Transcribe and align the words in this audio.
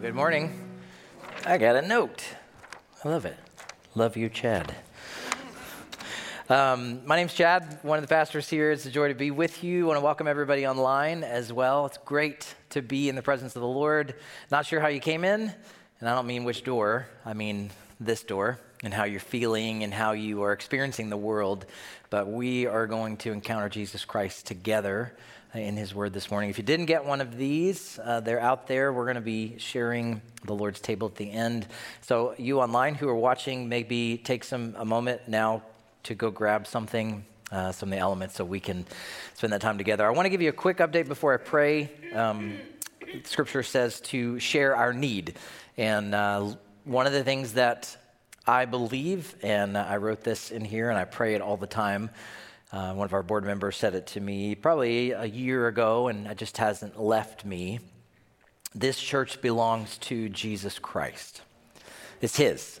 Well, 0.00 0.08
good 0.08 0.16
morning. 0.16 0.58
I 1.44 1.58
got 1.58 1.76
a 1.76 1.82
note. 1.82 2.24
I 3.04 3.08
love 3.10 3.26
it. 3.26 3.36
Love 3.94 4.16
you, 4.16 4.30
Chad. 4.30 4.74
Um, 6.48 7.04
my 7.04 7.16
name's 7.16 7.34
Chad, 7.34 7.80
one 7.82 7.98
of 7.98 8.02
the 8.02 8.08
pastors 8.08 8.48
here. 8.48 8.70
It's 8.70 8.86
a 8.86 8.90
joy 8.90 9.08
to 9.08 9.14
be 9.14 9.30
with 9.30 9.62
you. 9.62 9.84
I 9.84 9.88
want 9.88 9.98
to 9.98 10.04
welcome 10.04 10.26
everybody 10.26 10.66
online 10.66 11.22
as 11.22 11.52
well. 11.52 11.84
It's 11.84 11.98
great 11.98 12.54
to 12.70 12.80
be 12.80 13.10
in 13.10 13.14
the 13.14 13.20
presence 13.20 13.54
of 13.56 13.60
the 13.60 13.68
Lord. 13.68 14.14
Not 14.50 14.64
sure 14.64 14.80
how 14.80 14.88
you 14.88 15.00
came 15.00 15.22
in, 15.22 15.52
and 16.00 16.08
I 16.08 16.14
don't 16.14 16.26
mean 16.26 16.44
which 16.44 16.64
door, 16.64 17.06
I 17.26 17.34
mean 17.34 17.70
this 18.00 18.22
door, 18.22 18.58
and 18.82 18.94
how 18.94 19.04
you're 19.04 19.20
feeling 19.20 19.84
and 19.84 19.92
how 19.92 20.12
you 20.12 20.40
are 20.44 20.52
experiencing 20.52 21.10
the 21.10 21.18
world. 21.18 21.66
But 22.08 22.26
we 22.26 22.64
are 22.64 22.86
going 22.86 23.18
to 23.18 23.32
encounter 23.32 23.68
Jesus 23.68 24.06
Christ 24.06 24.46
together 24.46 25.14
in 25.54 25.76
His 25.76 25.94
Word 25.94 26.12
this 26.12 26.30
morning. 26.30 26.50
If 26.50 26.58
you 26.58 26.64
didn't 26.64 26.86
get 26.86 27.04
one 27.04 27.20
of 27.20 27.36
these, 27.36 27.98
uh, 28.02 28.20
they're 28.20 28.40
out 28.40 28.66
there. 28.66 28.92
We're 28.92 29.04
going 29.04 29.16
to 29.16 29.20
be 29.20 29.58
sharing 29.58 30.22
the 30.44 30.54
Lord's 30.54 30.80
table 30.80 31.08
at 31.08 31.16
the 31.16 31.30
end. 31.30 31.66
So, 32.02 32.34
you 32.38 32.60
online 32.60 32.94
who 32.94 33.08
are 33.08 33.16
watching, 33.16 33.68
maybe 33.68 34.18
take 34.18 34.44
some 34.44 34.74
a 34.78 34.84
moment 34.84 35.22
now 35.26 35.62
to 36.04 36.14
go 36.14 36.30
grab 36.30 36.66
something, 36.66 37.24
uh, 37.50 37.72
some 37.72 37.88
of 37.88 37.96
the 37.96 37.98
elements, 37.98 38.36
so 38.36 38.44
we 38.44 38.60
can 38.60 38.86
spend 39.34 39.52
that 39.52 39.60
time 39.60 39.76
together. 39.76 40.06
I 40.06 40.10
want 40.10 40.26
to 40.26 40.30
give 40.30 40.42
you 40.42 40.50
a 40.50 40.52
quick 40.52 40.78
update 40.78 41.08
before 41.08 41.34
I 41.34 41.38
pray. 41.38 41.90
Um, 42.14 42.58
scripture 43.24 43.62
says 43.62 44.00
to 44.02 44.38
share 44.38 44.76
our 44.76 44.92
need, 44.92 45.34
and 45.76 46.14
uh, 46.14 46.54
one 46.84 47.06
of 47.06 47.12
the 47.12 47.24
things 47.24 47.54
that 47.54 47.96
I 48.46 48.64
believe, 48.66 49.34
and 49.42 49.76
I 49.76 49.96
wrote 49.96 50.22
this 50.22 50.50
in 50.50 50.64
here, 50.64 50.90
and 50.90 50.98
I 50.98 51.04
pray 51.04 51.34
it 51.34 51.40
all 51.40 51.56
the 51.56 51.66
time. 51.66 52.10
Uh, 52.72 52.92
one 52.94 53.04
of 53.04 53.12
our 53.12 53.22
board 53.22 53.44
members 53.44 53.76
said 53.76 53.94
it 53.94 54.06
to 54.06 54.20
me 54.20 54.54
probably 54.54 55.10
a 55.10 55.24
year 55.24 55.66
ago, 55.66 56.06
and 56.06 56.26
it 56.28 56.38
just 56.38 56.56
hasn't 56.58 57.00
left 57.00 57.44
me. 57.44 57.80
This 58.74 59.00
church 59.00 59.42
belongs 59.42 59.98
to 59.98 60.28
Jesus 60.28 60.78
Christ. 60.78 61.42
It's 62.20 62.36
His. 62.36 62.80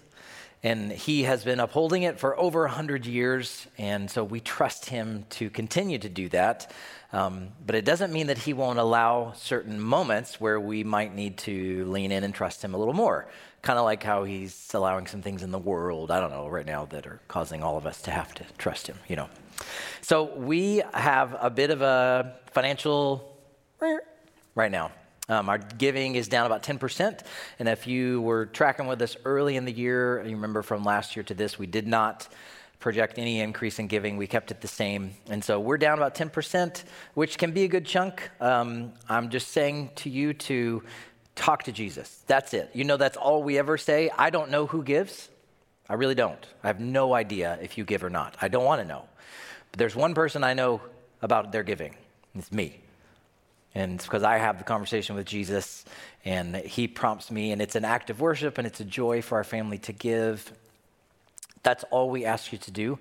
And 0.62 0.92
He 0.92 1.24
has 1.24 1.42
been 1.42 1.58
upholding 1.58 2.04
it 2.04 2.20
for 2.20 2.38
over 2.38 2.60
100 2.60 3.04
years, 3.04 3.66
and 3.78 4.08
so 4.08 4.22
we 4.22 4.38
trust 4.38 4.86
Him 4.86 5.24
to 5.30 5.50
continue 5.50 5.98
to 5.98 6.08
do 6.08 6.28
that. 6.28 6.72
Um, 7.12 7.48
but 7.66 7.74
it 7.74 7.84
doesn't 7.84 8.12
mean 8.12 8.28
that 8.28 8.38
He 8.38 8.52
won't 8.52 8.78
allow 8.78 9.32
certain 9.32 9.80
moments 9.80 10.40
where 10.40 10.60
we 10.60 10.84
might 10.84 11.12
need 11.16 11.38
to 11.38 11.84
lean 11.86 12.12
in 12.12 12.22
and 12.22 12.32
trust 12.32 12.62
Him 12.62 12.74
a 12.74 12.78
little 12.78 12.94
more. 12.94 13.26
Kind 13.62 13.80
of 13.80 13.84
like 13.84 14.04
how 14.04 14.22
He's 14.22 14.70
allowing 14.72 15.08
some 15.08 15.22
things 15.22 15.42
in 15.42 15.50
the 15.50 15.58
world, 15.58 16.12
I 16.12 16.20
don't 16.20 16.30
know, 16.30 16.46
right 16.46 16.66
now 16.66 16.84
that 16.86 17.08
are 17.08 17.20
causing 17.26 17.64
all 17.64 17.76
of 17.76 17.86
us 17.86 18.00
to 18.02 18.12
have 18.12 18.32
to 18.34 18.44
trust 18.56 18.86
Him, 18.86 18.98
you 19.08 19.16
know. 19.16 19.28
So 20.00 20.34
we 20.36 20.82
have 20.94 21.36
a 21.40 21.50
bit 21.50 21.70
of 21.70 21.82
a 21.82 22.36
financial 22.52 23.36
right 24.54 24.70
now. 24.70 24.92
Um, 25.28 25.48
our 25.48 25.58
giving 25.58 26.16
is 26.16 26.26
down 26.26 26.44
about 26.46 26.64
10%. 26.64 27.20
And 27.60 27.68
if 27.68 27.86
you 27.86 28.20
were 28.22 28.46
tracking 28.46 28.88
with 28.88 29.00
us 29.00 29.16
early 29.24 29.56
in 29.56 29.64
the 29.64 29.72
year, 29.72 30.24
you 30.24 30.34
remember 30.34 30.62
from 30.62 30.82
last 30.82 31.14
year 31.14 31.22
to 31.24 31.34
this, 31.34 31.56
we 31.56 31.66
did 31.66 31.86
not 31.86 32.26
project 32.80 33.18
any 33.18 33.40
increase 33.40 33.78
in 33.78 33.86
giving. 33.86 34.16
We 34.16 34.26
kept 34.26 34.50
it 34.50 34.60
the 34.60 34.68
same. 34.68 35.12
And 35.28 35.44
so 35.44 35.60
we're 35.60 35.78
down 35.78 35.98
about 35.98 36.16
10%, 36.16 36.82
which 37.14 37.38
can 37.38 37.52
be 37.52 37.62
a 37.62 37.68
good 37.68 37.86
chunk. 37.86 38.28
Um, 38.40 38.92
I'm 39.08 39.30
just 39.30 39.48
saying 39.48 39.90
to 39.96 40.10
you 40.10 40.32
to 40.34 40.82
talk 41.36 41.62
to 41.64 41.72
Jesus. 41.72 42.22
That's 42.26 42.52
it. 42.52 42.70
You 42.72 42.84
know, 42.84 42.96
that's 42.96 43.16
all 43.16 43.42
we 43.42 43.58
ever 43.58 43.78
say. 43.78 44.10
I 44.18 44.30
don't 44.30 44.50
know 44.50 44.66
who 44.66 44.82
gives. 44.82 45.28
I 45.88 45.94
really 45.94 46.14
don't. 46.14 46.44
I 46.64 46.68
have 46.68 46.80
no 46.80 47.14
idea 47.14 47.58
if 47.62 47.78
you 47.78 47.84
give 47.84 48.02
or 48.02 48.10
not. 48.10 48.36
I 48.40 48.48
don't 48.48 48.64
want 48.64 48.80
to 48.80 48.88
know. 48.88 49.04
But 49.70 49.78
there's 49.78 49.96
one 49.96 50.14
person 50.14 50.44
I 50.44 50.54
know 50.54 50.80
about 51.22 51.52
their 51.52 51.62
giving. 51.62 51.94
It's 52.34 52.52
me. 52.52 52.80
And 53.74 53.94
it's 53.94 54.04
because 54.04 54.22
I 54.22 54.38
have 54.38 54.58
the 54.58 54.64
conversation 54.64 55.14
with 55.14 55.26
Jesus 55.26 55.84
and 56.24 56.56
he 56.56 56.88
prompts 56.88 57.30
me, 57.30 57.52
and 57.52 57.62
it's 57.62 57.76
an 57.76 57.84
act 57.84 58.10
of 58.10 58.20
worship 58.20 58.58
and 58.58 58.66
it's 58.66 58.80
a 58.80 58.84
joy 58.84 59.22
for 59.22 59.38
our 59.38 59.44
family 59.44 59.78
to 59.78 59.92
give. 59.92 60.52
That's 61.62 61.84
all 61.90 62.10
we 62.10 62.24
ask 62.24 62.52
you 62.52 62.58
to 62.58 62.70
do. 62.70 62.98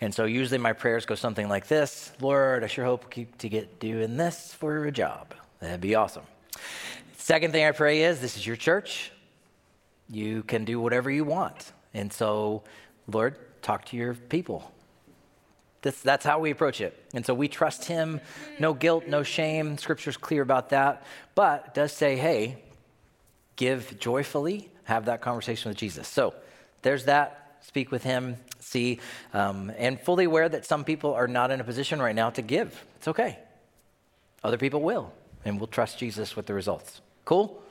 And 0.00 0.14
so 0.14 0.24
usually 0.24 0.58
my 0.58 0.74
prayers 0.74 1.06
go 1.06 1.14
something 1.14 1.48
like 1.48 1.66
this 1.66 2.12
Lord, 2.20 2.62
I 2.62 2.66
sure 2.66 2.84
hope 2.84 3.12
to 3.12 3.48
get 3.48 3.80
doing 3.80 4.16
this 4.16 4.54
for 4.54 4.84
a 4.84 4.92
job. 4.92 5.34
That'd 5.60 5.80
be 5.80 5.94
awesome. 5.94 6.24
Second 7.16 7.52
thing 7.52 7.64
I 7.64 7.70
pray 7.70 8.02
is 8.02 8.20
this 8.20 8.36
is 8.36 8.46
your 8.46 8.56
church. 8.56 9.12
You 10.10 10.42
can 10.42 10.64
do 10.64 10.80
whatever 10.80 11.10
you 11.10 11.24
want. 11.24 11.72
And 11.94 12.12
so, 12.12 12.64
Lord, 13.06 13.36
talk 13.62 13.86
to 13.86 13.96
your 13.96 14.14
people. 14.14 14.72
That's, 15.82 16.00
that's 16.00 16.24
how 16.24 16.38
we 16.38 16.50
approach 16.50 16.80
it. 16.80 16.98
And 17.12 17.26
so 17.26 17.34
we 17.34 17.48
trust 17.48 17.84
him. 17.84 18.20
No 18.58 18.72
guilt, 18.72 19.06
no 19.08 19.22
shame. 19.22 19.78
Scripture's 19.78 20.16
clear 20.16 20.42
about 20.42 20.70
that. 20.70 21.04
But 21.34 21.74
does 21.74 21.92
say, 21.92 22.16
hey, 22.16 22.62
give 23.56 23.98
joyfully, 23.98 24.70
have 24.84 25.06
that 25.06 25.20
conversation 25.20 25.68
with 25.70 25.78
Jesus. 25.78 26.08
So 26.08 26.34
there's 26.82 27.04
that. 27.06 27.38
Speak 27.64 27.92
with 27.92 28.02
him, 28.02 28.36
see, 28.58 28.98
um, 29.32 29.70
and 29.78 30.00
fully 30.00 30.24
aware 30.24 30.48
that 30.48 30.66
some 30.66 30.82
people 30.82 31.14
are 31.14 31.28
not 31.28 31.52
in 31.52 31.60
a 31.60 31.64
position 31.64 32.02
right 32.02 32.14
now 32.14 32.28
to 32.30 32.42
give. 32.42 32.84
It's 32.96 33.06
okay. 33.06 33.38
Other 34.42 34.58
people 34.58 34.82
will, 34.82 35.12
and 35.44 35.60
we'll 35.60 35.68
trust 35.68 35.96
Jesus 35.96 36.34
with 36.34 36.46
the 36.46 36.54
results. 36.54 37.00
Cool? 37.24 37.62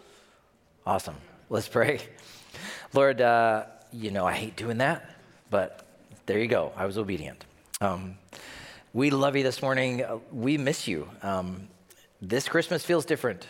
Awesome. 0.85 1.17
Let's 1.49 1.67
pray. 1.67 1.99
Lord, 2.93 3.19
uh, 3.19 3.65
you 3.91 4.11
know, 4.11 4.25
I 4.25 4.31
hate 4.31 4.55
doing 4.55 4.77
that, 4.77 5.13
but 5.49 5.85
there 6.25 6.39
you 6.39 6.47
go. 6.47 6.71
I 6.77 6.85
was 6.85 6.97
obedient. 6.97 7.43
Um, 7.81 8.19
we 8.93 9.09
love 9.09 9.35
you 9.35 9.41
this 9.41 9.59
morning. 9.59 10.03
Uh, 10.03 10.19
we 10.31 10.55
miss 10.59 10.87
you. 10.87 11.09
Um, 11.23 11.67
this 12.21 12.47
Christmas 12.47 12.85
feels 12.85 13.05
different. 13.05 13.47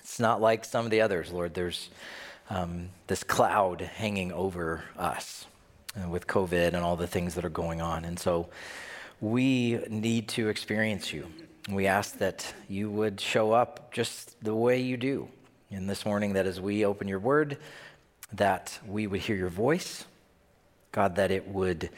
It's 0.00 0.20
not 0.20 0.42
like 0.42 0.66
some 0.66 0.84
of 0.84 0.90
the 0.90 1.00
others, 1.00 1.32
Lord. 1.32 1.54
There's 1.54 1.88
um, 2.50 2.90
this 3.06 3.24
cloud 3.24 3.80
hanging 3.80 4.30
over 4.32 4.84
us 4.98 5.46
uh, 5.96 6.06
with 6.06 6.26
COVID 6.26 6.74
and 6.74 6.84
all 6.84 6.96
the 6.96 7.06
things 7.06 7.34
that 7.36 7.46
are 7.46 7.48
going 7.48 7.80
on. 7.80 8.04
And 8.04 8.18
so 8.18 8.50
we 9.22 9.78
need 9.88 10.28
to 10.28 10.50
experience 10.50 11.10
you. 11.10 11.28
We 11.70 11.86
ask 11.86 12.18
that 12.18 12.52
you 12.68 12.90
would 12.90 13.22
show 13.22 13.52
up 13.52 13.90
just 13.90 14.38
the 14.44 14.54
way 14.54 14.82
you 14.82 14.98
do. 14.98 15.30
And 15.70 15.88
this 15.88 16.04
morning, 16.04 16.34
that 16.34 16.44
as 16.44 16.60
we 16.60 16.84
open 16.84 17.08
your 17.08 17.20
word, 17.20 17.56
that 18.34 18.78
we 18.86 19.06
would 19.06 19.20
hear 19.20 19.36
your 19.36 19.48
voice, 19.48 20.04
God, 20.92 21.16
that 21.16 21.30
it 21.30 21.48
would 21.48 21.88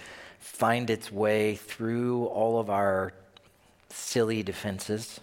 find 0.41 0.91
its 0.91 1.13
way 1.13 1.55
through 1.55 2.25
all 2.27 2.59
of 2.59 2.69
our 2.69 3.13
silly 3.91 4.43
defenses, 4.43 5.21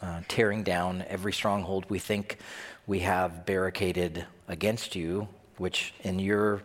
uh, 0.00 0.20
tearing 0.28 0.62
down 0.62 1.04
every 1.08 1.32
stronghold 1.32 1.86
we 1.88 1.98
think 1.98 2.38
we 2.86 3.00
have 3.00 3.44
barricaded 3.44 4.26
against 4.48 4.94
you, 4.94 5.28
which 5.56 5.92
in 6.02 6.18
your 6.18 6.62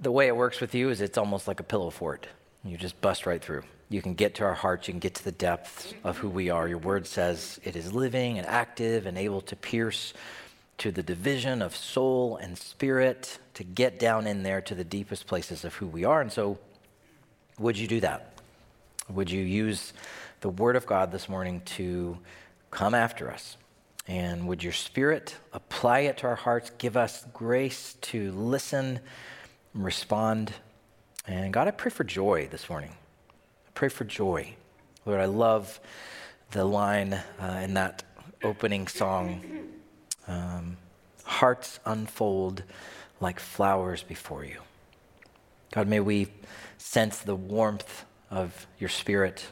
the 0.00 0.10
way 0.10 0.26
it 0.26 0.36
works 0.36 0.60
with 0.60 0.74
you 0.74 0.90
is 0.90 1.00
it's 1.00 1.16
almost 1.16 1.46
like 1.46 1.60
a 1.60 1.62
pillow 1.62 1.90
fort. 1.90 2.26
You 2.64 2.76
just 2.76 3.00
bust 3.00 3.26
right 3.26 3.40
through. 3.40 3.62
You 3.88 4.02
can 4.02 4.14
get 4.14 4.34
to 4.36 4.44
our 4.44 4.54
hearts, 4.54 4.88
you 4.88 4.92
can 4.92 5.00
get 5.00 5.14
to 5.14 5.24
the 5.24 5.32
depths 5.32 5.94
of 6.02 6.18
who 6.18 6.28
we 6.28 6.50
are. 6.50 6.66
Your 6.66 6.78
word 6.78 7.06
says 7.06 7.60
it 7.62 7.76
is 7.76 7.92
living 7.92 8.38
and 8.38 8.46
active 8.46 9.06
and 9.06 9.16
able 9.16 9.40
to 9.42 9.56
pierce 9.56 10.14
to 10.78 10.90
the 10.90 11.02
division 11.02 11.62
of 11.62 11.76
soul 11.76 12.36
and 12.36 12.58
spirit, 12.58 13.38
to 13.54 13.62
get 13.62 13.98
down 13.98 14.26
in 14.26 14.42
there 14.42 14.60
to 14.62 14.74
the 14.74 14.84
deepest 14.84 15.26
places 15.26 15.64
of 15.64 15.74
who 15.74 15.86
we 15.86 16.04
are. 16.04 16.20
And 16.20 16.32
so, 16.32 16.58
would 17.58 17.78
you 17.78 17.86
do 17.86 18.00
that? 18.00 18.32
Would 19.08 19.30
you 19.30 19.42
use 19.42 19.92
the 20.40 20.48
Word 20.48 20.76
of 20.76 20.86
God 20.86 21.12
this 21.12 21.28
morning 21.28 21.62
to 21.76 22.18
come 22.70 22.94
after 22.94 23.30
us? 23.30 23.56
And 24.06 24.48
would 24.48 24.62
your 24.62 24.72
Spirit 24.72 25.36
apply 25.52 26.00
it 26.00 26.18
to 26.18 26.26
our 26.26 26.34
hearts, 26.34 26.70
give 26.78 26.96
us 26.96 27.24
grace 27.32 27.96
to 28.02 28.32
listen, 28.32 29.00
and 29.72 29.84
respond? 29.84 30.52
And 31.26 31.52
God, 31.52 31.68
I 31.68 31.70
pray 31.70 31.90
for 31.90 32.04
joy 32.04 32.48
this 32.50 32.68
morning. 32.68 32.90
I 32.90 33.70
pray 33.74 33.88
for 33.88 34.04
joy. 34.04 34.54
Lord, 35.06 35.20
I 35.20 35.26
love 35.26 35.80
the 36.50 36.64
line 36.64 37.14
uh, 37.14 37.60
in 37.62 37.74
that 37.74 38.02
opening 38.42 38.86
song 38.88 39.42
um, 40.26 40.76
Hearts 41.24 41.80
unfold 41.86 42.62
like 43.20 43.40
flowers 43.40 44.02
before 44.02 44.44
you. 44.44 44.58
God, 45.72 45.88
may 45.88 46.00
we 46.00 46.28
sense 46.94 47.18
the 47.18 47.34
warmth 47.34 48.04
of 48.30 48.68
your 48.78 48.88
spirit, 48.88 49.48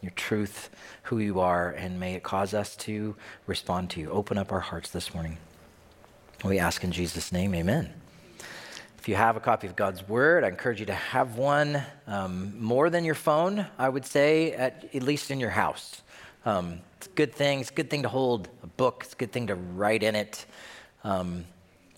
your 0.00 0.10
truth, 0.16 0.70
who 1.04 1.20
you 1.20 1.38
are, 1.38 1.70
and 1.70 2.00
may 2.00 2.14
it 2.14 2.24
cause 2.24 2.52
us 2.52 2.74
to 2.74 3.14
respond 3.46 3.88
to 3.90 4.00
you. 4.00 4.10
Open 4.10 4.36
up 4.36 4.50
our 4.50 4.58
hearts 4.58 4.90
this 4.90 5.14
morning. 5.14 5.38
We 6.44 6.58
ask 6.58 6.82
in 6.82 6.90
Jesus' 6.90 7.30
name, 7.30 7.54
amen. 7.54 7.94
If 8.98 9.08
you 9.08 9.14
have 9.14 9.36
a 9.36 9.40
copy 9.40 9.68
of 9.68 9.76
God's 9.76 10.08
Word, 10.08 10.42
I 10.42 10.48
encourage 10.48 10.80
you 10.80 10.86
to 10.86 10.94
have 10.94 11.36
one 11.36 11.80
um, 12.08 12.60
more 12.60 12.90
than 12.90 13.04
your 13.04 13.14
phone, 13.14 13.66
I 13.78 13.88
would 13.88 14.04
say, 14.04 14.50
at, 14.54 14.92
at 14.92 15.04
least 15.04 15.30
in 15.30 15.38
your 15.38 15.50
house. 15.50 16.02
Um, 16.44 16.80
it's 16.96 17.06
a 17.06 17.10
good 17.10 17.32
thing. 17.32 17.60
It's 17.60 17.70
a 17.70 17.74
good 17.74 17.88
thing 17.88 18.02
to 18.02 18.08
hold 18.08 18.48
a 18.64 18.66
book. 18.66 19.02
It's 19.04 19.12
a 19.12 19.16
good 19.16 19.30
thing 19.30 19.46
to 19.46 19.54
write 19.54 20.02
in 20.02 20.16
it. 20.16 20.44
Um, 21.04 21.44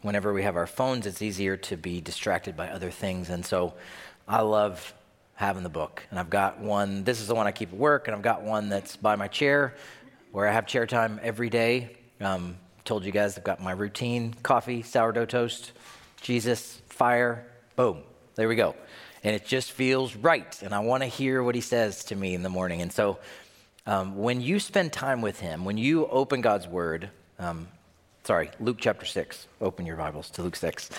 whenever 0.03 0.33
we 0.33 0.43
have 0.43 0.57
our 0.57 0.67
phones, 0.67 1.07
it's 1.07 1.23
easier 1.23 1.57
to 1.57 1.77
be 1.77 2.01
distracted 2.01 2.57
by 2.57 2.69
other 2.69 2.91
things. 2.91 3.31
And 3.31 3.45
so 3.47 3.75
I 4.29 4.43
love 4.43 4.95
having 5.35 5.63
the 5.63 5.69
book. 5.69 6.05
And 6.11 6.19
I've 6.19 6.31
got 6.31 6.61
one, 6.61 7.05
this 7.05 7.21
is 7.21 7.27
the 7.27 7.35
one 7.35 7.47
I 7.47 7.53
keep 7.53 7.73
at 7.73 7.79
work, 7.79 8.07
and 8.07 8.15
I've 8.15 8.23
got 8.23 8.43
one 8.43 8.69
that's 8.69 8.97
by 8.97 9.17
my 9.17 9.29
chair 9.29 9.75
where 10.31 10.49
I 10.49 10.53
have 10.53 10.67
chair 10.67 10.87
time 10.87 11.21
every 11.23 11.51
day. 11.51 11.97
Um, 12.21 12.57
told 12.85 13.05
you 13.05 13.13
guys 13.13 13.39
I've 13.39 13.45
got 13.45 13.61
my 13.61 13.73
routine 13.73 14.35
coffee, 14.43 14.83
sourdough 14.83 15.27
toast, 15.27 15.73
Jesus, 16.21 16.81
fire, 16.89 17.47
boom. 17.77 18.03
There 18.35 18.49
we 18.49 18.57
go. 18.57 18.75
And 19.25 19.35
it 19.37 19.45
just 19.45 19.73
feels 19.73 20.17
right. 20.17 20.61
And 20.63 20.75
I 20.75 20.81
want 20.81 21.03
to 21.03 21.07
hear 21.07 21.43
what 21.43 21.55
he 21.55 21.61
says 21.61 22.05
to 22.05 22.17
me 22.17 22.35
in 22.35 22.43
the 22.43 22.49
morning. 22.49 22.83
And 22.83 22.93
so 22.93 23.19
um, 23.87 24.17
when 24.17 24.41
you 24.41 24.59
spend 24.59 24.93
time 24.93 25.23
with 25.23 25.41
him, 25.41 25.65
when 25.65 25.79
you 25.79 26.07
open 26.07 26.41
God's 26.41 26.67
word, 26.67 27.11
um, 27.39 27.69
sorry, 28.25 28.51
Luke 28.61 28.77
chapter 28.79 29.05
6, 29.05 29.49
open 29.61 29.85
your 29.85 29.97
Bibles 29.97 30.31
to 30.31 30.43
Luke 30.43 30.57
6, 30.57 30.91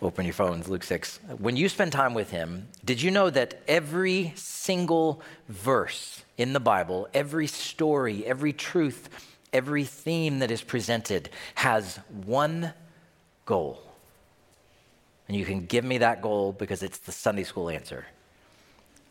open 0.00 0.24
your 0.24 0.34
phones, 0.34 0.68
Luke 0.68 0.84
6. 0.84 1.18
When 1.38 1.56
you 1.56 1.68
spend 1.68 1.92
time 1.92 2.14
with 2.14 2.30
him, 2.30 2.68
did 2.84 3.02
you 3.02 3.10
know 3.10 3.30
that 3.30 3.60
every 3.66 4.32
single 4.36 5.20
verse 5.48 6.22
in 6.36 6.52
the 6.52 6.60
Bible, 6.60 7.08
every 7.12 7.48
story, 7.48 8.24
every 8.24 8.52
truth, 8.52 9.08
every 9.52 9.84
theme 9.84 10.38
that 10.38 10.50
is 10.50 10.62
presented 10.62 11.30
has 11.56 11.98
one 12.24 12.72
goal? 13.44 13.82
And 15.26 15.36
you 15.36 15.44
can 15.44 15.66
give 15.66 15.84
me 15.84 15.98
that 15.98 16.22
goal 16.22 16.52
because 16.52 16.82
it's 16.82 16.98
the 16.98 17.12
Sunday 17.12 17.44
school 17.44 17.68
answer. 17.68 18.06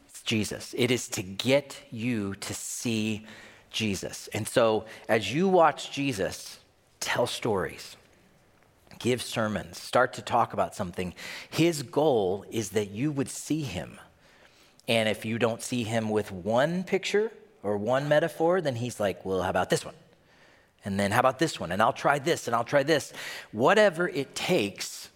It's 0.08 0.22
Jesus. 0.22 0.74
It 0.78 0.90
is 0.90 1.08
to 1.10 1.22
get 1.22 1.80
you 1.92 2.34
to 2.36 2.54
see 2.54 3.28
Jesus. 3.70 4.30
And 4.34 4.48
so 4.48 4.86
as 5.10 5.32
you 5.34 5.48
watch 5.48 5.92
Jesus 5.92 6.60
tell 7.00 7.28
stories, 7.28 7.96
give 9.00 9.22
sermons, 9.22 9.80
start 9.80 10.14
to 10.14 10.22
talk 10.22 10.54
about 10.54 10.76
something, 10.76 11.14
his 11.50 11.84
goal 11.84 12.46
is 12.50 12.72
that 12.72 12.92
you 12.92 13.12
would 13.12 13.30
see 13.30 13.62
him. 13.62 14.00
And 14.88 15.10
if 15.10 15.26
you 15.26 15.38
don't 15.38 15.62
see 15.62 15.84
him 15.84 16.10
with 16.10 16.32
one 16.32 16.84
picture 16.84 17.32
or 17.64 17.78
one 17.78 18.08
metaphor, 18.08 18.62
then 18.62 18.76
he's 18.76 19.00
like, 19.00 19.26
well, 19.26 19.42
how 19.42 19.50
about 19.50 19.70
this 19.70 19.84
one? 19.84 19.96
And 20.86 21.00
then 21.00 21.12
how 21.12 21.20
about 21.20 21.40
this 21.40 21.60
one? 21.60 21.72
And 21.72 21.82
I'll 21.82 21.92
try 21.92 22.20
this 22.20 22.48
and 22.48 22.56
I'll 22.56 22.64
try 22.64 22.84
this. 22.84 23.12
Whatever 23.52 24.08
it 24.08 24.36
takes 24.36 25.10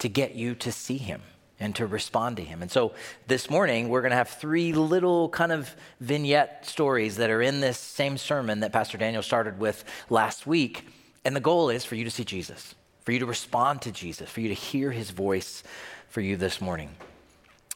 to 0.00 0.08
get 0.08 0.34
you 0.34 0.56
to 0.56 0.72
see 0.72 0.96
him 0.96 1.22
and 1.60 1.76
to 1.76 1.86
respond 1.86 2.36
to 2.38 2.42
him. 2.42 2.60
And 2.60 2.68
so 2.68 2.92
this 3.28 3.48
morning, 3.48 3.88
we're 3.88 4.00
going 4.00 4.10
to 4.10 4.16
have 4.16 4.30
three 4.30 4.72
little 4.72 5.28
kind 5.28 5.52
of 5.52 5.76
vignette 6.00 6.66
stories 6.66 7.18
that 7.18 7.30
are 7.30 7.40
in 7.40 7.60
this 7.60 7.78
same 7.78 8.18
sermon 8.18 8.60
that 8.60 8.72
Pastor 8.72 8.98
Daniel 8.98 9.22
started 9.22 9.60
with 9.60 9.84
last 10.10 10.44
week. 10.44 10.84
And 11.24 11.36
the 11.36 11.40
goal 11.40 11.70
is 11.70 11.84
for 11.84 11.94
you 11.94 12.04
to 12.04 12.10
see 12.10 12.24
Jesus, 12.24 12.74
for 13.02 13.12
you 13.12 13.20
to 13.20 13.26
respond 13.26 13.82
to 13.82 13.92
Jesus, 13.92 14.28
for 14.28 14.40
you 14.40 14.48
to 14.48 14.54
hear 14.54 14.90
his 14.90 15.10
voice 15.10 15.62
for 16.08 16.20
you 16.20 16.36
this 16.36 16.60
morning. 16.60 16.90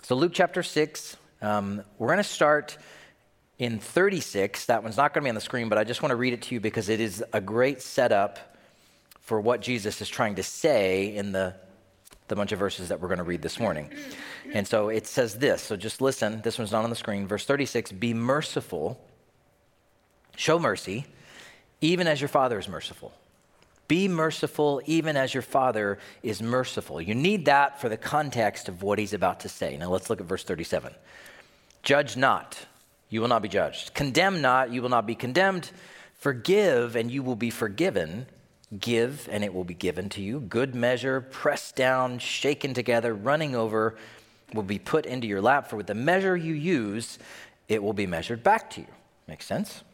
So, 0.03 0.15
Luke 0.15 0.33
chapter 0.35 0.63
6, 0.63 1.17
um, 1.43 1.83
we're 1.99 2.09
going 2.09 2.19
to 2.19 2.25
start 2.25 2.77
in 3.59 3.79
36. 3.79 4.67
That 4.67 4.83
one's 4.83 4.97
not 4.97 5.15
going 5.15 5.23
to 5.23 5.27
be 5.27 5.29
on 5.31 5.35
the 5.35 5.41
screen, 5.41 5.69
but 5.69 5.79
I 5.79 5.85
just 5.85 6.03
want 6.03 6.11
to 6.11 6.17
read 6.17 6.33
it 6.33 6.43
to 6.43 6.55
you 6.55 6.61
because 6.61 6.89
it 6.89 7.01
is 7.01 7.25
a 7.33 7.41
great 7.41 7.83
setup 7.83 8.57
for 9.21 9.41
what 9.41 9.61
Jesus 9.61 10.01
is 10.01 10.09
trying 10.09 10.37
to 10.37 10.43
say 10.43 11.15
in 11.15 11.33
the 11.33 11.55
the 12.29 12.37
bunch 12.37 12.53
of 12.53 12.59
verses 12.59 12.89
that 12.89 13.01
we're 13.01 13.09
going 13.09 13.19
to 13.19 13.25
read 13.25 13.43
this 13.43 13.61
morning. 13.61 13.91
And 14.53 14.67
so 14.67 14.89
it 14.89 15.07
says 15.07 15.39
this. 15.39 15.63
So 15.63 15.77
just 15.77 16.01
listen. 16.01 16.41
This 16.43 16.59
one's 16.59 16.73
not 16.73 16.85
on 16.85 16.91
the 16.91 16.97
screen. 16.97 17.27
Verse 17.27 17.45
36 17.45 17.93
Be 17.93 18.15
merciful, 18.15 19.01
show 20.37 20.59
mercy, 20.59 21.07
even 21.81 22.07
as 22.07 22.21
your 22.21 22.29
Father 22.29 22.59
is 22.59 22.69
merciful. 22.69 23.13
Be 23.89 24.09
merciful, 24.09 24.83
even 24.87 25.17
as 25.17 25.33
your 25.33 25.43
Father 25.43 25.99
is 26.23 26.43
merciful. 26.43 27.01
You 27.01 27.15
need 27.15 27.45
that 27.45 27.81
for 27.81 27.89
the 27.89 27.97
context 27.97 28.69
of 28.69 28.83
what 28.83 28.99
he's 28.99 29.13
about 29.13 29.41
to 29.41 29.49
say. 29.49 29.77
Now 29.77 29.91
let's 29.91 30.11
look 30.11 30.21
at 30.21 30.27
verse 30.27 30.43
37. 30.43 30.93
Judge 31.83 32.17
not, 32.17 32.67
you 33.09 33.21
will 33.21 33.29
not 33.29 33.43
be 33.43 33.49
judged. 33.49 33.95
Condemn 33.95 34.41
not, 34.41 34.73
you 34.73 34.83
will 34.83 34.89
not 34.89 35.07
be 35.07 35.15
condemned. 35.15 35.71
Forgive, 36.15 36.97
and 36.97 37.11
you 37.11 37.23
will 37.23 37.37
be 37.37 37.51
forgiven. 37.51 38.27
Give, 38.81 39.29
and 39.31 39.45
it 39.45 39.55
will 39.55 39.65
be 39.65 39.75
given 39.75 40.09
to 40.11 40.21
you. 40.21 40.41
Good 40.41 40.75
measure, 40.75 41.21
pressed 41.21 41.77
down, 41.77 42.19
shaken 42.19 42.75
together, 42.75 43.15
running 43.15 43.55
over, 43.55 43.97
will 44.53 44.65
be 44.65 44.81
put 44.81 45.07
into 45.07 45.29
your 45.29 45.41
lap. 45.41 45.71
For 45.71 45.77
with 45.77 45.87
the 45.87 45.95
measure 45.95 46.37
you 46.37 46.55
use, 46.55 47.21
it 47.69 47.83
will 47.83 47.93
be 47.93 48.07
measured 48.07 48.43
back 48.43 48.71
to 48.71 48.81
you. 48.81 48.89
Makes 49.29 49.47
sense? 49.47 49.85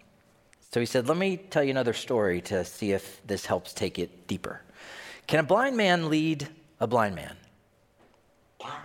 So 0.72 0.80
he 0.80 0.86
said, 0.86 1.08
Let 1.08 1.18
me 1.18 1.36
tell 1.36 1.62
you 1.62 1.70
another 1.70 1.92
story 1.92 2.40
to 2.42 2.64
see 2.64 2.92
if 2.92 3.20
this 3.26 3.46
helps 3.46 3.72
take 3.72 3.98
it 3.98 4.26
deeper. 4.26 4.62
Can 5.26 5.40
a 5.40 5.42
blind 5.42 5.76
man 5.76 6.08
lead 6.08 6.48
a 6.80 6.86
blind 6.86 7.14
man? 7.14 7.36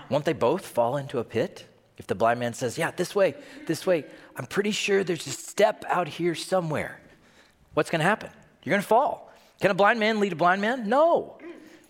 Won't 0.09 0.25
they 0.25 0.33
both 0.33 0.65
fall 0.65 0.97
into 0.97 1.19
a 1.19 1.23
pit? 1.23 1.65
If 1.97 2.07
the 2.07 2.15
blind 2.15 2.39
man 2.39 2.53
says, 2.53 2.77
Yeah, 2.77 2.91
this 2.91 3.15
way, 3.15 3.35
this 3.65 3.85
way, 3.85 4.05
I'm 4.35 4.45
pretty 4.45 4.71
sure 4.71 5.03
there's 5.03 5.27
a 5.27 5.31
step 5.31 5.85
out 5.87 6.07
here 6.07 6.35
somewhere. 6.35 6.99
What's 7.73 7.89
going 7.89 7.99
to 7.99 8.05
happen? 8.05 8.31
You're 8.63 8.73
going 8.73 8.81
to 8.81 8.87
fall. 8.87 9.31
Can 9.61 9.71
a 9.71 9.75
blind 9.75 9.99
man 9.99 10.19
lead 10.19 10.33
a 10.33 10.35
blind 10.35 10.61
man? 10.61 10.89
No. 10.89 11.37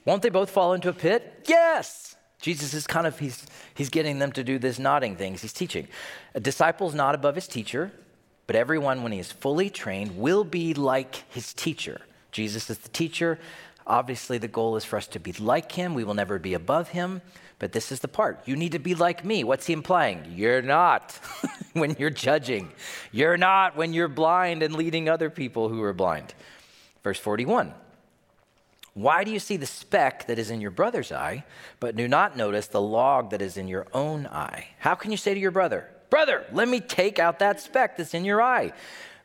Won't 0.05 0.21
they 0.21 0.29
both 0.29 0.51
fall 0.51 0.73
into 0.73 0.89
a 0.89 0.94
pit? 0.94 1.44
Yes. 1.47 2.15
Jesus 2.39 2.73
is 2.73 2.85
kind 2.85 3.07
of, 3.07 3.17
he's, 3.17 3.45
he's 3.73 3.89
getting 3.89 4.19
them 4.19 4.31
to 4.33 4.44
do 4.44 4.59
this 4.59 4.77
nodding 4.77 5.15
things. 5.15 5.41
He's 5.41 5.53
teaching. 5.53 5.88
A 6.35 6.39
disciple's 6.39 6.94
not 6.94 7.15
above 7.15 7.35
his 7.35 7.47
teacher, 7.47 7.91
but 8.47 8.55
everyone, 8.55 9.03
when 9.03 9.11
he 9.11 9.19
is 9.19 9.31
fully 9.31 9.69
trained, 9.69 10.17
will 10.17 10.45
be 10.45 10.73
like 10.73 11.23
his 11.29 11.53
teacher. 11.53 12.01
Jesus 12.31 12.69
is 12.69 12.77
the 12.77 12.89
teacher. 12.89 13.39
Obviously, 13.85 14.38
the 14.38 14.47
goal 14.47 14.77
is 14.77 14.85
for 14.85 14.97
us 14.97 15.07
to 15.07 15.19
be 15.19 15.33
like 15.33 15.73
him. 15.73 15.94
We 15.94 16.05
will 16.05 16.13
never 16.13 16.39
be 16.39 16.53
above 16.53 16.89
him. 16.89 17.21
But 17.59 17.71
this 17.71 17.91
is 17.91 17.99
the 17.99 18.07
part. 18.07 18.47
You 18.47 18.55
need 18.55 18.73
to 18.73 18.79
be 18.79 18.95
like 18.95 19.25
me. 19.25 19.44
What's 19.44 19.65
he 19.65 19.73
implying? 19.73 20.33
You're 20.35 20.61
not 20.61 21.19
when 21.73 21.95
you're 21.97 22.09
judging. 22.09 22.71
You're 23.11 23.38
not 23.38 23.75
when 23.75 23.94
you're 23.94 24.07
blind 24.07 24.63
and 24.63 24.75
leading 24.75 25.09
other 25.09 25.29
people 25.29 25.67
who 25.69 25.81
are 25.81 25.94
blind. 25.94 26.33
Verse 27.03 27.19
41 27.19 27.73
Why 28.94 29.23
do 29.23 29.31
you 29.31 29.39
see 29.39 29.57
the 29.57 29.65
speck 29.65 30.27
that 30.27 30.38
is 30.38 30.51
in 30.51 30.61
your 30.61 30.71
brother's 30.71 31.11
eye, 31.11 31.44
but 31.79 31.95
do 31.95 32.07
not 32.07 32.38
notice 32.38 32.67
the 32.67 32.81
log 32.81 33.31
that 33.31 33.41
is 33.41 33.57
in 33.57 33.67
your 33.67 33.88
own 33.91 34.27
eye? 34.27 34.67
How 34.79 34.94
can 34.94 35.11
you 35.11 35.17
say 35.17 35.33
to 35.33 35.39
your 35.39 35.51
brother, 35.51 35.89
Brother, 36.09 36.45
let 36.51 36.68
me 36.68 36.80
take 36.80 37.19
out 37.19 37.39
that 37.39 37.59
speck 37.59 37.98
that's 37.98 38.13
in 38.13 38.25
your 38.25 38.42
eye? 38.42 38.71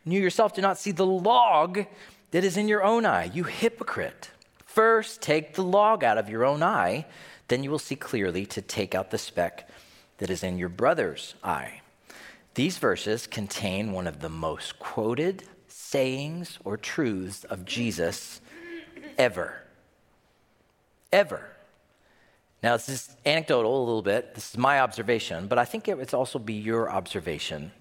You 0.04 0.20
yourself 0.20 0.54
do 0.54 0.62
not 0.62 0.78
see 0.78 0.90
the 0.90 1.06
log 1.06 1.86
that 2.32 2.44
is 2.44 2.56
in 2.56 2.66
your 2.66 2.82
own 2.82 3.06
eye, 3.06 3.30
you 3.32 3.44
hypocrite. 3.44 4.30
First, 4.64 5.20
take 5.20 5.54
the 5.54 5.62
log 5.62 6.02
out 6.02 6.18
of 6.18 6.28
your 6.28 6.44
own 6.44 6.62
eye, 6.62 7.06
then 7.48 7.62
you 7.62 7.70
will 7.70 7.78
see 7.78 7.94
clearly 7.94 8.46
to 8.46 8.62
take 8.62 8.94
out 8.94 9.10
the 9.10 9.18
speck 9.18 9.68
that 10.18 10.30
is 10.30 10.42
in 10.42 10.58
your 10.58 10.70
brother's 10.70 11.34
eye. 11.44 11.82
These 12.54 12.78
verses 12.78 13.26
contain 13.26 13.92
one 13.92 14.06
of 14.06 14.20
the 14.20 14.28
most 14.28 14.78
quoted 14.78 15.44
sayings 15.68 16.58
or 16.64 16.76
truths 16.76 17.44
of 17.44 17.64
Jesus 17.64 18.40
ever. 19.18 19.62
Ever. 21.12 21.51
Now, 22.62 22.76
this 22.76 22.88
is 22.88 23.16
anecdotal 23.26 23.76
a 23.76 23.84
little 23.84 24.02
bit. 24.02 24.34
This 24.34 24.50
is 24.50 24.56
my 24.56 24.80
observation, 24.80 25.48
but 25.48 25.58
I 25.58 25.64
think 25.64 25.88
it 25.88 25.98
would 25.98 26.14
also 26.14 26.38
be 26.38 26.54
your 26.54 26.90
observation. 26.90 27.72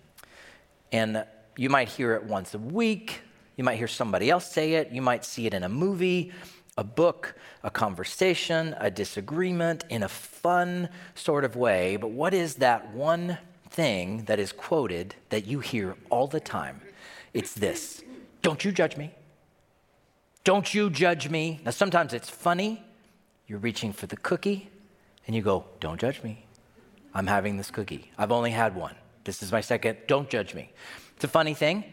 And 0.91 1.23
you 1.55 1.69
might 1.69 1.87
hear 1.87 2.15
it 2.15 2.23
once 2.23 2.55
a 2.55 2.59
week. 2.59 3.21
You 3.57 3.63
might 3.63 3.77
hear 3.77 3.87
somebody 3.87 4.31
else 4.31 4.51
say 4.51 4.73
it. 4.73 4.91
You 4.91 5.03
might 5.03 5.23
see 5.23 5.45
it 5.45 5.53
in 5.53 5.63
a 5.63 5.69
movie, 5.69 6.31
a 6.77 6.83
book, 6.83 7.35
a 7.63 7.69
conversation, 7.69 8.75
a 8.79 8.89
disagreement 8.89 9.83
in 9.89 10.01
a 10.01 10.09
fun 10.09 10.89
sort 11.13 11.45
of 11.45 11.55
way. 11.55 11.97
But 11.97 12.09
what 12.09 12.33
is 12.33 12.55
that 12.55 12.91
one 12.93 13.37
thing 13.69 14.23
that 14.25 14.39
is 14.39 14.51
quoted 14.51 15.13
that 15.29 15.45
you 15.45 15.59
hear 15.59 15.95
all 16.09 16.25
the 16.25 16.39
time? 16.39 16.81
It's 17.33 17.53
this 17.53 18.03
Don't 18.41 18.65
you 18.65 18.71
judge 18.71 18.97
me. 18.97 19.11
Don't 20.43 20.73
you 20.73 20.89
judge 20.89 21.29
me. 21.29 21.61
Now, 21.63 21.69
sometimes 21.69 22.13
it's 22.13 22.31
funny. 22.31 22.83
You're 23.51 23.59
reaching 23.59 23.91
for 23.91 24.07
the 24.07 24.15
cookie 24.15 24.69
and 25.27 25.35
you 25.35 25.41
go, 25.41 25.65
Don't 25.81 25.99
judge 25.99 26.23
me. 26.23 26.45
I'm 27.13 27.27
having 27.27 27.57
this 27.57 27.69
cookie. 27.69 28.09
I've 28.17 28.31
only 28.31 28.51
had 28.51 28.75
one. 28.75 28.95
This 29.25 29.43
is 29.43 29.51
my 29.51 29.59
second. 29.59 29.97
Don't 30.07 30.29
judge 30.29 30.55
me. 30.55 30.71
It's 31.17 31.25
a 31.25 31.27
funny 31.27 31.53
thing. 31.53 31.83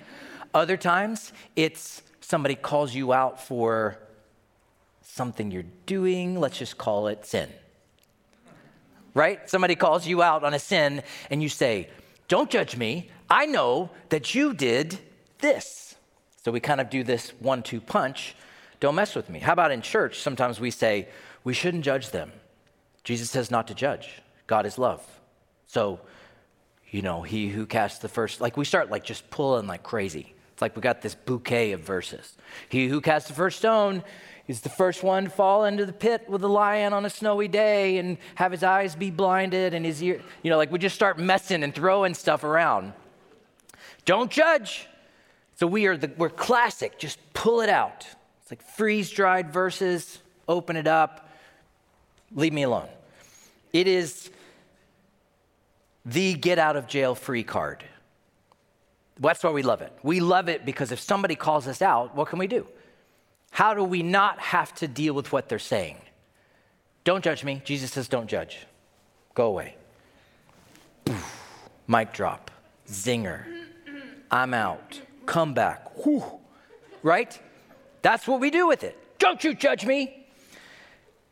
Other 0.55 0.77
times, 0.77 1.33
it's 1.57 2.01
somebody 2.21 2.55
calls 2.55 2.95
you 2.95 3.13
out 3.13 3.43
for 3.45 3.99
something 5.03 5.51
you're 5.51 5.65
doing. 5.87 6.39
Let's 6.39 6.59
just 6.59 6.79
call 6.79 7.09
it 7.09 7.27
sin. 7.27 7.49
Right? 9.13 9.51
Somebody 9.51 9.75
calls 9.75 10.07
you 10.07 10.23
out 10.23 10.45
on 10.45 10.55
a 10.55 10.61
sin, 10.61 11.03
and 11.29 11.43
you 11.43 11.49
say, 11.49 11.89
Don't 12.29 12.51
judge 12.51 12.77
me. 12.77 13.11
I 13.29 13.47
know 13.47 13.91
that 14.11 14.33
you 14.33 14.55
did 14.55 14.97
this. 15.41 15.97
So 16.45 16.53
we 16.53 16.61
kind 16.61 16.81
of 16.81 16.89
do 16.89 17.03
this 17.03 17.31
one 17.41 17.65
two 17.65 17.81
punch. 17.81 18.37
Don't 18.79 18.95
mess 18.95 19.17
with 19.17 19.29
me. 19.29 19.41
How 19.41 19.55
about 19.55 19.73
in 19.73 19.83
church? 19.83 20.21
Sometimes 20.21 20.61
we 20.61 20.71
say, 20.71 21.09
we 21.49 21.55
shouldn't 21.55 21.83
judge 21.83 22.11
them. 22.11 22.31
Jesus 23.05 23.31
says 23.31 23.51
not 23.51 23.69
to 23.69 23.75
judge. 23.75 24.21
God 24.47 24.67
is 24.67 24.77
love. 24.77 25.03
So, 25.67 25.99
you 26.91 27.01
know, 27.01 27.23
he 27.23 27.49
who 27.49 27.65
casts 27.65 28.01
the 28.01 28.09
first, 28.11 28.43
like 28.43 28.59
we 28.59 28.67
start 28.67 28.91
like 28.91 29.03
just 29.03 29.31
pulling 29.31 29.67
like 29.67 29.83
crazy. 29.83 30.35
It's 30.53 30.61
like 30.61 30.77
we 30.77 30.83
got 30.83 31.01
this 31.01 31.15
bouquet 31.15 31.73
of 31.73 31.81
verses. 31.81 32.37
He 32.69 32.87
who 32.89 33.01
casts 33.01 33.29
the 33.29 33.35
first 33.35 33.61
stone 33.61 34.05
is 34.47 34.61
the 34.61 34.69
first 34.69 35.03
one 35.03 35.25
to 35.25 35.31
fall 35.31 35.65
into 35.65 35.87
the 35.87 35.93
pit 35.95 36.29
with 36.29 36.45
a 36.45 36.49
lion 36.49 36.93
on 36.93 37.07
a 37.07 37.11
snowy 37.11 37.49
day 37.49 37.97
and 37.97 38.19
have 38.35 38.53
his 38.53 38.63
eyes 38.63 38.95
be 38.95 39.11
blinded 39.11 39.73
and 39.73 39.87
his 39.87 40.03
ear, 40.03 40.21
you 40.43 40.51
know, 40.51 40.59
like 40.59 40.71
we 40.71 40.79
just 40.79 40.97
start 40.97 41.19
messing 41.19 41.63
and 41.63 41.75
throwing 41.75 42.13
stuff 42.13 42.45
around. 42.45 42.93
Don't 44.05 44.31
judge. 44.31 44.87
So 45.55 45.67
we 45.67 45.87
are 45.87 45.97
the, 45.97 46.13
we're 46.19 46.29
classic, 46.29 46.99
just 46.99 47.19
pull 47.33 47.63
it 47.63 47.71
out. 47.71 48.07
It's 48.43 48.53
like 48.53 48.61
freeze 48.61 49.09
dried 49.09 49.51
verses, 49.51 50.19
open 50.47 50.77
it 50.77 50.87
up, 50.87 51.25
leave 52.35 52.53
me 52.53 52.63
alone. 52.63 52.89
It 53.73 53.87
is 53.87 54.31
the 56.05 56.35
get 56.35 56.59
out 56.59 56.77
of 56.77 56.87
jail 56.87 57.15
free 57.15 57.43
card. 57.43 57.85
That's 59.21 59.43
why 59.43 59.51
we 59.51 59.63
love 59.63 59.83
it. 59.83 59.93
We 60.03 60.21
love 60.21 60.49
it 60.49 60.65
because 60.65 60.93
if 60.93 61.01
somebody 61.01 61.35
calls 61.35 61.67
us 61.67 61.83
out, 61.83 62.15
what 62.15 62.29
can 62.29 62.39
we 62.39 62.47
do? 62.47 62.67
How 63.51 63.75
do 63.75 63.83
we 63.83 64.03
not 64.03 64.39
have 64.39 64.75
to 64.77 64.89
deal 64.89 65.15
with 65.15 65.33
what 65.33 65.49
they're 65.49 65.59
saying? 65.59 65.97
Don't 67.05 67.25
judge 67.25 67.43
me. 67.45 67.63
Jesus 67.65 67.91
says, 67.91 68.09
don't 68.09 68.29
judge. 68.29 68.67
Go 69.35 69.47
away. 69.47 69.77
Mic 71.87 72.13
drop. 72.13 72.51
Zinger. 72.89 73.45
I'm 74.31 74.55
out. 74.55 75.01
Come 75.27 75.55
back. 75.55 76.05
Whew. 76.05 76.25
Right? 77.03 77.39
That's 78.03 78.29
what 78.29 78.41
we 78.41 78.51
do 78.51 78.69
with 78.69 78.85
it. 78.85 78.97
Don't 79.19 79.43
you 79.43 79.55
judge 79.55 79.85
me. 79.85 80.27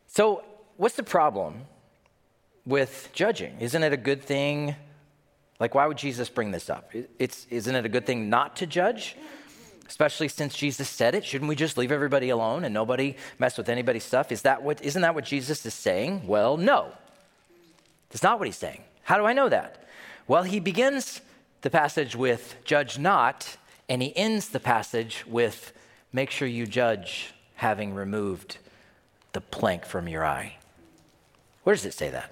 So, 0.07 0.43
what's 0.77 0.95
the 0.95 1.03
problem 1.03 1.61
with 2.65 3.09
judging? 3.13 3.59
Isn't 3.59 3.83
it 3.83 3.93
a 3.93 3.97
good 3.97 4.23
thing? 4.23 4.75
Like, 5.59 5.73
why 5.73 5.87
would 5.87 5.97
Jesus 5.97 6.29
bring 6.29 6.51
this 6.51 6.69
up? 6.69 6.91
It's, 7.17 7.47
isn't 7.49 7.75
it 7.75 7.85
a 7.85 7.89
good 7.89 8.05
thing 8.05 8.29
not 8.29 8.57
to 8.57 8.67
judge? 8.67 9.15
Especially 9.87 10.27
since 10.27 10.55
Jesus 10.55 10.89
said 10.89 11.15
it. 11.15 11.25
Shouldn't 11.25 11.49
we 11.49 11.55
just 11.55 11.77
leave 11.77 11.91
everybody 11.91 12.29
alone 12.29 12.63
and 12.63 12.73
nobody 12.73 13.15
mess 13.39 13.57
with 13.57 13.69
anybody's 13.69 14.03
stuff? 14.03 14.31
Is 14.31 14.43
that 14.43 14.61
what, 14.61 14.81
isn't 14.83 15.01
that 15.01 15.15
what 15.15 15.23
Jesus 15.23 15.65
is 15.65 15.73
saying? 15.73 16.27
Well, 16.27 16.57
no. 16.57 16.91
That's 18.09 18.23
not 18.23 18.37
what 18.37 18.47
he's 18.47 18.57
saying. 18.57 18.81
How 19.03 19.17
do 19.17 19.25
I 19.25 19.33
know 19.33 19.49
that? 19.49 19.83
Well, 20.27 20.43
he 20.43 20.59
begins 20.59 21.21
the 21.61 21.69
passage 21.69 22.15
with 22.15 22.55
judge 22.65 22.99
not, 22.99 23.57
and 23.87 24.01
he 24.01 24.15
ends 24.15 24.49
the 24.49 24.59
passage 24.59 25.23
with 25.25 25.71
make 26.11 26.29
sure 26.29 26.47
you 26.47 26.65
judge 26.65 27.33
having 27.55 27.93
removed 27.93 28.57
the 29.31 29.41
plank 29.41 29.85
from 29.85 30.07
your 30.07 30.25
eye. 30.25 30.57
Where 31.67 31.75
does 31.75 31.85
it 31.85 31.95
say 31.95 32.11
that? 32.11 32.31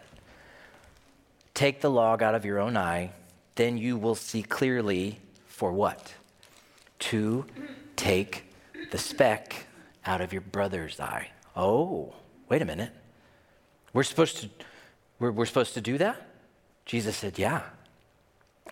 Take 1.54 1.82
the 1.82 1.92
log 1.92 2.24
out 2.24 2.36
of 2.36 2.46
your 2.46 2.58
own 2.58 2.77
eye, 2.77 3.12
then 3.56 3.77
you 3.77 3.98
will 3.98 4.15
see 4.15 4.42
clearly 4.42 5.20
for 5.46 5.74
what? 5.74 6.13
To 7.00 7.46
take 7.98 8.46
the 8.92 8.98
speck 8.98 9.65
out 10.06 10.22
of 10.22 10.32
your 10.32 10.42
brother's 10.42 11.01
eye. 11.01 11.32
Oh, 11.54 12.13
wait 12.48 12.62
a 12.62 12.65
minute. 12.65 12.94
We're 13.92 14.04
supposed 14.04 14.38
to 14.38 14.50
we're, 15.20 15.32
we're 15.32 15.46
supposed 15.46 15.74
to 15.74 15.82
do 15.82 15.98
that? 15.98 16.15
Jesus 16.86 17.18
said, 17.18 17.38
Yeah. 17.38 17.63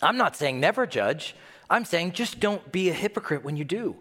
I'm 0.01 0.15
not 0.15 0.37
saying 0.37 0.61
never 0.61 0.87
judge. 0.87 1.35
I'm 1.69 1.83
saying 1.83 2.13
just 2.13 2.39
don't 2.39 2.71
be 2.71 2.89
a 2.89 2.93
hypocrite 2.93 3.43
when 3.43 3.57
you 3.57 3.65
do. 3.65 3.97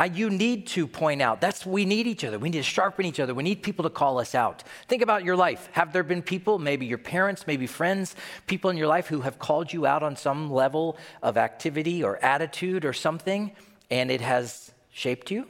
I, 0.00 0.06
you 0.06 0.30
need 0.30 0.66
to 0.68 0.86
point 0.86 1.20
out. 1.20 1.42
That's 1.42 1.66
we 1.66 1.84
need 1.84 2.06
each 2.06 2.24
other. 2.24 2.38
We 2.38 2.48
need 2.48 2.56
to 2.56 2.62
sharpen 2.64 3.04
each 3.04 3.20
other. 3.20 3.34
We 3.34 3.42
need 3.42 3.62
people 3.62 3.82
to 3.82 3.90
call 3.90 4.18
us 4.18 4.34
out. 4.34 4.62
Think 4.88 5.02
about 5.02 5.24
your 5.24 5.36
life. 5.36 5.68
Have 5.72 5.92
there 5.92 6.02
been 6.02 6.22
people, 6.22 6.58
maybe 6.58 6.86
your 6.86 6.96
parents, 6.96 7.46
maybe 7.46 7.66
friends, 7.66 8.16
people 8.46 8.70
in 8.70 8.78
your 8.78 8.86
life 8.86 9.08
who 9.08 9.20
have 9.20 9.38
called 9.38 9.70
you 9.74 9.84
out 9.84 10.02
on 10.02 10.16
some 10.16 10.50
level 10.50 10.96
of 11.22 11.36
activity 11.36 12.02
or 12.02 12.16
attitude 12.24 12.86
or 12.86 12.94
something, 12.94 13.52
and 13.90 14.10
it 14.10 14.22
has 14.22 14.72
shaped 14.90 15.30
you, 15.30 15.46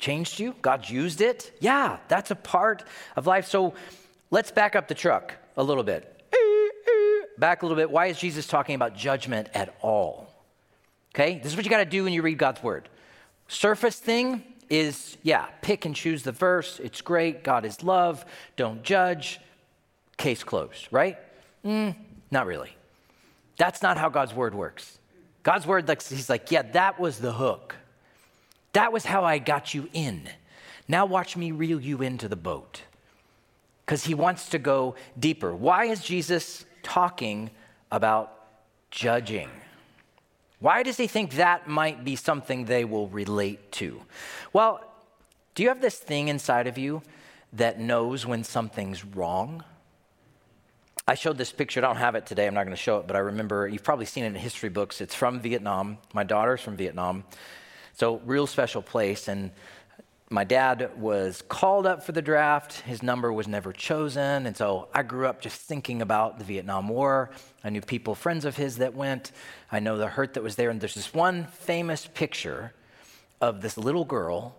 changed 0.00 0.40
you? 0.40 0.56
God's 0.62 0.90
used 0.90 1.20
it? 1.20 1.56
Yeah, 1.60 2.00
that's 2.08 2.32
a 2.32 2.36
part 2.36 2.82
of 3.14 3.28
life. 3.28 3.46
So 3.46 3.72
let's 4.32 4.50
back 4.50 4.74
up 4.74 4.88
the 4.88 4.96
truck 4.96 5.36
a 5.56 5.62
little 5.62 5.84
bit. 5.84 6.08
Back 7.38 7.62
a 7.62 7.66
little 7.66 7.76
bit. 7.76 7.88
Why 7.88 8.06
is 8.06 8.18
Jesus 8.18 8.48
talking 8.48 8.74
about 8.74 8.96
judgment 8.96 9.48
at 9.54 9.76
all? 9.80 10.34
Okay, 11.14 11.38
this 11.38 11.52
is 11.52 11.56
what 11.56 11.64
you 11.64 11.70
got 11.70 11.78
to 11.78 11.84
do 11.84 12.02
when 12.02 12.12
you 12.12 12.22
read 12.22 12.38
God's 12.38 12.64
word. 12.64 12.88
Surface 13.52 13.98
thing 13.98 14.42
is, 14.70 15.18
yeah, 15.22 15.44
pick 15.60 15.84
and 15.84 15.94
choose 15.94 16.22
the 16.22 16.32
verse. 16.32 16.80
It's 16.82 17.02
great. 17.02 17.44
God 17.44 17.66
is 17.66 17.82
love. 17.82 18.24
Don't 18.56 18.82
judge. 18.82 19.40
Case 20.16 20.42
closed, 20.42 20.88
right? 20.90 21.18
Mm, 21.62 21.94
not 22.30 22.46
really. 22.46 22.74
That's 23.58 23.82
not 23.82 23.98
how 23.98 24.08
God's 24.08 24.32
word 24.32 24.54
works. 24.54 24.98
God's 25.42 25.66
word, 25.66 25.86
he's 25.86 26.30
like, 26.30 26.50
yeah, 26.50 26.62
that 26.62 26.98
was 26.98 27.18
the 27.18 27.32
hook. 27.32 27.76
That 28.72 28.90
was 28.90 29.04
how 29.04 29.22
I 29.22 29.36
got 29.36 29.74
you 29.74 29.86
in. 29.92 30.30
Now 30.88 31.04
watch 31.04 31.36
me 31.36 31.52
reel 31.52 31.78
you 31.78 32.00
into 32.00 32.28
the 32.28 32.36
boat 32.36 32.80
because 33.84 34.04
he 34.04 34.14
wants 34.14 34.48
to 34.48 34.58
go 34.58 34.94
deeper. 35.18 35.54
Why 35.54 35.84
is 35.84 36.00
Jesus 36.00 36.64
talking 36.82 37.50
about 37.90 38.32
judging? 38.90 39.50
Why 40.62 40.84
does 40.84 40.96
he 40.96 41.08
think 41.08 41.32
that 41.32 41.66
might 41.66 42.04
be 42.04 42.14
something 42.14 42.66
they 42.66 42.84
will 42.84 43.08
relate 43.08 43.72
to? 43.72 44.00
Well, 44.52 44.80
do 45.56 45.64
you 45.64 45.68
have 45.70 45.80
this 45.80 45.98
thing 45.98 46.28
inside 46.28 46.68
of 46.68 46.78
you 46.78 47.02
that 47.54 47.80
knows 47.80 48.24
when 48.24 48.44
something's 48.44 49.04
wrong? 49.04 49.64
I 51.08 51.16
showed 51.16 51.36
this 51.36 51.50
picture. 51.50 51.80
I 51.80 51.82
don't 51.82 51.96
have 51.96 52.14
it 52.14 52.26
today. 52.26 52.46
I'm 52.46 52.54
not 52.54 52.62
going 52.62 52.76
to 52.76 52.80
show 52.80 52.98
it, 52.98 53.08
but 53.08 53.16
I 53.16 53.18
remember 53.18 53.66
you've 53.66 53.82
probably 53.82 54.06
seen 54.06 54.22
it 54.22 54.28
in 54.28 54.34
history 54.36 54.68
books. 54.68 55.00
It's 55.00 55.16
from 55.16 55.40
Vietnam. 55.40 55.98
My 56.14 56.22
daughter's 56.22 56.60
from 56.60 56.76
Vietnam. 56.76 57.24
So, 57.94 58.22
real 58.24 58.46
special 58.46 58.82
place. 58.82 59.26
And 59.26 59.50
my 60.32 60.44
dad 60.44 60.90
was 60.96 61.42
called 61.46 61.86
up 61.86 62.02
for 62.02 62.12
the 62.12 62.22
draft. 62.22 62.80
His 62.80 63.02
number 63.02 63.30
was 63.32 63.46
never 63.46 63.72
chosen. 63.72 64.46
And 64.46 64.56
so 64.56 64.88
I 64.94 65.02
grew 65.02 65.26
up 65.26 65.42
just 65.42 65.60
thinking 65.60 66.00
about 66.00 66.38
the 66.38 66.44
Vietnam 66.44 66.88
War. 66.88 67.30
I 67.62 67.68
knew 67.68 67.82
people, 67.82 68.14
friends 68.14 68.46
of 68.46 68.56
his 68.56 68.78
that 68.78 68.94
went. 68.94 69.32
I 69.70 69.78
know 69.78 69.98
the 69.98 70.06
hurt 70.06 70.34
that 70.34 70.42
was 70.42 70.56
there. 70.56 70.70
And 70.70 70.80
there's 70.80 70.94
this 70.94 71.12
one 71.12 71.44
famous 71.44 72.08
picture 72.14 72.72
of 73.42 73.60
this 73.60 73.76
little 73.76 74.06
girl 74.06 74.56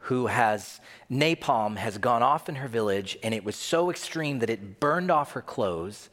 who 0.00 0.26
has 0.26 0.80
napalm 1.10 1.76
has 1.76 1.96
gone 1.96 2.22
off 2.22 2.50
in 2.50 2.56
her 2.56 2.68
village 2.68 3.16
and 3.22 3.32
it 3.32 3.42
was 3.42 3.56
so 3.56 3.88
extreme 3.90 4.40
that 4.40 4.50
it 4.50 4.78
burned 4.78 5.10
off 5.10 5.32
her 5.32 5.40
clothes. 5.40 6.10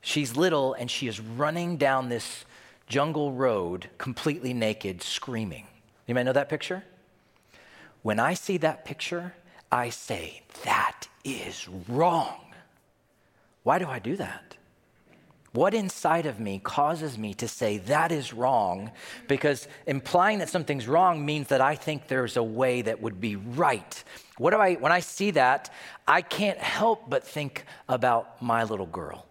She's 0.00 0.36
little 0.36 0.74
and 0.74 0.90
she 0.90 1.06
is 1.06 1.20
running 1.20 1.76
down 1.76 2.08
this 2.08 2.44
jungle 2.88 3.32
road 3.32 3.88
completely 3.98 4.52
naked, 4.52 5.02
screaming. 5.02 5.68
You 6.08 6.16
might 6.16 6.24
know 6.24 6.32
that 6.32 6.48
picture? 6.48 6.82
When 8.02 8.20
I 8.20 8.34
see 8.34 8.58
that 8.58 8.84
picture, 8.84 9.34
I 9.70 9.90
say, 9.90 10.42
that 10.64 11.08
is 11.24 11.68
wrong. 11.88 12.40
Why 13.62 13.78
do 13.78 13.86
I 13.86 13.98
do 13.98 14.16
that? 14.16 14.56
What 15.52 15.72
inside 15.72 16.26
of 16.26 16.38
me 16.38 16.60
causes 16.62 17.16
me 17.16 17.32
to 17.34 17.48
say 17.48 17.78
that 17.78 18.12
is 18.12 18.34
wrong? 18.34 18.90
Because 19.26 19.66
implying 19.86 20.40
that 20.40 20.50
something's 20.50 20.86
wrong 20.86 21.24
means 21.24 21.48
that 21.48 21.62
I 21.62 21.74
think 21.74 22.08
there's 22.08 22.36
a 22.36 22.42
way 22.42 22.82
that 22.82 23.00
would 23.00 23.20
be 23.20 23.36
right. 23.36 24.04
What 24.36 24.50
do 24.50 24.58
I, 24.58 24.74
when 24.74 24.92
I 24.92 25.00
see 25.00 25.30
that, 25.30 25.72
I 26.06 26.20
can't 26.20 26.58
help 26.58 27.08
but 27.08 27.24
think 27.24 27.64
about 27.88 28.42
my 28.42 28.64
little 28.64 28.86
girl. 28.86 29.24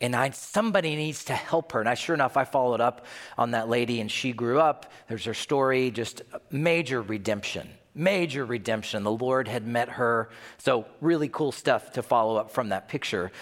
And 0.00 0.16
I, 0.16 0.30
somebody 0.30 0.96
needs 0.96 1.26
to 1.26 1.34
help 1.34 1.72
her. 1.72 1.80
And 1.80 1.88
I, 1.88 1.94
sure 1.94 2.14
enough, 2.14 2.36
I 2.38 2.44
followed 2.44 2.80
up 2.80 3.04
on 3.36 3.50
that 3.50 3.68
lady, 3.68 4.00
and 4.00 4.10
she 4.10 4.32
grew 4.32 4.58
up. 4.58 4.90
There's 5.08 5.24
her 5.26 5.34
story, 5.34 5.90
just 5.90 6.22
major 6.50 7.02
redemption 7.02 7.68
major 7.96 8.44
redemption. 8.44 9.02
The 9.02 9.10
Lord 9.10 9.48
had 9.48 9.66
met 9.66 9.88
her. 9.90 10.28
So, 10.58 10.86
really 11.00 11.28
cool 11.28 11.52
stuff 11.52 11.92
to 11.92 12.02
follow 12.02 12.36
up 12.36 12.50
from 12.50 12.68
that 12.68 12.88
picture. 12.88 13.32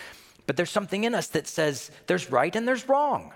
But 0.47 0.57
there's 0.57 0.71
something 0.71 1.05
in 1.05 1.15
us 1.15 1.27
that 1.29 1.47
says 1.47 1.91
there's 2.07 2.31
right 2.31 2.55
and 2.55 2.67
there's 2.67 2.89
wrong. 2.89 3.33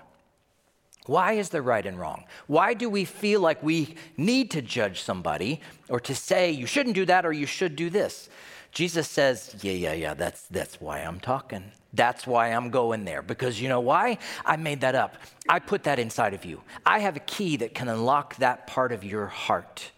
Why 1.05 1.33
is 1.33 1.49
there 1.49 1.63
right 1.63 1.85
and 1.85 1.99
wrong? 1.99 2.25
Why 2.45 2.75
do 2.75 2.87
we 2.87 3.03
feel 3.03 3.41
like 3.41 3.63
we 3.63 3.95
need 4.15 4.51
to 4.51 4.61
judge 4.61 5.01
somebody 5.01 5.59
or 5.89 5.99
to 6.01 6.13
say 6.13 6.51
you 6.51 6.67
shouldn't 6.67 6.93
do 6.93 7.05
that 7.05 7.25
or 7.25 7.33
you 7.33 7.47
should 7.47 7.75
do 7.75 7.89
this? 7.89 8.29
Jesus 8.71 9.07
says, 9.07 9.55
Yeah, 9.61 9.71
yeah, 9.71 9.93
yeah, 9.93 10.13
that's, 10.13 10.43
that's 10.47 10.79
why 10.79 10.99
I'm 10.99 11.19
talking. 11.19 11.71
That's 11.93 12.27
why 12.27 12.49
I'm 12.49 12.69
going 12.69 13.05
there. 13.05 13.23
Because 13.23 13.59
you 13.59 13.69
know 13.69 13.79
why? 13.79 14.19
I 14.45 14.57
made 14.57 14.81
that 14.81 14.93
up. 14.93 15.15
I 15.47 15.57
put 15.57 15.83
that 15.83 15.97
inside 15.97 16.35
of 16.35 16.45
you. 16.45 16.61
I 16.85 16.99
have 16.99 17.15
a 17.15 17.21
key 17.21 17.57
that 17.57 17.73
can 17.73 17.87
unlock 17.87 18.35
that 18.35 18.67
part 18.67 18.91
of 18.91 19.03
your 19.03 19.25
heart. 19.25 19.91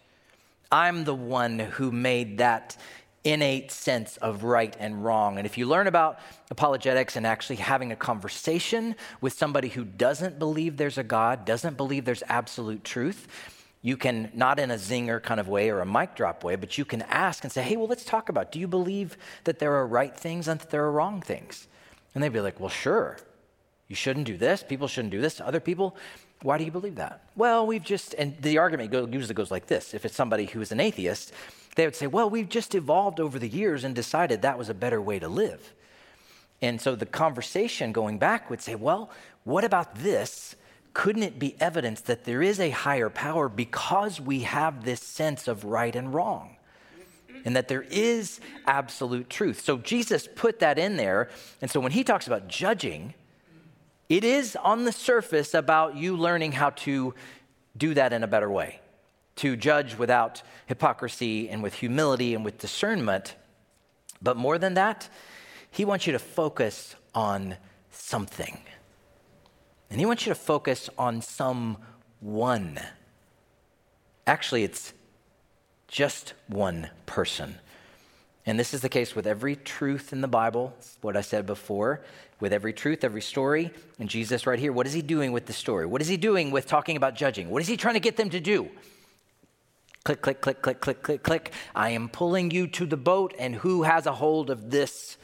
I'm 0.71 1.03
the 1.03 1.15
one 1.15 1.59
who 1.59 1.91
made 1.91 2.37
that 2.37 2.77
innate 3.23 3.71
sense 3.71 4.17
of 4.17 4.43
right 4.43 4.75
and 4.79 5.03
wrong. 5.03 5.37
And 5.37 5.45
if 5.45 5.57
you 5.57 5.67
learn 5.67 5.87
about 5.87 6.19
apologetics 6.49 7.15
and 7.15 7.27
actually 7.27 7.57
having 7.57 7.91
a 7.91 7.95
conversation 7.95 8.95
with 9.19 9.33
somebody 9.33 9.67
who 9.67 9.83
doesn't 9.83 10.39
believe 10.39 10.77
there's 10.77 10.97
a 10.97 11.03
God, 11.03 11.45
doesn't 11.45 11.77
believe 11.77 12.05
there's 12.05 12.23
absolute 12.27 12.83
truth, 12.83 13.27
you 13.83 13.97
can, 13.97 14.31
not 14.33 14.59
in 14.59 14.71
a 14.71 14.75
zinger 14.75 15.21
kind 15.21 15.39
of 15.39 15.47
way 15.47 15.69
or 15.69 15.81
a 15.81 15.85
mic 15.85 16.15
drop 16.15 16.43
way, 16.43 16.55
but 16.55 16.77
you 16.77 16.85
can 16.85 17.01
ask 17.03 17.43
and 17.43 17.51
say, 17.51 17.61
hey, 17.61 17.77
well, 17.77 17.87
let's 17.87 18.05
talk 18.05 18.29
about 18.29 18.51
do 18.51 18.59
you 18.59 18.67
believe 18.67 19.17
that 19.43 19.59
there 19.59 19.73
are 19.73 19.85
right 19.85 20.15
things 20.15 20.47
and 20.47 20.59
that 20.59 20.69
there 20.69 20.83
are 20.83 20.91
wrong 20.91 21.21
things? 21.21 21.67
And 22.13 22.23
they'd 22.23 22.29
be 22.29 22.41
like, 22.41 22.59
well, 22.59 22.69
sure. 22.69 23.17
You 23.87 23.95
shouldn't 23.95 24.25
do 24.25 24.37
this. 24.37 24.63
People 24.63 24.87
shouldn't 24.87 25.11
do 25.11 25.21
this 25.21 25.35
to 25.35 25.47
other 25.47 25.59
people. 25.59 25.95
Why 26.43 26.57
do 26.57 26.63
you 26.63 26.71
believe 26.71 26.95
that? 26.95 27.21
Well, 27.35 27.67
we've 27.67 27.83
just, 27.83 28.13
and 28.15 28.35
the 28.41 28.57
argument 28.57 28.91
usually 29.13 29.33
goes 29.33 29.51
like 29.51 29.67
this 29.67 29.93
if 29.93 30.05
it's 30.05 30.15
somebody 30.15 30.45
who 30.45 30.61
is 30.61 30.71
an 30.71 30.79
atheist, 30.79 31.33
they 31.75 31.85
would 31.85 31.95
say, 31.95 32.07
well, 32.07 32.29
we've 32.29 32.49
just 32.49 32.75
evolved 32.75 33.19
over 33.19 33.39
the 33.39 33.47
years 33.47 33.83
and 33.83 33.95
decided 33.95 34.41
that 34.41 34.57
was 34.57 34.69
a 34.69 34.73
better 34.73 35.01
way 35.01 35.19
to 35.19 35.27
live. 35.27 35.73
And 36.61 36.79
so 36.79 36.95
the 36.95 37.05
conversation 37.05 37.91
going 37.91 38.17
back 38.17 38.49
would 38.49 38.61
say, 38.61 38.75
well, 38.75 39.09
what 39.43 39.63
about 39.63 39.95
this 39.95 40.55
couldn't 40.93 41.23
it 41.23 41.39
be 41.39 41.55
evidence 41.59 42.01
that 42.01 42.25
there 42.25 42.41
is 42.41 42.59
a 42.59 42.69
higher 42.69 43.09
power 43.09 43.47
because 43.47 44.19
we 44.19 44.41
have 44.41 44.83
this 44.83 45.01
sense 45.01 45.47
of 45.47 45.63
right 45.63 45.95
and 45.95 46.13
wrong? 46.13 46.57
And 47.45 47.55
that 47.55 47.69
there 47.69 47.83
is 47.83 48.39
absolute 48.67 49.29
truth. 49.29 49.61
So 49.61 49.77
Jesus 49.77 50.27
put 50.35 50.59
that 50.59 50.77
in 50.77 50.97
there. 50.97 51.29
And 51.61 51.71
so 51.71 51.79
when 51.79 51.91
he 51.91 52.03
talks 52.03 52.27
about 52.27 52.47
judging, 52.47 53.13
it 54.11 54.25
is 54.25 54.57
on 54.57 54.83
the 54.83 54.91
surface 54.91 55.53
about 55.53 55.95
you 55.95 56.17
learning 56.17 56.51
how 56.51 56.71
to 56.71 57.13
do 57.77 57.93
that 57.93 58.11
in 58.11 58.23
a 58.23 58.27
better 58.27 58.51
way, 58.51 58.81
to 59.37 59.55
judge 59.55 59.97
without 59.97 60.41
hypocrisy 60.65 61.47
and 61.47 61.63
with 61.63 61.75
humility 61.75 62.35
and 62.35 62.43
with 62.43 62.57
discernment. 62.57 63.35
But 64.21 64.35
more 64.35 64.57
than 64.57 64.73
that, 64.73 65.07
he 65.69 65.85
wants 65.85 66.07
you 66.07 66.11
to 66.11 66.19
focus 66.19 66.97
on 67.15 67.55
something. 67.89 68.57
And 69.89 69.97
he 69.97 70.05
wants 70.05 70.25
you 70.25 70.33
to 70.33 70.39
focus 70.39 70.89
on 70.97 71.21
someone. 71.21 72.81
Actually, 74.27 74.65
it's 74.65 74.91
just 75.87 76.33
one 76.47 76.89
person. 77.05 77.55
And 78.45 78.59
this 78.59 78.73
is 78.73 78.81
the 78.81 78.89
case 78.89 79.15
with 79.15 79.25
every 79.25 79.55
truth 79.55 80.11
in 80.11 80.19
the 80.19 80.27
Bible, 80.27 80.75
what 80.99 81.15
I 81.15 81.21
said 81.21 81.45
before, 81.45 82.01
with 82.41 82.51
every 82.51 82.73
truth, 82.73 83.03
every 83.03 83.21
story. 83.21 83.71
And 83.99 84.09
Jesus, 84.09 84.45
right 84.45 84.59
here, 84.59 84.73
what 84.73 84.87
is 84.87 84.93
he 84.93 85.01
doing 85.01 85.31
with 85.31 85.45
the 85.45 85.53
story? 85.53 85.85
What 85.85 86.01
is 86.01 86.07
he 86.07 86.17
doing 86.17 86.51
with 86.51 86.67
talking 86.67 86.97
about 86.97 87.15
judging? 87.15 87.49
What 87.49 87.61
is 87.61 87.67
he 87.67 87.77
trying 87.77 87.93
to 87.93 87.99
get 87.99 88.17
them 88.17 88.29
to 88.31 88.39
do? 88.39 88.69
Click, 90.03 90.21
click, 90.21 90.41
click, 90.41 90.61
click, 90.61 90.81
click, 90.81 91.03
click, 91.03 91.23
click. 91.23 91.53
I 91.75 91.91
am 91.91 92.09
pulling 92.09 92.49
you 92.49 92.67
to 92.67 92.85
the 92.87 92.97
boat, 92.97 93.35
and 93.37 93.55
who 93.55 93.83
has 93.83 94.07
a 94.07 94.13
hold 94.13 94.49
of 94.49 94.71
this 94.71 95.17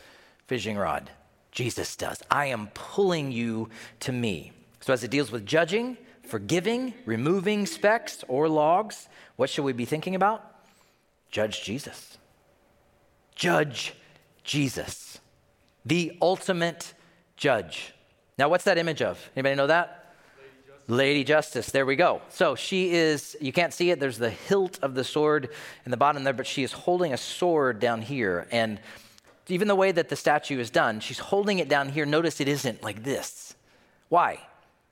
fishing 0.46 0.78
rod? 0.78 1.10
Jesus 1.52 1.96
does. 1.96 2.22
I 2.30 2.46
am 2.46 2.68
pulling 2.76 3.32
you 3.32 3.70
to 4.02 4.12
me. 4.12 4.52
So, 4.80 4.94
as 4.94 5.04
it 5.04 5.10
deals 5.10 5.32
with 5.32 5.46
judging, 5.46 5.98
forgiving, 6.22 6.94
removing 7.06 7.66
specks 7.66 8.24
or 8.28 8.48
logs, 8.48 9.10
what 9.36 9.50
should 9.50 9.66
we 9.66 9.74
be 9.74 9.86
thinking 9.86 10.14
about? 10.14 10.44
Judge 11.32 11.64
Jesus. 11.64 12.18
Judge 13.36 13.94
Jesus, 14.44 15.20
the 15.86 16.18
ultimate 16.22 16.94
judge. 17.38 17.94
Now, 18.38 18.50
what's 18.50 18.66
that 18.66 18.78
image 18.78 19.02
of? 19.02 19.30
Anybody 19.36 19.56
know 19.56 19.68
that? 19.68 20.16
Lady 20.90 21.24
Justice. 21.24 21.72
There 21.72 21.86
we 21.86 21.96
go. 21.96 22.22
So 22.30 22.56
she 22.56 22.94
is, 22.94 23.36
you 23.42 23.52
can't 23.52 23.74
see 23.74 23.92
it, 23.92 24.00
there's 24.00 24.18
the 24.18 24.30
hilt 24.30 24.80
of 24.82 24.96
the 24.96 25.04
sword 25.04 25.50
in 25.86 25.92
the 25.92 25.98
bottom 25.98 26.24
there, 26.24 26.34
but 26.34 26.48
she 26.48 26.64
is 26.64 26.72
holding 26.72 27.14
a 27.14 27.18
sword 27.18 27.80
down 27.80 28.02
here. 28.02 28.48
And 28.52 28.80
even 29.48 29.68
the 29.68 29.76
way 29.76 29.92
that 29.92 30.10
the 30.10 30.16
statue 30.16 30.60
is 30.60 30.70
done, 30.70 31.00
she's 31.00 31.20
holding 31.20 31.60
it 31.60 31.68
down 31.68 31.90
here. 31.90 32.06
Notice 32.06 32.40
it 32.40 32.48
isn't 32.48 32.84
like 32.84 33.04
this. 33.04 33.56
Why? 34.10 34.40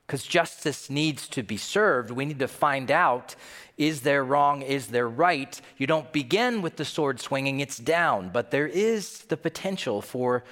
because 0.06 0.24
justice 0.24 0.90
needs 0.90 1.28
to 1.30 1.42
be 1.42 1.58
served. 1.58 2.12
We 2.12 2.26
need 2.26 2.40
to 2.40 2.48
find 2.48 2.92
out 2.92 3.36
is 3.78 4.02
there 4.02 4.24
wrong, 4.24 4.62
is 4.62 4.88
there 4.88 5.10
right? 5.10 5.60
You 5.78 5.86
don't 5.86 6.10
begin 6.14 6.62
with 6.62 6.78
the 6.78 6.86
sword 6.86 7.20
swinging, 7.20 7.60
it's 7.60 7.78
down, 7.78 8.30
but 8.30 8.50
there 8.50 8.68
is 8.68 9.24
the 9.24 9.36
potential 9.36 10.02
for 10.02 10.46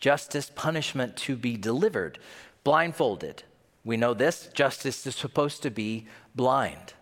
justice, 0.00 0.50
punishment 0.54 1.16
to 1.16 1.36
be 1.36 1.56
delivered. 1.56 2.18
Blindfolded. 2.64 3.42
We 3.84 3.96
know 3.96 4.14
this 4.14 4.48
justice 4.52 5.06
is 5.06 5.14
supposed 5.14 5.62
to 5.62 5.70
be 5.70 6.06
blind, 6.34 6.94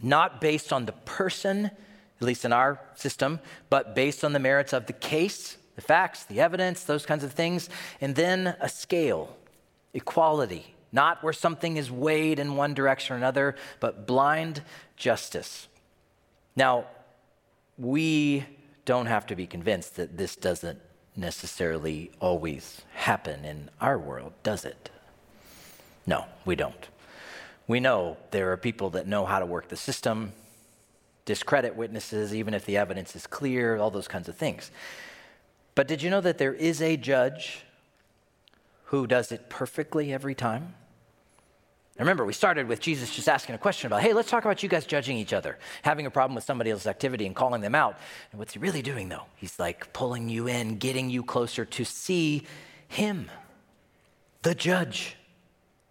not 0.00 0.40
based 0.40 0.72
on 0.72 0.86
the 0.86 0.92
person, 0.92 1.66
at 1.66 2.22
least 2.22 2.44
in 2.44 2.52
our 2.52 2.80
system, 2.94 3.40
but 3.68 3.94
based 3.94 4.24
on 4.24 4.32
the 4.32 4.38
merits 4.38 4.72
of 4.72 4.86
the 4.86 4.92
case, 4.92 5.58
the 5.76 5.82
facts, 5.82 6.24
the 6.24 6.40
evidence, 6.40 6.84
those 6.84 7.04
kinds 7.04 7.24
of 7.24 7.32
things, 7.32 7.68
and 8.00 8.14
then 8.14 8.56
a 8.60 8.68
scale 8.68 9.36
equality, 9.92 10.74
not 10.92 11.22
where 11.22 11.32
something 11.32 11.76
is 11.76 11.90
weighed 11.90 12.38
in 12.38 12.56
one 12.56 12.72
direction 12.72 13.14
or 13.14 13.18
another, 13.18 13.56
but 13.80 14.06
blind 14.06 14.62
justice. 14.96 15.68
Now, 16.56 16.86
we 17.76 18.46
don't 18.84 19.06
have 19.06 19.26
to 19.26 19.36
be 19.36 19.46
convinced 19.46 19.96
that 19.96 20.16
this 20.16 20.36
doesn't 20.36 20.80
necessarily 21.16 22.10
always 22.20 22.82
happen 22.94 23.44
in 23.44 23.70
our 23.80 23.98
world, 23.98 24.32
does 24.42 24.64
it? 24.64 24.90
No, 26.06 26.26
we 26.44 26.56
don't. 26.56 26.88
We 27.66 27.80
know 27.80 28.16
there 28.30 28.52
are 28.52 28.56
people 28.56 28.90
that 28.90 29.06
know 29.06 29.24
how 29.24 29.38
to 29.38 29.46
work 29.46 29.68
the 29.68 29.76
system, 29.76 30.32
discredit 31.24 31.76
witnesses, 31.76 32.34
even 32.34 32.52
if 32.52 32.66
the 32.66 32.76
evidence 32.76 33.16
is 33.16 33.26
clear, 33.26 33.76
all 33.76 33.90
those 33.90 34.08
kinds 34.08 34.28
of 34.28 34.36
things. 34.36 34.70
But 35.74 35.88
did 35.88 36.02
you 36.02 36.10
know 36.10 36.20
that 36.20 36.38
there 36.38 36.54
is 36.54 36.82
a 36.82 36.96
judge 36.96 37.64
who 38.86 39.06
does 39.06 39.32
it 39.32 39.48
perfectly 39.48 40.12
every 40.12 40.34
time? 40.34 40.74
Remember, 41.98 42.24
we 42.24 42.32
started 42.32 42.66
with 42.66 42.80
Jesus 42.80 43.14
just 43.14 43.28
asking 43.28 43.54
a 43.54 43.58
question 43.58 43.86
about, 43.86 44.02
hey, 44.02 44.12
let's 44.12 44.28
talk 44.28 44.44
about 44.44 44.64
you 44.64 44.68
guys 44.68 44.84
judging 44.84 45.16
each 45.16 45.32
other, 45.32 45.58
having 45.82 46.06
a 46.06 46.10
problem 46.10 46.34
with 46.34 46.42
somebody 46.42 46.70
else's 46.70 46.88
activity 46.88 47.24
and 47.24 47.36
calling 47.36 47.60
them 47.60 47.74
out. 47.74 47.98
And 48.32 48.38
what's 48.40 48.52
he 48.52 48.58
really 48.58 48.82
doing, 48.82 49.08
though? 49.08 49.26
He's 49.36 49.60
like 49.60 49.92
pulling 49.92 50.28
you 50.28 50.48
in, 50.48 50.78
getting 50.78 51.08
you 51.08 51.22
closer 51.22 51.64
to 51.64 51.84
see 51.84 52.46
him, 52.88 53.30
the 54.42 54.56
judge. 54.56 55.16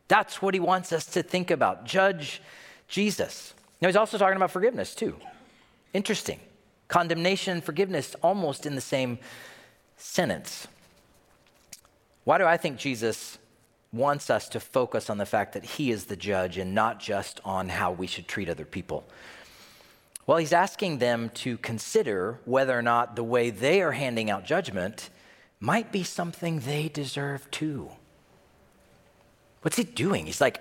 That's 0.09 0.41
what 0.41 0.53
he 0.53 0.59
wants 0.59 0.91
us 0.91 1.05
to 1.05 1.23
think 1.23 1.49
about. 1.49 1.85
Judge 1.85 2.41
Jesus. 2.89 3.53
Now, 3.81 3.87
he's 3.87 3.95
also 3.95 4.17
talking 4.17 4.35
about 4.35 4.51
forgiveness, 4.51 4.93
too. 4.95 5.15
Interesting. 5.93 6.39
Condemnation 6.89 7.53
and 7.53 7.63
forgiveness 7.63 8.13
almost 8.21 8.65
in 8.65 8.75
the 8.75 8.81
same 8.81 9.19
sentence. 9.95 10.67
Why 12.25 12.37
do 12.37 12.45
I 12.45 12.57
think 12.57 12.77
Jesus 12.77 13.37
wants 13.93 14.29
us 14.29 14.49
to 14.49 14.59
focus 14.59 15.09
on 15.09 15.17
the 15.17 15.25
fact 15.25 15.53
that 15.53 15.63
he 15.63 15.91
is 15.91 16.05
the 16.05 16.15
judge 16.15 16.57
and 16.57 16.73
not 16.73 16.99
just 16.99 17.39
on 17.45 17.69
how 17.69 17.91
we 17.91 18.07
should 18.07 18.27
treat 18.27 18.49
other 18.49 18.65
people? 18.65 19.05
Well, 20.25 20.37
he's 20.37 20.53
asking 20.53 20.97
them 20.97 21.29
to 21.35 21.57
consider 21.57 22.39
whether 22.45 22.77
or 22.77 22.81
not 22.81 23.15
the 23.15 23.23
way 23.23 23.49
they 23.49 23.81
are 23.81 23.91
handing 23.91 24.29
out 24.29 24.45
judgment 24.45 25.09
might 25.59 25.91
be 25.91 26.03
something 26.03 26.59
they 26.59 26.89
deserve 26.89 27.49
too. 27.51 27.89
What's 29.61 29.77
he 29.77 29.83
doing? 29.83 30.25
He's 30.25 30.41
like 30.41 30.59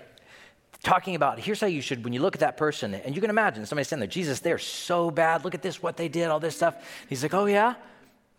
talking 0.83 1.15
about 1.15 1.39
here's 1.39 1.59
how 1.59 1.67
you 1.67 1.81
should, 1.81 2.03
when 2.03 2.13
you 2.13 2.21
look 2.21 2.35
at 2.35 2.41
that 2.41 2.55
person, 2.57 2.93
and 2.93 3.15
you 3.15 3.21
can 3.21 3.29
imagine 3.29 3.65
somebody 3.65 3.85
saying 3.85 3.99
there, 3.99 4.07
Jesus, 4.07 4.39
they're 4.41 4.57
so 4.57 5.09
bad. 5.09 5.43
Look 5.43 5.55
at 5.55 5.61
this, 5.61 5.81
what 5.81 5.97
they 5.97 6.07
did, 6.07 6.27
all 6.27 6.39
this 6.39 6.55
stuff. 6.55 6.75
He's 7.09 7.23
like, 7.23 7.33
oh, 7.33 7.45
yeah? 7.45 7.75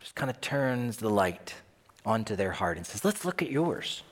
Just 0.00 0.14
kind 0.14 0.30
of 0.30 0.40
turns 0.40 0.98
the 0.98 1.08
light 1.08 1.54
onto 2.04 2.36
their 2.36 2.52
heart 2.52 2.76
and 2.76 2.86
says, 2.86 3.04
Let's 3.04 3.24
look 3.24 3.40
at 3.42 3.50
yours. 3.50 4.02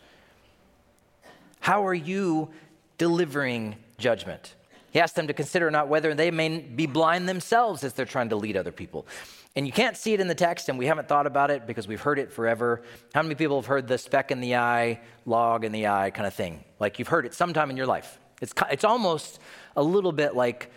How 1.63 1.87
are 1.87 1.95
you 1.95 2.51
delivering 2.99 3.77
judgment? 3.97 4.57
He 4.91 4.99
asked 4.99 5.15
them 5.15 5.29
to 5.29 5.33
consider 5.33 5.71
not 5.71 5.87
whether 5.87 6.13
they 6.13 6.33
may 6.33 6.59
be 6.59 6.87
blind 6.87 7.29
themselves 7.29 7.85
as 7.85 7.93
they're 7.93 8.05
trying 8.05 8.31
to 8.31 8.37
lead 8.37 8.57
other 8.57 8.73
people. 8.73 9.07
And 9.55 9.65
you 9.65 9.73
can't 9.73 9.97
see 9.97 10.13
it 10.13 10.19
in 10.19 10.27
the 10.27 10.35
text, 10.35 10.69
and 10.69 10.77
we 10.77 10.87
haven't 10.87 11.07
thought 11.07 11.25
about 11.25 11.53
it 11.53 11.69
because 11.69 11.87
we've 11.87 12.01
heard 12.01 12.19
it 12.19 12.33
forever. 12.33 12.83
How 13.15 13.23
many 13.23 13.37
people 13.37 13.61
have 13.61 13.67
heard 13.67 13.87
the 13.87 13.97
speck 13.97 14.33
in 14.33 14.41
the 14.41 14.57
eye, 14.57 15.01
log 15.25 15.65
in 15.65 15.71
the 15.71 15.87
eye 15.87 16.11
kind 16.11 16.27
of 16.27 16.35
thing? 16.35 16.65
Like 16.81 16.99
you've 16.99 17.07
heard 17.07 17.27
it 17.27 17.33
sometime 17.33 17.71
in 17.71 17.77
your 17.77 17.87
life. 17.87 18.19
It's, 18.41 18.53
it's 18.69 18.85
almost 18.85 19.39
a 19.77 19.85
little 19.85 20.11
bit 20.11 20.35
like, 20.35 20.69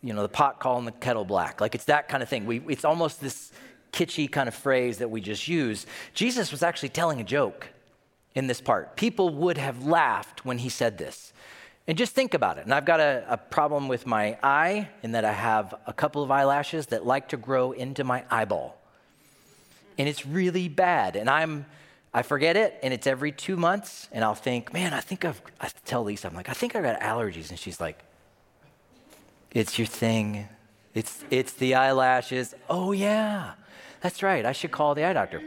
you 0.00 0.14
know, 0.14 0.22
the 0.22 0.30
pot 0.30 0.60
calling 0.60 0.86
the 0.86 0.92
kettle 0.92 1.26
black. 1.26 1.60
Like 1.60 1.74
it's 1.74 1.84
that 1.84 2.08
kind 2.08 2.22
of 2.22 2.30
thing. 2.30 2.46
We, 2.46 2.62
it's 2.68 2.86
almost 2.86 3.20
this 3.20 3.52
kitschy 3.92 4.32
kind 4.32 4.48
of 4.48 4.54
phrase 4.54 4.96
that 4.98 5.10
we 5.10 5.20
just 5.20 5.46
use. 5.46 5.84
Jesus 6.14 6.50
was 6.50 6.62
actually 6.62 6.88
telling 6.88 7.20
a 7.20 7.24
joke 7.24 7.68
in 8.34 8.46
this 8.46 8.60
part. 8.60 8.96
People 8.96 9.30
would 9.30 9.58
have 9.58 9.86
laughed 9.86 10.44
when 10.44 10.58
he 10.58 10.68
said 10.68 10.98
this. 10.98 11.32
And 11.86 11.98
just 11.98 12.14
think 12.14 12.34
about 12.34 12.58
it. 12.58 12.64
And 12.64 12.72
I've 12.72 12.84
got 12.84 13.00
a, 13.00 13.24
a, 13.28 13.36
problem 13.36 13.88
with 13.88 14.06
my 14.06 14.38
eye 14.42 14.88
in 15.02 15.12
that 15.12 15.24
I 15.24 15.32
have 15.32 15.74
a 15.86 15.92
couple 15.92 16.22
of 16.22 16.30
eyelashes 16.30 16.86
that 16.86 17.04
like 17.04 17.30
to 17.30 17.36
grow 17.36 17.72
into 17.72 18.04
my 18.04 18.24
eyeball. 18.30 18.78
And 19.98 20.08
it's 20.08 20.24
really 20.24 20.68
bad. 20.68 21.16
And 21.16 21.28
I'm, 21.28 21.66
I 22.14 22.22
forget 22.22 22.56
it, 22.56 22.78
and 22.82 22.94
it's 22.94 23.06
every 23.06 23.32
two 23.32 23.56
months, 23.56 24.08
and 24.12 24.22
I'll 24.24 24.34
think, 24.34 24.72
man, 24.72 24.92
I 24.92 25.00
think 25.00 25.24
I've, 25.24 25.42
I 25.60 25.70
tell 25.84 26.04
Lisa, 26.04 26.28
I'm 26.28 26.34
like, 26.34 26.48
I 26.48 26.52
think 26.52 26.76
I've 26.76 26.82
got 26.82 27.00
allergies. 27.00 27.50
And 27.50 27.58
she's 27.58 27.80
like, 27.80 27.98
it's 29.50 29.78
your 29.78 29.86
thing. 29.86 30.48
It's, 30.94 31.24
it's 31.30 31.52
the 31.54 31.74
eyelashes. 31.74 32.54
Oh, 32.70 32.92
yeah. 32.92 33.52
That's 34.02 34.22
right, 34.22 34.46
I 34.46 34.52
should 34.52 34.70
call 34.70 34.94
the 34.94 35.04
eye 35.04 35.12
doctor. 35.12 35.42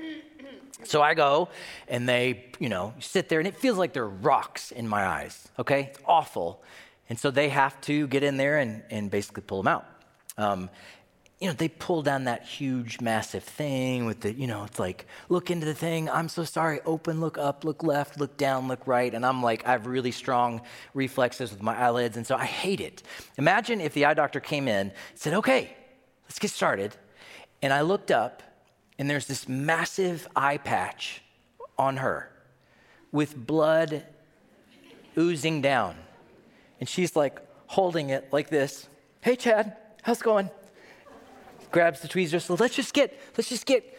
So 0.83 1.01
I 1.01 1.13
go 1.13 1.49
and 1.88 2.07
they, 2.07 2.45
you 2.59 2.69
know, 2.69 2.93
sit 2.99 3.29
there 3.29 3.39
and 3.39 3.47
it 3.47 3.55
feels 3.55 3.77
like 3.77 3.93
there 3.93 4.03
are 4.03 4.09
rocks 4.09 4.71
in 4.71 4.88
my 4.88 5.05
eyes, 5.05 5.47
okay? 5.57 5.91
It's 5.91 5.99
awful. 6.05 6.63
And 7.09 7.17
so 7.17 7.31
they 7.31 7.49
have 7.49 7.79
to 7.81 8.07
get 8.07 8.23
in 8.23 8.38
there 8.38 8.57
and, 8.57 8.83
and 8.89 9.09
basically 9.09 9.43
pull 9.43 9.63
them 9.63 9.67
out. 9.67 9.85
Um, 10.38 10.69
you 11.39 11.47
know, 11.47 11.53
they 11.53 11.67
pull 11.67 12.01
down 12.01 12.25
that 12.25 12.43
huge, 12.43 13.01
massive 13.01 13.43
thing 13.43 14.05
with 14.05 14.21
the, 14.21 14.33
you 14.33 14.47
know, 14.47 14.63
it's 14.63 14.79
like, 14.79 15.05
look 15.27 15.51
into 15.51 15.65
the 15.65 15.73
thing. 15.73 16.09
I'm 16.09 16.29
so 16.29 16.43
sorry. 16.45 16.79
Open, 16.85 17.19
look 17.19 17.38
up, 17.38 17.65
look 17.65 17.83
left, 17.83 18.19
look 18.19 18.38
down, 18.38 18.67
look 18.67 18.88
right. 18.88 19.13
And 19.13 19.25
I'm 19.25 19.43
like, 19.43 19.65
I 19.67 19.71
have 19.71 19.85
really 19.85 20.11
strong 20.11 20.61
reflexes 20.93 21.51
with 21.51 21.61
my 21.61 21.77
eyelids. 21.77 22.15
And 22.15 22.25
so 22.25 22.35
I 22.35 22.45
hate 22.45 22.79
it. 22.79 23.03
Imagine 23.38 23.81
if 23.81 23.93
the 23.93 24.05
eye 24.05 24.13
doctor 24.13 24.39
came 24.39 24.67
in, 24.67 24.93
said, 25.13 25.33
okay, 25.33 25.75
let's 26.23 26.39
get 26.39 26.51
started. 26.51 26.95
And 27.61 27.73
I 27.73 27.81
looked 27.81 28.11
up, 28.11 28.41
and 28.97 29.10
there's 29.10 29.25
this 29.25 29.47
massive 29.47 30.27
eye 30.36 30.58
patch 30.58 31.21
on 31.77 31.97
her 31.97 32.31
with 33.12 33.36
blood 33.36 34.03
oozing 35.17 35.62
down. 35.62 35.95
And 36.79 36.88
she's 36.88 37.15
like 37.15 37.39
holding 37.67 38.10
it 38.10 38.31
like 38.31 38.49
this. 38.49 38.88
Hey, 39.21 39.36
Chad, 39.36 39.75
how's 40.01 40.21
it 40.21 40.23
going? 40.23 40.49
Grabs 41.71 42.01
the 42.01 42.08
tweezers. 42.08 42.45
So 42.45 42.55
let's 42.55 42.75
just 42.75 42.93
get, 42.93 43.19
let's 43.38 43.49
just 43.49 43.65
get. 43.65 43.97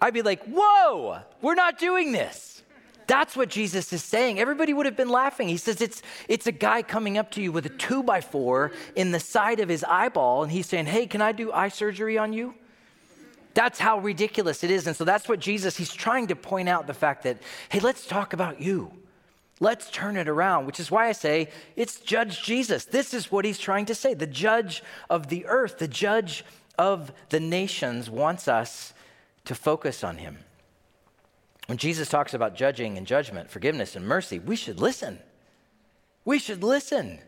I'd 0.00 0.14
be 0.14 0.22
like, 0.22 0.42
whoa, 0.44 1.20
we're 1.40 1.54
not 1.54 1.78
doing 1.78 2.12
this. 2.12 2.62
That's 3.06 3.36
what 3.36 3.48
Jesus 3.48 3.92
is 3.92 4.02
saying. 4.02 4.40
Everybody 4.40 4.72
would 4.72 4.86
have 4.86 4.96
been 4.96 5.08
laughing. 5.08 5.48
He 5.48 5.56
says 5.56 5.80
it's, 5.80 6.02
it's 6.28 6.46
a 6.46 6.52
guy 6.52 6.82
coming 6.82 7.18
up 7.18 7.30
to 7.32 7.42
you 7.42 7.52
with 7.52 7.66
a 7.66 7.68
two 7.68 8.02
by 8.02 8.20
four 8.20 8.72
in 8.96 9.12
the 9.12 9.20
side 9.20 9.60
of 9.60 9.68
his 9.68 9.84
eyeball, 9.84 10.42
and 10.42 10.52
he's 10.52 10.66
saying, 10.66 10.86
Hey, 10.86 11.06
can 11.06 11.20
I 11.20 11.32
do 11.32 11.52
eye 11.52 11.68
surgery 11.68 12.16
on 12.16 12.32
you? 12.32 12.54
That's 13.54 13.78
how 13.78 13.98
ridiculous 13.98 14.64
it 14.64 14.70
is. 14.70 14.86
And 14.86 14.96
so 14.96 15.04
that's 15.04 15.28
what 15.28 15.40
Jesus, 15.40 15.76
he's 15.76 15.92
trying 15.92 16.28
to 16.28 16.36
point 16.36 16.68
out 16.68 16.86
the 16.86 16.94
fact 16.94 17.24
that, 17.24 17.38
hey, 17.68 17.80
let's 17.80 18.06
talk 18.06 18.32
about 18.32 18.60
you. 18.60 18.92
Let's 19.60 19.90
turn 19.90 20.16
it 20.16 20.28
around, 20.28 20.66
which 20.66 20.80
is 20.80 20.90
why 20.90 21.08
I 21.08 21.12
say 21.12 21.48
it's 21.76 22.00
Judge 22.00 22.42
Jesus. 22.42 22.84
This 22.84 23.14
is 23.14 23.30
what 23.30 23.44
he's 23.44 23.58
trying 23.58 23.86
to 23.86 23.94
say. 23.94 24.14
The 24.14 24.26
judge 24.26 24.82
of 25.08 25.28
the 25.28 25.46
earth, 25.46 25.78
the 25.78 25.86
judge 25.86 26.44
of 26.78 27.12
the 27.28 27.38
nations 27.38 28.10
wants 28.10 28.48
us 28.48 28.92
to 29.44 29.54
focus 29.54 30.02
on 30.02 30.16
him. 30.16 30.38
When 31.66 31.78
Jesus 31.78 32.08
talks 32.08 32.34
about 32.34 32.56
judging 32.56 32.98
and 32.98 33.06
judgment, 33.06 33.50
forgiveness 33.50 33.94
and 33.94 34.06
mercy, 34.06 34.38
we 34.38 34.56
should 34.56 34.80
listen. 34.80 35.20
We 36.24 36.38
should 36.38 36.64
listen. 36.64 37.20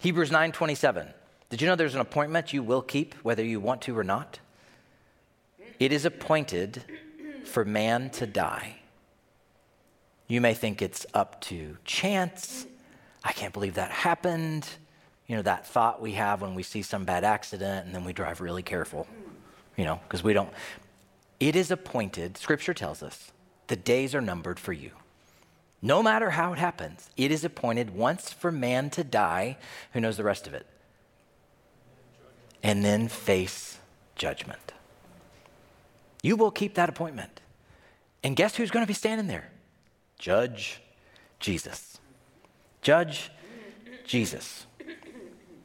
Hebrews 0.00 0.30
9:27. 0.30 1.12
Did 1.48 1.60
you 1.60 1.68
know 1.68 1.76
there's 1.76 1.94
an 1.94 2.00
appointment 2.00 2.52
you 2.52 2.62
will 2.62 2.82
keep 2.82 3.14
whether 3.22 3.44
you 3.44 3.60
want 3.60 3.82
to 3.82 3.96
or 3.96 4.02
not? 4.02 4.40
It 5.78 5.92
is 5.92 6.04
appointed 6.04 6.82
for 7.44 7.64
man 7.64 8.10
to 8.10 8.26
die. 8.26 8.76
You 10.28 10.40
may 10.40 10.54
think 10.54 10.80
it's 10.80 11.04
up 11.12 11.40
to 11.42 11.76
chance. 11.84 12.66
I 13.24 13.32
can't 13.32 13.52
believe 13.52 13.74
that 13.74 13.90
happened. 13.90 14.68
You 15.26 15.36
know, 15.36 15.42
that 15.42 15.66
thought 15.66 16.00
we 16.00 16.12
have 16.12 16.42
when 16.42 16.54
we 16.54 16.62
see 16.62 16.82
some 16.82 17.04
bad 17.04 17.24
accident 17.24 17.86
and 17.86 17.94
then 17.94 18.04
we 18.04 18.12
drive 18.12 18.40
really 18.40 18.62
careful, 18.62 19.06
you 19.76 19.84
know, 19.84 20.00
because 20.04 20.22
we 20.22 20.32
don't. 20.32 20.50
It 21.40 21.56
is 21.56 21.70
appointed, 21.70 22.36
scripture 22.36 22.74
tells 22.74 23.02
us, 23.02 23.32
the 23.66 23.76
days 23.76 24.14
are 24.14 24.20
numbered 24.20 24.60
for 24.60 24.72
you. 24.72 24.90
No 25.80 26.02
matter 26.02 26.30
how 26.30 26.52
it 26.52 26.58
happens, 26.58 27.10
it 27.16 27.32
is 27.32 27.44
appointed 27.44 27.90
once 27.90 28.32
for 28.32 28.52
man 28.52 28.90
to 28.90 29.02
die. 29.02 29.58
Who 29.92 30.00
knows 30.00 30.16
the 30.16 30.24
rest 30.24 30.46
of 30.46 30.54
it? 30.54 30.66
And 32.62 32.84
then 32.84 33.08
face 33.08 33.78
judgment. 34.14 34.71
You 36.22 36.36
will 36.36 36.50
keep 36.50 36.74
that 36.74 36.88
appointment. 36.88 37.40
And 38.24 38.36
guess 38.36 38.56
who's 38.56 38.70
going 38.70 38.84
to 38.84 38.88
be 38.88 38.94
standing 38.94 39.26
there? 39.26 39.50
Judge 40.18 40.80
Jesus. 41.40 41.98
Judge 42.80 43.30
Jesus. 44.04 44.66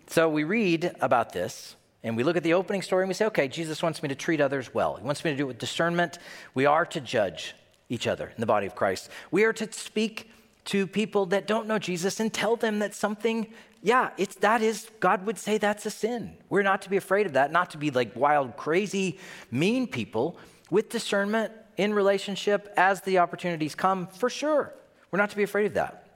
So 0.08 0.30
we 0.30 0.44
read 0.44 0.96
about 1.00 1.34
this 1.34 1.76
and 2.04 2.18
we 2.18 2.24
look 2.24 2.38
at 2.38 2.44
the 2.44 2.54
opening 2.54 2.82
story 2.82 3.04
and 3.04 3.08
we 3.08 3.14
say, 3.14 3.26
okay, 3.26 3.48
Jesus 3.48 3.84
wants 3.84 4.02
me 4.02 4.10
to 4.10 4.16
treat 4.16 4.42
others 4.42 4.74
well. 4.74 4.96
He 4.96 5.04
wants 5.04 5.24
me 5.24 5.32
to 5.32 5.38
do 5.38 5.44
it 5.44 5.48
with 5.48 5.58
discernment. 5.60 6.18
We 6.54 6.66
are 6.66 6.86
to 6.88 7.02
judge 7.02 7.56
each 7.90 8.08
other 8.08 8.28
in 8.28 8.40
the 8.40 8.46
body 8.46 8.66
of 8.66 8.76
Christ. 8.76 9.10
We 9.30 9.44
are 9.44 9.54
to 9.54 9.72
speak 9.72 10.32
to 10.66 10.88
people 10.88 11.28
that 11.28 11.48
don't 11.48 11.68
know 11.68 11.80
Jesus 11.80 12.20
and 12.20 12.34
tell 12.34 12.56
them 12.56 12.80
that 12.80 12.94
something 12.94 13.48
yeah, 13.82 14.10
it's 14.18 14.36
that 14.36 14.62
is 14.62 14.90
God 15.00 15.26
would 15.26 15.38
say 15.38 15.58
that's 15.58 15.86
a 15.86 15.90
sin. 15.90 16.36
We're 16.50 16.64
not 16.64 16.82
to 16.84 16.90
be 16.90 16.98
afraid 16.98 17.26
of 17.26 17.34
that, 17.34 17.52
not 17.52 17.72
to 17.72 17.78
be 17.78 17.92
like 17.92 18.16
wild, 18.16 18.58
crazy, 18.58 19.20
mean 19.52 19.88
people 19.88 20.38
with 20.70 20.90
discernment 20.90 21.52
in 21.78 21.94
relationship 21.94 22.74
as 22.76 23.02
the 23.02 23.20
opportunities 23.20 23.76
come, 23.76 24.08
for 24.08 24.30
sure. 24.30 24.74
We're 25.12 25.20
not 25.20 25.30
to 25.30 25.38
be 25.38 25.44
afraid 25.44 25.68
of 25.68 25.74
that. 25.76 26.08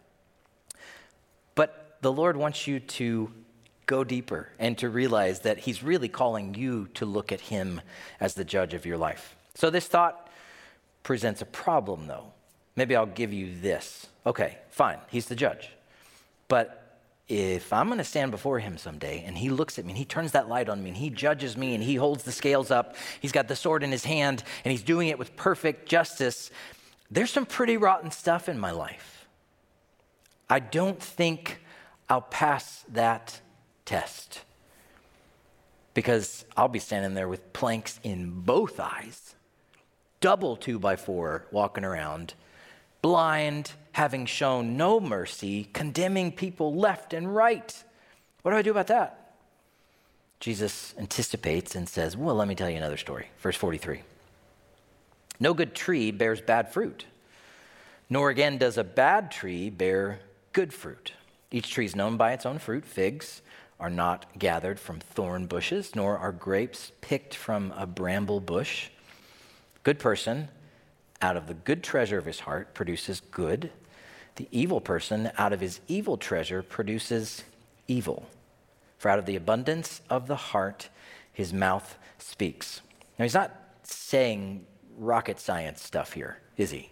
But 1.55 1.97
the 2.01 2.11
Lord 2.11 2.35
wants 2.35 2.67
you 2.67 2.79
to 2.79 3.31
go 3.85 4.03
deeper 4.03 4.49
and 4.57 4.77
to 4.79 4.89
realize 4.89 5.41
that 5.41 5.59
He's 5.59 5.83
really 5.83 6.09
calling 6.09 6.55
you 6.55 6.87
to 6.95 7.05
look 7.05 7.31
at 7.31 7.41
Him 7.41 7.81
as 8.19 8.33
the 8.33 8.43
judge 8.43 8.73
of 8.73 8.85
your 8.85 8.97
life. 8.97 9.35
So, 9.53 9.69
this 9.69 9.87
thought 9.87 10.29
presents 11.03 11.41
a 11.41 11.45
problem, 11.45 12.07
though. 12.07 12.33
Maybe 12.75 12.95
I'll 12.95 13.05
give 13.05 13.33
you 13.33 13.53
this. 13.59 14.07
Okay, 14.25 14.57
fine, 14.69 14.97
He's 15.09 15.27
the 15.27 15.35
judge. 15.35 15.69
But 16.47 16.80
if 17.31 17.71
I'm 17.71 17.87
going 17.87 17.97
to 17.97 18.03
stand 18.03 18.29
before 18.29 18.59
him 18.59 18.77
someday 18.77 19.23
and 19.25 19.37
he 19.37 19.49
looks 19.49 19.79
at 19.79 19.85
me 19.85 19.91
and 19.91 19.97
he 19.97 20.03
turns 20.03 20.33
that 20.33 20.49
light 20.49 20.67
on 20.67 20.83
me 20.83 20.89
and 20.89 20.97
he 20.97 21.09
judges 21.09 21.55
me 21.55 21.73
and 21.73 21.81
he 21.81 21.95
holds 21.95 22.23
the 22.23 22.31
scales 22.31 22.71
up, 22.71 22.97
he's 23.21 23.31
got 23.31 23.47
the 23.47 23.55
sword 23.55 23.83
in 23.83 23.91
his 23.91 24.03
hand 24.03 24.43
and 24.65 24.71
he's 24.71 24.83
doing 24.83 25.07
it 25.07 25.17
with 25.17 25.33
perfect 25.37 25.87
justice, 25.87 26.51
there's 27.09 27.31
some 27.31 27.45
pretty 27.45 27.77
rotten 27.77 28.11
stuff 28.11 28.49
in 28.49 28.59
my 28.59 28.71
life. 28.71 29.25
I 30.49 30.59
don't 30.59 31.01
think 31.01 31.61
I'll 32.09 32.19
pass 32.19 32.83
that 32.89 33.39
test 33.85 34.41
because 35.93 36.43
I'll 36.57 36.67
be 36.67 36.79
standing 36.79 37.13
there 37.13 37.29
with 37.29 37.53
planks 37.53 37.97
in 38.03 38.41
both 38.41 38.77
eyes, 38.77 39.35
double 40.19 40.57
two 40.57 40.79
by 40.79 40.97
four 40.97 41.45
walking 41.49 41.85
around 41.85 42.33
blind, 43.01 43.71
having 43.93 44.25
shown 44.25 44.77
no 44.77 44.99
mercy, 44.99 45.65
condemning 45.73 46.31
people 46.31 46.75
left 46.75 47.13
and 47.13 47.33
right. 47.33 47.83
What 48.41 48.51
do 48.51 48.57
I 48.57 48.61
do 48.61 48.71
about 48.71 48.87
that? 48.87 49.35
Jesus 50.39 50.95
anticipates 50.97 51.75
and 51.75 51.87
says, 51.87 52.17
Well, 52.17 52.35
let 52.35 52.47
me 52.47 52.55
tell 52.55 52.69
you 52.69 52.77
another 52.77 52.97
story. 52.97 53.27
Verse 53.39 53.55
43. 53.55 54.01
No 55.39 55.53
good 55.53 55.75
tree 55.75 56.11
bears 56.11 56.41
bad 56.41 56.71
fruit, 56.71 57.05
nor 58.09 58.29
again 58.29 58.57
does 58.57 58.77
a 58.77 58.83
bad 58.83 59.31
tree 59.31 59.69
bear 59.69 60.19
good 60.53 60.73
fruit. 60.73 61.13
Each 61.51 61.69
tree 61.69 61.85
is 61.85 61.95
known 61.95 62.17
by 62.17 62.33
its 62.33 62.45
own 62.45 62.59
fruit. 62.59 62.85
Figs 62.85 63.41
are 63.79 63.89
not 63.89 64.37
gathered 64.37 64.79
from 64.79 64.99
thorn 64.99 65.47
bushes, 65.47 65.95
nor 65.95 66.17
are 66.17 66.31
grapes 66.31 66.91
picked 67.01 67.35
from 67.35 67.73
a 67.75 67.85
bramble 67.85 68.39
bush. 68.39 68.89
Good 69.83 69.99
person 69.99 70.49
out 71.21 71.37
of 71.37 71.47
the 71.47 71.53
good 71.53 71.83
treasure 71.83 72.17
of 72.17 72.25
his 72.25 72.41
heart 72.41 72.73
produces 72.73 73.19
good. 73.19 73.71
The 74.35 74.47
evil 74.51 74.81
person 74.81 75.31
out 75.37 75.53
of 75.53 75.59
his 75.59 75.79
evil 75.87 76.17
treasure 76.17 76.63
produces 76.63 77.43
evil. 77.87 78.27
For 78.97 79.09
out 79.09 79.19
of 79.19 79.25
the 79.25 79.35
abundance 79.35 80.01
of 80.09 80.27
the 80.27 80.35
heart, 80.35 80.89
his 81.33 81.53
mouth 81.53 81.97
speaks. 82.17 82.81
Now, 83.17 83.23
he's 83.23 83.33
not 83.33 83.51
saying 83.83 84.65
rocket 84.97 85.39
science 85.39 85.83
stuff 85.83 86.13
here, 86.13 86.37
is 86.57 86.71
he? 86.71 86.89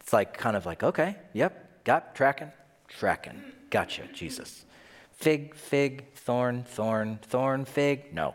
It's 0.00 0.12
like 0.12 0.36
kind 0.36 0.56
of 0.56 0.66
like, 0.66 0.82
okay, 0.82 1.16
yep, 1.32 1.84
got 1.84 2.14
tracking, 2.14 2.52
tracking. 2.88 3.42
Gotcha, 3.70 4.06
Jesus. 4.12 4.64
Fig, 5.12 5.54
fig, 5.54 6.12
thorn, 6.14 6.64
thorn, 6.64 7.18
thorn, 7.22 7.64
fig. 7.64 8.12
No. 8.12 8.34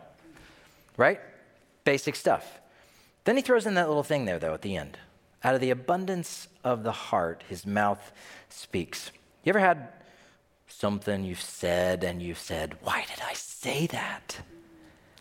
Right? 0.96 1.20
Basic 1.84 2.16
stuff. 2.16 2.60
Then 3.24 3.36
he 3.36 3.42
throws 3.42 3.66
in 3.66 3.74
that 3.74 3.88
little 3.88 4.02
thing 4.02 4.24
there, 4.24 4.38
though, 4.38 4.54
at 4.54 4.62
the 4.62 4.76
end. 4.76 4.98
Out 5.42 5.54
of 5.54 5.60
the 5.60 5.70
abundance 5.70 6.48
of 6.62 6.82
the 6.82 6.92
heart, 6.92 7.44
his 7.48 7.66
mouth 7.66 8.12
speaks. 8.48 9.10
You 9.42 9.50
ever 9.50 9.60
had 9.60 9.88
something 10.68 11.24
you've 11.24 11.40
said 11.40 12.04
and 12.04 12.20
you've 12.22 12.38
said, 12.38 12.76
Why 12.82 13.04
did 13.08 13.22
I 13.26 13.32
say 13.32 13.86
that? 13.88 14.38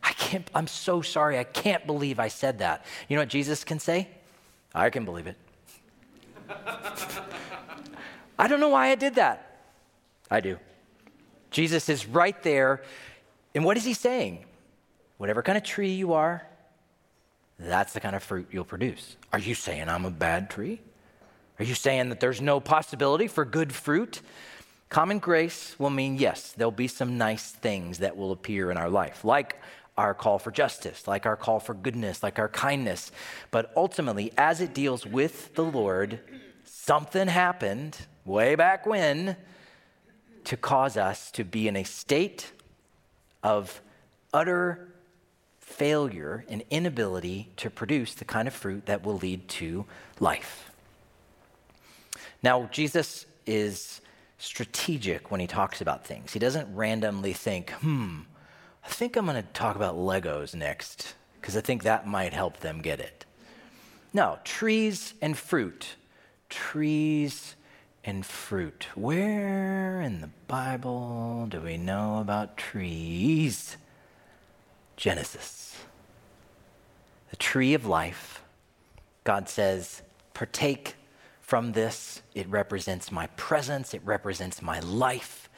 I 0.03 0.13
can't, 0.13 0.49
I'm 0.53 0.67
so 0.67 1.01
sorry. 1.01 1.37
I 1.37 1.43
can't 1.43 1.85
believe 1.85 2.19
I 2.19 2.27
said 2.27 2.59
that. 2.59 2.85
You 3.07 3.15
know 3.15 3.21
what 3.21 3.29
Jesus 3.29 3.63
can 3.63 3.79
say? 3.79 4.09
I 4.73 4.89
can 4.89 5.05
believe 5.05 5.27
it. 5.27 5.37
I 8.39 8.47
don't 8.47 8.59
know 8.59 8.69
why 8.69 8.89
I 8.89 8.95
did 8.95 9.15
that. 9.15 9.61
I 10.31 10.39
do. 10.39 10.57
Jesus 11.51 11.89
is 11.89 12.05
right 12.05 12.41
there. 12.43 12.83
And 13.55 13.63
what 13.65 13.77
is 13.77 13.83
he 13.83 13.93
saying? 13.93 14.45
Whatever 15.17 15.41
kind 15.41 15.57
of 15.57 15.63
tree 15.63 15.91
you 15.91 16.13
are, 16.13 16.47
that's 17.59 17.93
the 17.93 17.99
kind 17.99 18.15
of 18.15 18.23
fruit 18.23 18.47
you'll 18.51 18.63
produce. 18.63 19.17
Are 19.33 19.39
you 19.39 19.53
saying 19.53 19.89
I'm 19.89 20.05
a 20.05 20.11
bad 20.11 20.49
tree? 20.49 20.79
Are 21.59 21.65
you 21.65 21.75
saying 21.75 22.09
that 22.09 22.21
there's 22.21 22.41
no 22.41 22.59
possibility 22.59 23.27
for 23.27 23.43
good 23.43 23.73
fruit? 23.73 24.21
Common 24.87 25.19
grace 25.19 25.75
will 25.77 25.89
mean 25.89 26.17
yes, 26.17 26.53
there'll 26.53 26.71
be 26.71 26.87
some 26.87 27.17
nice 27.17 27.51
things 27.51 27.99
that 27.99 28.15
will 28.15 28.31
appear 28.31 28.71
in 28.71 28.77
our 28.77 28.89
life, 28.89 29.23
like 29.23 29.57
our 29.97 30.13
call 30.13 30.39
for 30.39 30.51
justice, 30.51 31.07
like 31.07 31.25
our 31.25 31.35
call 31.35 31.59
for 31.59 31.73
goodness, 31.73 32.23
like 32.23 32.39
our 32.39 32.47
kindness. 32.47 33.11
But 33.51 33.71
ultimately, 33.75 34.31
as 34.37 34.61
it 34.61 34.73
deals 34.73 35.05
with 35.05 35.53
the 35.55 35.65
Lord, 35.65 36.21
something 36.63 37.27
happened 37.27 37.97
way 38.23 38.55
back 38.55 38.85
when 38.85 39.35
to 40.45 40.55
cause 40.55 40.95
us 40.95 41.29
to 41.31 41.43
be 41.43 41.67
in 41.67 41.75
a 41.75 41.83
state 41.83 42.51
of 43.43 43.81
utter 44.33 44.88
failure 45.69 46.43
and 46.49 46.63
inability 46.71 47.47
to 47.55 47.69
produce 47.69 48.15
the 48.15 48.25
kind 48.25 48.47
of 48.47 48.53
fruit 48.53 48.87
that 48.87 49.05
will 49.05 49.17
lead 49.17 49.47
to 49.47 49.85
life. 50.19 50.71
Now, 52.41 52.67
Jesus 52.71 53.27
is 53.45 54.01
strategic 54.39 55.29
when 55.29 55.39
he 55.39 55.47
talks 55.47 55.79
about 55.79 56.05
things. 56.05 56.33
He 56.33 56.39
doesn't 56.39 56.75
randomly 56.75 57.33
think, 57.33 57.69
hmm, 57.69 58.21
I 58.83 58.87
think 58.87 59.15
I'm 59.15 59.25
going 59.25 59.41
to 59.41 59.47
talk 59.53 59.75
about 59.75 59.95
Legos 59.95 60.55
next 60.55 61.13
because 61.39 61.55
I 61.55 61.61
think 61.61 61.83
that 61.83 62.07
might 62.07 62.33
help 62.33 62.59
them 62.61 62.81
get 62.81 62.99
it. 62.99 63.25
No, 64.11 64.39
trees 64.43 65.13
and 65.21 65.37
fruit, 65.37 65.95
trees 66.49 67.55
and 68.03 68.25
fruit. 68.25 68.87
Where 68.95 70.01
in 70.01 70.21
the 70.21 70.31
Bible 70.47 71.45
do 71.47 71.61
we 71.61 71.77
know 71.77 72.17
about 72.19 72.57
trees? 72.57 73.77
Genesis. 74.99 75.77
The 77.29 77.37
tree 77.37 77.73
of 77.73 77.85
life. 77.85 78.43
God 79.23 79.47
says, 79.47 80.01
partake 80.33 80.95
from 81.39 81.71
this. 81.71 82.21
It 82.35 82.49
represents 82.49 83.09
my 83.09 83.27
presence, 83.37 83.93
it 83.93 84.01
represents 84.03 84.61
my 84.61 84.81
life 84.81 85.49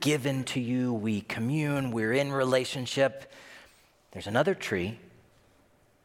given 0.00 0.44
to 0.44 0.60
you. 0.60 0.92
We 0.92 1.22
commune, 1.22 1.92
we're 1.92 2.12
in 2.12 2.30
relationship. 2.30 3.32
There's 4.10 4.26
another 4.26 4.54
tree, 4.54 4.98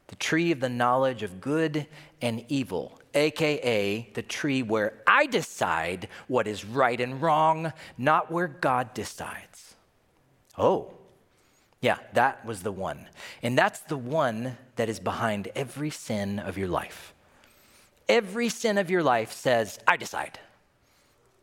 the 0.07 0.15
tree 0.15 0.53
of 0.53 0.61
the 0.61 0.69
knowledge 0.69 1.21
of 1.21 1.41
good 1.41 1.85
and 2.21 2.45
evil, 2.47 2.97
aka 3.13 4.09
the 4.13 4.21
tree 4.21 4.63
where 4.63 4.93
I 5.05 5.25
decide 5.25 6.07
what 6.29 6.47
is 6.47 6.63
right 6.63 7.01
and 7.01 7.21
wrong, 7.21 7.73
not 7.97 8.31
where 8.31 8.47
God 8.47 8.93
decides. 8.93 9.75
Oh, 10.57 10.93
yeah, 11.81 11.97
that 12.13 12.45
was 12.45 12.63
the 12.63 12.71
one. 12.71 13.07
And 13.41 13.57
that's 13.57 13.79
the 13.81 13.97
one 13.97 14.57
that 14.75 14.89
is 14.89 14.99
behind 14.99 15.49
every 15.55 15.89
sin 15.89 16.39
of 16.39 16.57
your 16.57 16.67
life. 16.67 17.13
Every 18.07 18.49
sin 18.49 18.77
of 18.77 18.89
your 18.89 19.03
life 19.03 19.31
says, 19.31 19.79
I 19.87 19.95
decide. 19.95 20.39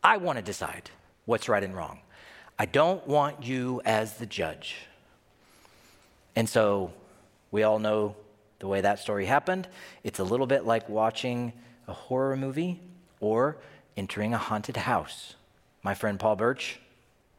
I 0.03 0.17
want 0.17 0.37
to 0.37 0.43
decide 0.43 0.91
what's 1.25 1.49
right 1.49 1.63
and 1.63 1.75
wrong. 1.75 1.99
I 2.59 2.65
don't 2.65 3.05
want 3.07 3.45
you 3.45 3.81
as 3.85 4.17
the 4.17 4.25
judge. 4.25 4.75
And 6.35 6.47
so 6.47 6.93
we 7.51 7.63
all 7.63 7.79
know 7.79 8.15
the 8.59 8.67
way 8.67 8.81
that 8.81 8.99
story 8.99 9.25
happened. 9.25 9.67
It's 10.03 10.19
a 10.19 10.23
little 10.23 10.47
bit 10.47 10.65
like 10.65 10.87
watching 10.87 11.53
a 11.87 11.93
horror 11.93 12.35
movie 12.35 12.79
or 13.19 13.57
entering 13.95 14.33
a 14.33 14.37
haunted 14.37 14.77
house. 14.77 15.35
My 15.83 15.93
friend 15.93 16.19
Paul 16.19 16.35
Birch, 16.35 16.79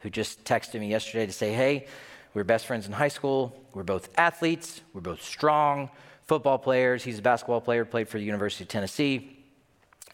who 0.00 0.10
just 0.10 0.44
texted 0.44 0.80
me 0.80 0.88
yesterday 0.88 1.26
to 1.26 1.32
say, 1.32 1.52
hey, 1.52 1.86
we 2.34 2.40
were 2.40 2.44
best 2.44 2.66
friends 2.66 2.86
in 2.86 2.92
high 2.92 3.08
school. 3.08 3.56
We're 3.72 3.82
both 3.82 4.10
athletes. 4.18 4.80
We're 4.92 5.00
both 5.00 5.22
strong 5.22 5.90
football 6.26 6.58
players. 6.58 7.02
He's 7.02 7.18
a 7.18 7.22
basketball 7.22 7.60
player, 7.60 7.84
played 7.84 8.08
for 8.08 8.18
the 8.18 8.24
University 8.24 8.64
of 8.64 8.68
Tennessee. 8.68 9.38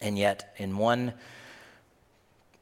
And 0.01 0.17
yet, 0.17 0.53
in 0.57 0.77
one 0.77 1.13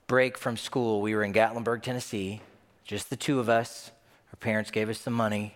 break 0.08 0.38
from 0.38 0.58
school, 0.58 1.02
we 1.02 1.16
were 1.16 1.24
in 1.24 1.34
Gatlinburg, 1.34 1.84
Tennessee, 1.84 2.42
just 2.84 3.10
the 3.10 3.16
two 3.16 3.39
of 3.39 3.50
us. 3.50 3.92
Our 4.32 4.38
parents 4.38 4.72
gave 4.72 4.89
us 4.89 5.00
some 5.00 5.13
money. 5.13 5.56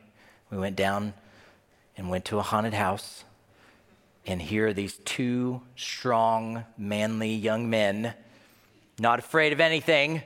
We 0.52 0.58
went 0.58 0.76
down 0.76 1.14
and 1.98 2.10
went 2.10 2.26
to 2.26 2.38
a 2.38 2.44
haunted 2.44 2.74
house. 2.74 3.24
And 4.26 4.42
here 4.42 4.68
are 4.68 4.74
these 4.74 4.98
two 5.06 5.62
strong, 5.76 6.66
manly 6.78 7.34
young 7.34 7.70
men, 7.70 8.14
not 9.00 9.20
afraid 9.20 9.54
of 9.54 9.60
anything, 9.60 10.22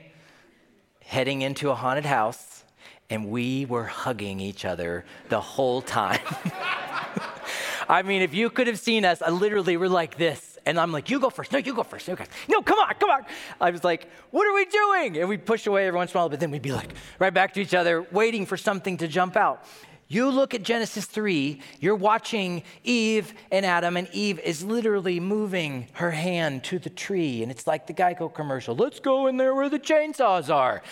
heading 1.04 1.42
into 1.42 1.70
a 1.70 1.74
haunted 1.74 2.04
house. 2.04 2.61
And 3.10 3.28
we 3.28 3.66
were 3.66 3.84
hugging 3.84 4.40
each 4.40 4.64
other 4.64 5.04
the 5.28 5.40
whole 5.40 5.82
time. 5.82 6.20
I 7.88 8.02
mean, 8.02 8.22
if 8.22 8.32
you 8.32 8.48
could 8.48 8.68
have 8.68 8.78
seen 8.78 9.04
us, 9.04 9.20
I 9.20 9.30
literally 9.30 9.76
were 9.76 9.88
like 9.88 10.16
this. 10.16 10.58
And 10.64 10.78
I'm 10.78 10.92
like, 10.92 11.10
you 11.10 11.18
go 11.18 11.28
first. 11.28 11.52
No, 11.52 11.58
you 11.58 11.74
go 11.74 11.82
first. 11.82 12.08
Okay. 12.08 12.24
No, 12.48 12.62
come 12.62 12.78
on, 12.78 12.94
come 12.94 13.10
on. 13.10 13.24
I 13.60 13.70
was 13.70 13.84
like, 13.84 14.08
what 14.30 14.46
are 14.46 14.54
we 14.54 14.64
doing? 14.64 15.18
And 15.18 15.28
we'd 15.28 15.44
push 15.44 15.66
away 15.66 15.86
every 15.86 15.98
once 15.98 16.12
in 16.12 16.16
a 16.16 16.20
while, 16.20 16.28
but 16.28 16.40
then 16.40 16.50
we'd 16.50 16.62
be 16.62 16.72
like, 16.72 16.92
right 17.18 17.34
back 17.34 17.54
to 17.54 17.60
each 17.60 17.74
other, 17.74 18.06
waiting 18.12 18.46
for 18.46 18.56
something 18.56 18.96
to 18.98 19.08
jump 19.08 19.36
out. 19.36 19.64
You 20.12 20.28
look 20.28 20.52
at 20.52 20.62
Genesis 20.62 21.06
3, 21.06 21.58
you're 21.80 21.96
watching 21.96 22.64
Eve 22.84 23.32
and 23.50 23.64
Adam, 23.64 23.96
and 23.96 24.06
Eve 24.12 24.38
is 24.40 24.62
literally 24.62 25.18
moving 25.20 25.88
her 25.94 26.10
hand 26.10 26.64
to 26.64 26.78
the 26.78 26.90
tree. 26.90 27.42
And 27.42 27.50
it's 27.50 27.66
like 27.66 27.86
the 27.86 27.94
Geico 27.94 28.32
commercial 28.32 28.76
let's 28.76 29.00
go 29.00 29.26
in 29.26 29.38
there 29.38 29.54
where 29.54 29.70
the 29.70 29.78
chainsaws 29.78 30.54
are. 30.54 30.82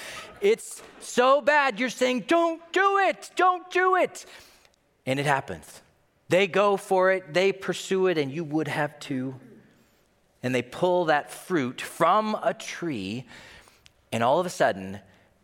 It's 0.41 0.83
so 1.01 1.43
bad, 1.43 1.79
you're 1.79 1.91
saying, 1.91 2.25
don't 2.29 2.63
do 2.73 2.97
it, 2.97 3.31
don't 3.37 3.71
do 3.71 3.97
it. 3.97 4.25
And 5.05 5.21
it 5.21 5.27
happens. 5.27 5.83
They 6.31 6.47
go 6.47 6.79
for 6.79 7.13
it, 7.13 7.35
they 7.35 7.53
pursue 7.53 8.07
it, 8.07 8.17
and 8.17 8.33
you 8.33 8.43
would 8.43 8.69
have 8.69 8.99
too. 9.01 9.35
And 10.43 10.55
they 10.55 10.63
pull 10.63 11.05
that 11.05 11.31
fruit 11.31 11.83
from 11.83 12.39
a 12.43 12.55
tree, 12.55 13.27
and 14.13 14.23
all 14.23 14.41
of 14.41 14.47
a 14.47 14.51
sudden, 14.51 15.01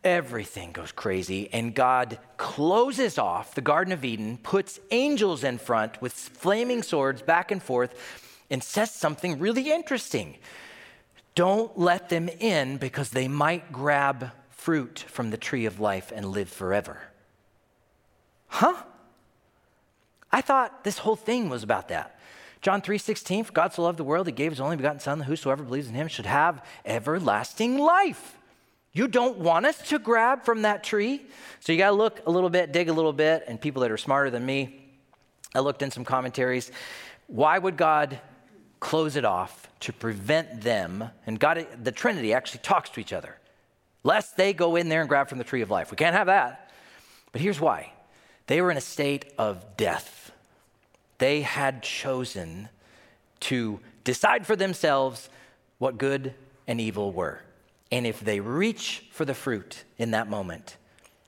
everything 0.07 0.71
goes 0.71 0.93
crazy. 0.93 1.51
And 1.53 1.75
God 1.75 2.19
closes 2.37 3.19
off 3.19 3.57
the 3.57 3.61
Garden 3.61 3.93
of 3.93 4.05
Eden, 4.05 4.39
puts 4.39 4.79
angels 4.93 5.43
in 5.43 5.59
front 5.59 6.01
with 6.01 6.13
flaming 6.13 6.85
swords 6.85 7.23
back 7.23 7.51
and 7.51 7.61
forth, 7.61 7.93
and 8.49 8.63
says 8.63 8.93
something 8.93 9.41
really 9.41 9.73
interesting. 9.73 10.37
Don't 11.35 11.77
let 11.77 12.09
them 12.09 12.29
in 12.29 12.77
because 12.77 13.11
they 13.11 13.27
might 13.27 13.73
grab 13.73 14.31
fruit 14.51 15.05
from 15.09 15.31
the 15.31 15.37
tree 15.37 15.67
of 15.67 15.81
life 15.81 16.13
and 16.15 16.27
live 16.27 16.49
forever. 16.49 17.01
Huh? 18.47 18.77
I 20.31 20.41
thought 20.41 20.85
this 20.85 20.99
whole 20.99 21.17
thing 21.17 21.49
was 21.49 21.65
about 21.65 21.89
that. 21.89 22.19
John 22.63 22.81
3:16, 22.81 23.45
for 23.45 23.53
God 23.53 23.75
so 23.75 23.83
loved 23.83 23.99
the 23.99 24.05
world, 24.05 24.27
that 24.27 24.31
he 24.31 24.37
gave 24.37 24.53
his 24.53 24.61
only 24.61 24.77
begotten 24.77 25.01
son, 25.01 25.19
that 25.19 25.25
whosoever 25.25 25.65
believes 25.65 25.89
in 25.89 25.95
him 25.95 26.09
should 26.09 26.27
have 26.27 26.65
everlasting 26.85 27.79
life. 27.79 28.39
You 28.97 29.09
don't 29.09 29.37
want 29.37 29.67
us 29.67 29.77
to 29.91 29.99
grab 29.99 30.47
from 30.47 30.63
that 30.63 30.83
tree. 30.83 31.21
So 31.61 31.71
you 31.71 31.77
got 31.77 31.91
to 31.91 31.97
look 31.97 32.23
a 32.27 32.31
little 32.31 32.49
bit, 32.49 32.73
dig 32.73 32.89
a 32.89 32.95
little 32.95 33.13
bit, 33.13 33.45
and 33.47 33.61
people 33.61 33.83
that 33.83 33.91
are 33.91 33.99
smarter 33.99 34.31
than 34.31 34.47
me, 34.47 34.89
I 35.55 35.61
looked 35.61 35.83
in 35.83 35.91
some 35.91 36.03
commentaries. 36.03 36.73
Why 37.27 37.59
would 37.59 37.77
God 37.77 38.19
close 38.81 39.17
it 39.17 39.27
off 39.27 39.69
to 39.81 39.93
prevent 39.93 40.63
them? 40.63 41.11
And 41.27 41.39
God, 41.39 41.67
the 41.83 41.93
Trinity 41.93 42.33
actually 42.33 42.61
talks 42.61 42.89
to 42.89 43.01
each 43.01 43.13
other, 43.13 43.37
lest 44.03 44.39
they 44.39 44.55
go 44.55 44.77
in 44.77 44.89
there 44.89 45.01
and 45.01 45.11
grab 45.11 45.29
from 45.29 45.37
the 45.37 45.45
tree 45.45 45.61
of 45.61 45.71
life. 45.71 45.91
We 45.91 45.99
can't 45.99 46.17
have 46.17 46.29
that. 46.29 46.71
But 47.33 47.43
here's 47.43 47.61
why 47.61 47.93
they 48.47 48.63
were 48.63 48.71
in 48.71 48.79
a 48.79 48.81
state 48.81 49.27
of 49.37 49.77
death. 49.77 50.33
They 51.19 51.43
had 51.43 51.83
chosen 51.83 52.71
to 53.41 53.79
decide 54.05 54.47
for 54.47 54.57
themselves 54.57 55.29
what 55.77 55.99
good 55.99 56.33
and 56.67 56.81
evil 56.81 57.13
were. 57.13 57.43
And 57.91 58.07
if 58.07 58.21
they 58.21 58.41
reach 58.41 59.05
for 59.11 59.25
the 59.25 59.35
fruit 59.35 59.85
in 59.99 60.11
that 60.11 60.29
moment, 60.29 60.77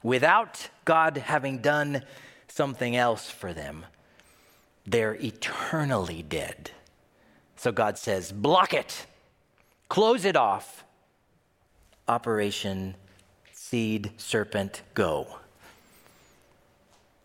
without 0.03 0.69
God 0.85 1.17
having 1.17 1.59
done 1.59 2.03
something 2.49 2.97
else 2.97 3.31
for 3.31 3.53
them, 3.53 3.87
they're 4.87 5.15
eternally 5.15 6.23
dead. 6.23 6.71
So 7.57 7.73
God 7.73 7.99
says, 7.99 8.33
block 8.33 8.73
it, 8.75 9.07
close 9.89 10.25
it 10.25 10.37
off. 10.37 10.85
Operation 12.07 12.95
Seed 13.53 14.13
Serpent 14.17 14.83
Go 14.95 15.39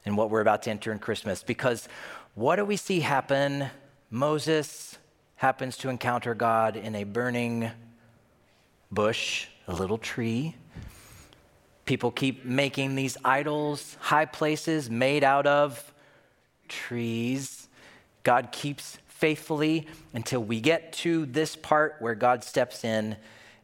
and 0.06 0.18
what 0.18 0.30
we're 0.30 0.42
about 0.42 0.64
to 0.64 0.70
enter 0.72 0.92
in 0.92 1.00
Christmas. 1.00 1.44
Because 1.44 1.88
what 2.36 2.58
do 2.58 2.66
we 2.66 2.76
see 2.76 3.00
happen? 3.00 3.68
Moses 4.10 4.98
happens 5.36 5.78
to 5.78 5.90
encounter 5.90 6.34
God 6.34 6.76
in 6.76 6.96
a 6.96 7.04
burning 7.04 7.72
bush, 8.94 9.48
a 9.68 9.74
little 9.74 9.98
tree. 9.98 10.56
People 11.86 12.12
keep 12.12 12.46
making 12.46 12.96
these 12.96 13.18
idols, 13.26 13.98
high 14.00 14.26
places 14.26 14.90
made 14.90 15.24
out 15.24 15.46
of 15.46 15.94
trees. 16.68 17.68
God 18.24 18.52
keeps 18.52 18.98
faithfully 19.08 19.88
until 20.14 20.44
we 20.44 20.62
get 20.62 20.94
to 20.94 21.26
this 21.26 21.56
part 21.56 21.96
where 22.00 22.16
God 22.16 22.44
steps 22.44 22.84
in 22.84 23.18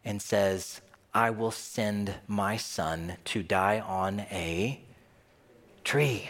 and 0.03 0.21
says, 0.21 0.81
I 1.13 1.31
will 1.31 1.51
send 1.51 2.15
my 2.27 2.57
son 2.57 3.17
to 3.25 3.41
die 3.41 3.79
on 3.79 4.21
a 4.31 4.81
tree. 5.83 6.29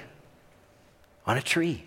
On 1.26 1.38
a 1.38 1.42
tree. 1.42 1.86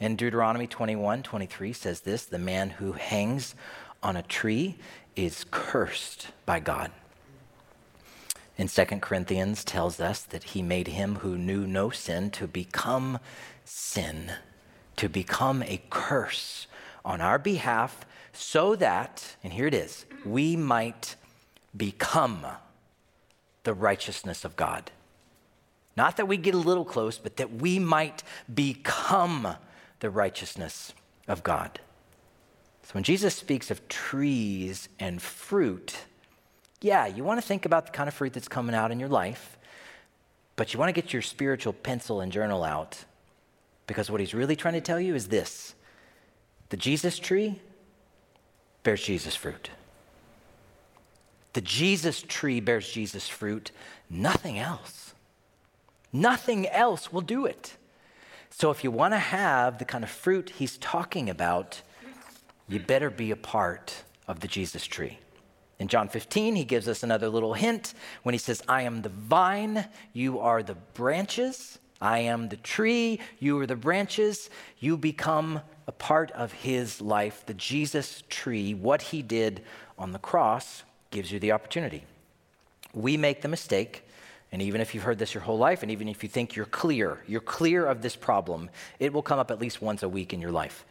And 0.00 0.16
Deuteronomy 0.16 0.66
21 0.66 1.22
23 1.22 1.72
says 1.72 2.00
this 2.00 2.24
the 2.24 2.38
man 2.38 2.70
who 2.70 2.92
hangs 2.92 3.54
on 4.02 4.16
a 4.16 4.22
tree 4.22 4.78
is 5.16 5.44
cursed 5.50 6.28
by 6.46 6.60
God. 6.60 6.90
And 8.58 8.68
2 8.68 8.84
Corinthians 9.00 9.64
tells 9.64 10.00
us 10.00 10.22
that 10.22 10.44
he 10.44 10.62
made 10.62 10.88
him 10.88 11.16
who 11.16 11.38
knew 11.38 11.66
no 11.66 11.90
sin 11.90 12.30
to 12.32 12.46
become 12.46 13.18
sin, 13.64 14.32
to 14.96 15.08
become 15.08 15.62
a 15.62 15.82
curse 15.88 16.66
on 17.04 17.20
our 17.20 17.38
behalf, 17.38 18.04
so 18.32 18.76
that, 18.76 19.36
and 19.42 19.52
here 19.52 19.66
it 19.66 19.74
is, 19.74 20.04
we 20.24 20.56
might 20.56 21.16
become 21.76 22.46
the 23.64 23.74
righteousness 23.74 24.44
of 24.44 24.56
God. 24.56 24.90
Not 25.96 26.16
that 26.16 26.28
we 26.28 26.36
get 26.36 26.54
a 26.54 26.58
little 26.58 26.84
close, 26.84 27.18
but 27.18 27.36
that 27.36 27.52
we 27.52 27.78
might 27.78 28.22
become 28.52 29.56
the 30.00 30.10
righteousness 30.10 30.92
of 31.28 31.42
God. 31.42 31.80
So 32.90 32.94
when 32.94 33.04
Jesus 33.04 33.36
speaks 33.36 33.70
of 33.70 33.86
trees 33.86 34.88
and 34.98 35.22
fruit, 35.22 35.96
yeah, 36.80 37.06
you 37.06 37.22
want 37.22 37.40
to 37.40 37.46
think 37.46 37.64
about 37.64 37.86
the 37.86 37.92
kind 37.92 38.08
of 38.08 38.14
fruit 38.14 38.32
that's 38.32 38.48
coming 38.48 38.74
out 38.74 38.90
in 38.90 38.98
your 38.98 39.08
life, 39.08 39.56
but 40.56 40.74
you 40.74 40.80
want 40.80 40.88
to 40.92 41.00
get 41.00 41.12
your 41.12 41.22
spiritual 41.22 41.72
pencil 41.72 42.20
and 42.20 42.32
journal 42.32 42.64
out 42.64 43.04
because 43.86 44.10
what 44.10 44.18
he's 44.18 44.34
really 44.34 44.56
trying 44.56 44.74
to 44.74 44.80
tell 44.80 44.98
you 44.98 45.14
is 45.14 45.28
this 45.28 45.76
the 46.70 46.76
Jesus 46.76 47.20
tree 47.20 47.60
bears 48.82 49.04
Jesus 49.04 49.36
fruit. 49.36 49.70
The 51.52 51.60
Jesus 51.60 52.22
tree 52.22 52.58
bears 52.58 52.90
Jesus 52.90 53.28
fruit, 53.28 53.70
nothing 54.10 54.58
else. 54.58 55.14
Nothing 56.12 56.66
else 56.66 57.12
will 57.12 57.20
do 57.20 57.46
it. 57.46 57.76
So 58.50 58.72
if 58.72 58.82
you 58.82 58.90
want 58.90 59.14
to 59.14 59.18
have 59.18 59.78
the 59.78 59.84
kind 59.84 60.02
of 60.02 60.10
fruit 60.10 60.54
he's 60.58 60.76
talking 60.76 61.30
about, 61.30 61.82
you 62.70 62.78
better 62.78 63.10
be 63.10 63.32
a 63.32 63.36
part 63.36 64.04
of 64.28 64.40
the 64.40 64.48
Jesus 64.48 64.86
tree. 64.86 65.18
In 65.80 65.88
John 65.88 66.08
15, 66.08 66.54
he 66.54 66.64
gives 66.64 66.86
us 66.86 67.02
another 67.02 67.28
little 67.28 67.54
hint 67.54 67.94
when 68.22 68.32
he 68.32 68.38
says, 68.38 68.62
I 68.68 68.82
am 68.82 69.02
the 69.02 69.08
vine, 69.08 69.86
you 70.12 70.38
are 70.38 70.62
the 70.62 70.74
branches. 70.74 71.78
I 72.02 72.20
am 72.20 72.48
the 72.48 72.56
tree, 72.56 73.20
you 73.40 73.58
are 73.60 73.66
the 73.66 73.76
branches. 73.76 74.48
You 74.78 74.96
become 74.96 75.60
a 75.86 75.92
part 75.92 76.30
of 76.30 76.52
his 76.52 77.00
life. 77.00 77.44
The 77.44 77.54
Jesus 77.54 78.22
tree, 78.28 78.72
what 78.72 79.02
he 79.02 79.20
did 79.20 79.62
on 79.98 80.12
the 80.12 80.18
cross, 80.18 80.82
gives 81.10 81.32
you 81.32 81.40
the 81.40 81.52
opportunity. 81.52 82.04
We 82.94 83.16
make 83.16 83.42
the 83.42 83.48
mistake, 83.48 84.08
and 84.52 84.62
even 84.62 84.80
if 84.80 84.94
you've 84.94 85.04
heard 85.04 85.18
this 85.18 85.34
your 85.34 85.42
whole 85.42 85.58
life, 85.58 85.82
and 85.82 85.90
even 85.90 86.08
if 86.08 86.22
you 86.22 86.28
think 86.28 86.56
you're 86.56 86.66
clear, 86.66 87.18
you're 87.26 87.40
clear 87.40 87.84
of 87.84 88.00
this 88.00 88.16
problem, 88.16 88.70
it 88.98 89.12
will 89.12 89.22
come 89.22 89.38
up 89.38 89.50
at 89.50 89.60
least 89.60 89.82
once 89.82 90.02
a 90.02 90.08
week 90.08 90.32
in 90.32 90.40
your 90.40 90.52
life 90.52 90.84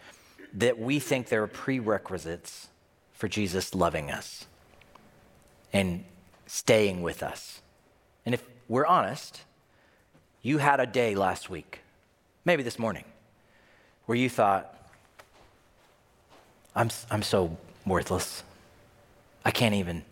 that 0.53 0.79
we 0.79 0.99
think 0.99 1.29
there 1.29 1.43
are 1.43 1.47
prerequisites 1.47 2.67
for 3.13 3.27
Jesus 3.27 3.75
loving 3.75 4.09
us 4.12 4.45
and 5.71 6.03
staying 6.47 7.01
with 7.01 7.21
us. 7.21 7.62
And 8.25 8.33
if 8.33 8.43
we're 8.67 8.85
honest, 8.85 9.41
you 10.41 10.57
had 10.57 10.79
a 10.79 10.85
day 10.85 11.15
last 11.15 11.49
week, 11.49 11.81
maybe 12.45 12.63
this 12.63 12.79
morning, 12.79 13.03
where 14.05 14.17
you 14.17 14.29
thought, 14.29 14.75
I'm, 16.75 16.89
I'm 17.12 17.21
so 17.21 17.57
worthless. 17.85 18.43
I 19.43 19.51
can't 19.51 19.75
even, 19.75 20.03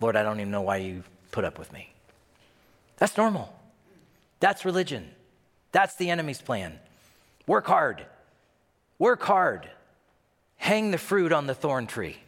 Lord, 0.00 0.16
I 0.16 0.22
don't 0.22 0.40
even 0.40 0.52
know 0.52 0.62
why 0.62 0.76
you 0.76 1.02
put 1.30 1.44
up 1.44 1.58
with 1.58 1.72
me. 1.72 1.92
That's 2.98 3.16
normal. 3.16 3.52
That's 4.40 4.64
religion. 4.64 5.10
That's 5.72 5.96
the 5.96 6.10
enemy's 6.10 6.40
plan. 6.40 6.78
Work 7.46 7.66
hard. 7.66 8.06
Work 9.02 9.24
hard. 9.24 9.68
Hang 10.58 10.92
the 10.92 10.96
fruit 10.96 11.32
on 11.32 11.48
the 11.48 11.56
thorn 11.56 11.88
tree. 11.88 12.18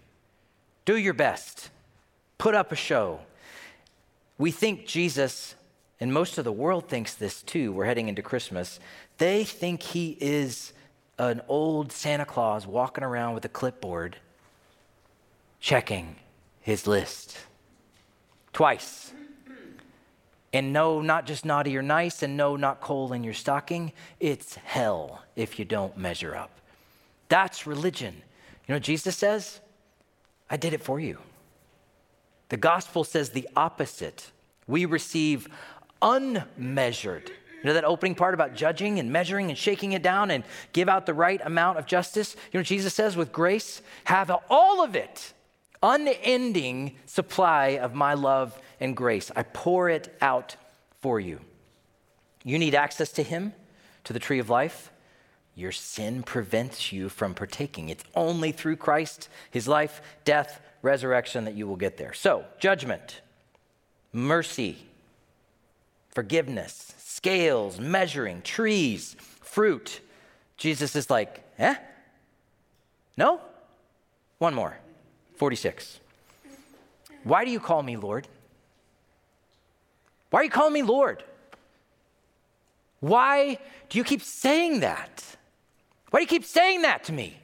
Do 0.85 0.97
your 0.97 1.15
best. 1.15 1.71
Put 2.37 2.57
up 2.57 2.73
a 2.73 2.75
show. 2.75 3.21
We 4.39 4.51
think 4.51 4.85
Jesus, 4.85 5.55
and 6.01 6.13
most 6.13 6.37
of 6.37 6.45
the 6.45 6.51
world 6.51 6.89
thinks 6.89 7.15
this 7.15 7.45
too, 7.45 7.71
we're 7.71 7.85
heading 7.85 8.09
into 8.09 8.23
Christmas. 8.23 8.81
They 9.19 9.45
think 9.45 9.85
he 9.85 10.19
is 10.21 10.73
an 11.17 11.43
old 11.47 11.93
Santa 11.93 12.25
Claus 12.25 12.67
walking 12.67 13.05
around 13.05 13.35
with 13.35 13.45
a 13.45 13.49
clipboard 13.49 14.17
checking 15.61 16.17
his 16.61 16.89
list 16.89 17.39
twice. 18.53 19.13
And 20.53 20.73
no, 20.73 21.01
not 21.01 21.25
just 21.25 21.45
naughty 21.45 21.77
or 21.77 21.83
nice, 21.83 22.25
and 22.25 22.37
no, 22.37 22.57
not 22.57 22.81
coal 22.81 23.13
in 23.13 23.23
your 23.23 23.33
stocking. 23.33 23.93
It's 24.19 24.57
hell 24.57 25.23
if 25.37 25.61
you 25.61 25.65
don't 25.65 25.97
measure 25.97 26.35
up. 26.35 26.51
That's 27.35 27.67
religion. 27.67 28.15
You 28.69 28.77
know 28.77 28.79
Jesus 28.79 29.17
says? 29.17 29.59
I 30.49 30.57
did 30.57 30.73
it 30.73 30.81
for 30.81 31.01
you. 31.01 31.19
The 32.49 32.57
gospel 32.57 33.03
says 33.03 33.31
the 33.31 33.49
opposite. 33.57 34.31
We 34.69 34.85
receive 34.85 35.49
unmeasured. 36.01 37.29
You 37.29 37.65
know 37.65 37.75
that 37.75 37.83
opening 37.83 38.15
part 38.15 38.35
about 38.35 38.55
judging 38.55 39.01
and 39.01 39.11
measuring 39.11 39.49
and 39.49 39.59
shaking 39.59 39.95
it 39.95 40.01
down 40.01 40.31
and 40.31 40.45
give 40.73 40.89
out 40.89 41.07
the 41.07 41.13
right 41.13 41.41
amount 41.45 41.77
of 41.77 41.87
justice? 41.87 42.37
You 42.53 42.61
know 42.61 42.63
Jesus 42.63 42.95
says 42.95 43.17
with 43.17 43.33
grace? 43.33 43.83
Have 44.05 44.31
all 44.49 44.85
of 44.85 44.95
it. 44.95 45.33
Unending 45.83 46.95
supply 47.05 47.79
of 47.79 47.95
my 47.95 48.15
love 48.15 48.57
and 48.79 48.97
grace. 48.97 49.33
I 49.35 49.43
pour 49.43 49.89
it 49.89 50.17
out 50.21 50.55
for 51.01 51.19
you. 51.19 51.41
You 52.45 52.61
need 52.61 52.77
access 52.77 53.11
to 53.11 53.25
Him, 53.25 53.55
to 54.05 54.13
the 54.13 54.21
tree 54.21 54.39
of 54.39 54.51
life. 54.51 54.93
Your 55.57 55.73
sin 55.73 56.23
prevents 56.23 56.93
you 56.93 57.09
from 57.09 57.35
partaking. 57.35 57.89
It's 57.89 58.05
only 58.15 58.51
through 58.51 58.77
Christ, 58.77 59.29
His 59.51 59.69
life, 59.69 60.03
death, 60.25 60.61
resurrection 60.83 61.45
that 61.45 61.55
you 61.55 61.67
will 61.67 61.77
get 61.77 61.97
there. 61.97 62.13
So, 62.13 62.45
judgment, 62.59 63.21
mercy, 64.13 64.79
forgiveness, 66.11 66.93
scales, 66.99 67.79
measuring, 67.79 68.43
trees, 68.43 69.17
fruit. 69.41 70.01
Jesus 70.57 70.97
is 70.97 71.09
like, 71.09 71.43
eh? 71.59 71.77
No? 73.17 73.41
One 74.39 74.55
more. 74.55 74.77
46. 75.37 76.01
Why 77.23 77.45
do 77.45 77.51
you 77.51 77.61
call 77.61 77.83
me 77.83 77.97
Lord? 77.97 78.29
Why 80.31 80.41
are 80.41 80.45
you 80.45 80.51
calling 80.51 80.73
me 80.73 80.83
Lord? 80.83 81.23
Why 83.01 83.59
do 83.89 83.99
you 83.99 84.05
keep 84.05 84.23
saying 84.23 84.81
that? 84.81 85.25
Why 86.15 86.21
do 86.21 86.23
you 86.23 86.29
keep 86.29 86.45
saying 86.45 86.83
that 86.83 87.03
to 87.05 87.13
me? 87.13 87.37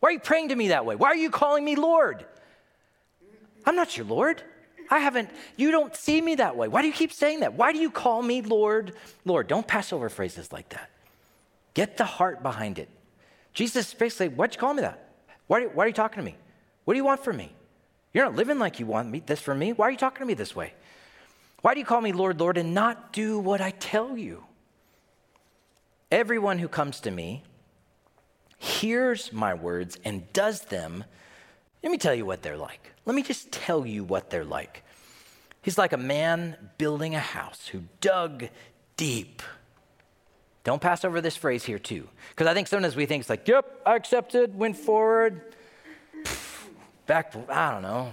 Why 0.00 0.08
are 0.08 0.12
you 0.12 0.18
praying 0.18 0.48
to 0.48 0.56
me 0.56 0.68
that 0.68 0.86
way? 0.86 0.96
Why 0.96 1.08
are 1.08 1.14
you 1.14 1.28
calling 1.28 1.62
me 1.62 1.76
Lord? 1.76 2.24
I'm 3.66 3.76
not 3.76 3.98
your 3.98 4.06
Lord. 4.06 4.42
I 4.90 5.00
haven't, 5.00 5.28
you 5.58 5.70
don't 5.70 5.94
see 5.94 6.22
me 6.22 6.36
that 6.36 6.56
way. 6.56 6.66
Why 6.66 6.80
do 6.80 6.88
you 6.88 6.94
keep 6.94 7.12
saying 7.12 7.40
that? 7.40 7.52
Why 7.52 7.70
do 7.70 7.78
you 7.78 7.90
call 7.90 8.22
me 8.22 8.40
Lord, 8.40 8.94
Lord? 9.26 9.46
Don't 9.46 9.68
pass 9.68 9.92
over 9.92 10.08
phrases 10.08 10.54
like 10.54 10.70
that. 10.70 10.88
Get 11.74 11.98
the 11.98 12.06
heart 12.06 12.42
behind 12.42 12.78
it. 12.78 12.88
Jesus 13.52 13.92
basically, 13.92 14.28
why'd 14.28 14.54
you 14.54 14.58
call 14.58 14.72
me 14.72 14.80
that? 14.80 15.06
Why, 15.46 15.66
why 15.66 15.84
are 15.84 15.88
you 15.88 15.92
talking 15.92 16.16
to 16.16 16.24
me? 16.24 16.34
What 16.86 16.94
do 16.94 16.96
you 16.96 17.04
want 17.04 17.22
from 17.22 17.36
me? 17.36 17.52
You're 18.14 18.24
not 18.24 18.36
living 18.36 18.58
like 18.58 18.80
you 18.80 18.86
want 18.86 19.10
me, 19.10 19.20
this 19.26 19.40
from 19.40 19.58
me. 19.58 19.74
Why 19.74 19.88
are 19.88 19.90
you 19.90 19.98
talking 19.98 20.20
to 20.20 20.26
me 20.26 20.32
this 20.32 20.56
way? 20.56 20.72
Why 21.60 21.74
do 21.74 21.80
you 21.80 21.84
call 21.84 22.00
me 22.00 22.12
Lord, 22.12 22.40
Lord, 22.40 22.56
and 22.56 22.72
not 22.72 23.12
do 23.12 23.38
what 23.38 23.60
I 23.60 23.72
tell 23.72 24.16
you? 24.16 24.44
Everyone 26.10 26.58
who 26.58 26.68
comes 26.68 27.00
to 27.00 27.10
me 27.10 27.42
hears 28.58 29.32
my 29.32 29.54
words 29.54 29.98
and 30.04 30.32
does 30.32 30.62
them. 30.62 31.04
Let 31.82 31.90
me 31.92 31.98
tell 31.98 32.14
you 32.14 32.24
what 32.24 32.42
they're 32.42 32.56
like. 32.56 32.92
Let 33.04 33.14
me 33.14 33.22
just 33.22 33.52
tell 33.52 33.86
you 33.86 34.04
what 34.04 34.30
they're 34.30 34.44
like. 34.44 34.82
He's 35.62 35.78
like 35.78 35.92
a 35.92 35.98
man 35.98 36.56
building 36.78 37.14
a 37.14 37.20
house 37.20 37.68
who 37.68 37.84
dug 38.00 38.48
deep. 38.96 39.42
Don't 40.62 40.80
pass 40.80 41.04
over 41.04 41.20
this 41.20 41.36
phrase 41.36 41.64
here, 41.64 41.78
too, 41.78 42.08
because 42.30 42.46
I 42.46 42.54
think 42.54 42.68
sometimes 42.68 42.96
we 42.96 43.04
think 43.06 43.20
it's 43.20 43.30
like, 43.30 43.46
yep, 43.46 43.80
I 43.84 43.96
accepted, 43.96 44.54
went 44.54 44.76
forward. 44.76 45.54
Back, 47.06 47.34
I 47.50 47.70
don't 47.70 47.82
know, 47.82 48.12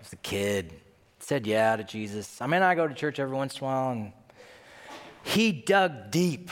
as 0.00 0.12
a 0.12 0.16
kid, 0.16 0.72
said 1.18 1.46
yeah 1.46 1.74
to 1.74 1.82
Jesus. 1.82 2.40
I 2.40 2.46
mean, 2.46 2.62
I 2.62 2.76
go 2.76 2.86
to 2.86 2.94
church 2.94 3.18
every 3.18 3.36
once 3.36 3.58
in 3.58 3.60
a 3.60 3.64
while, 3.64 3.90
and 3.90 4.12
he 5.24 5.50
dug 5.52 6.10
deep. 6.10 6.50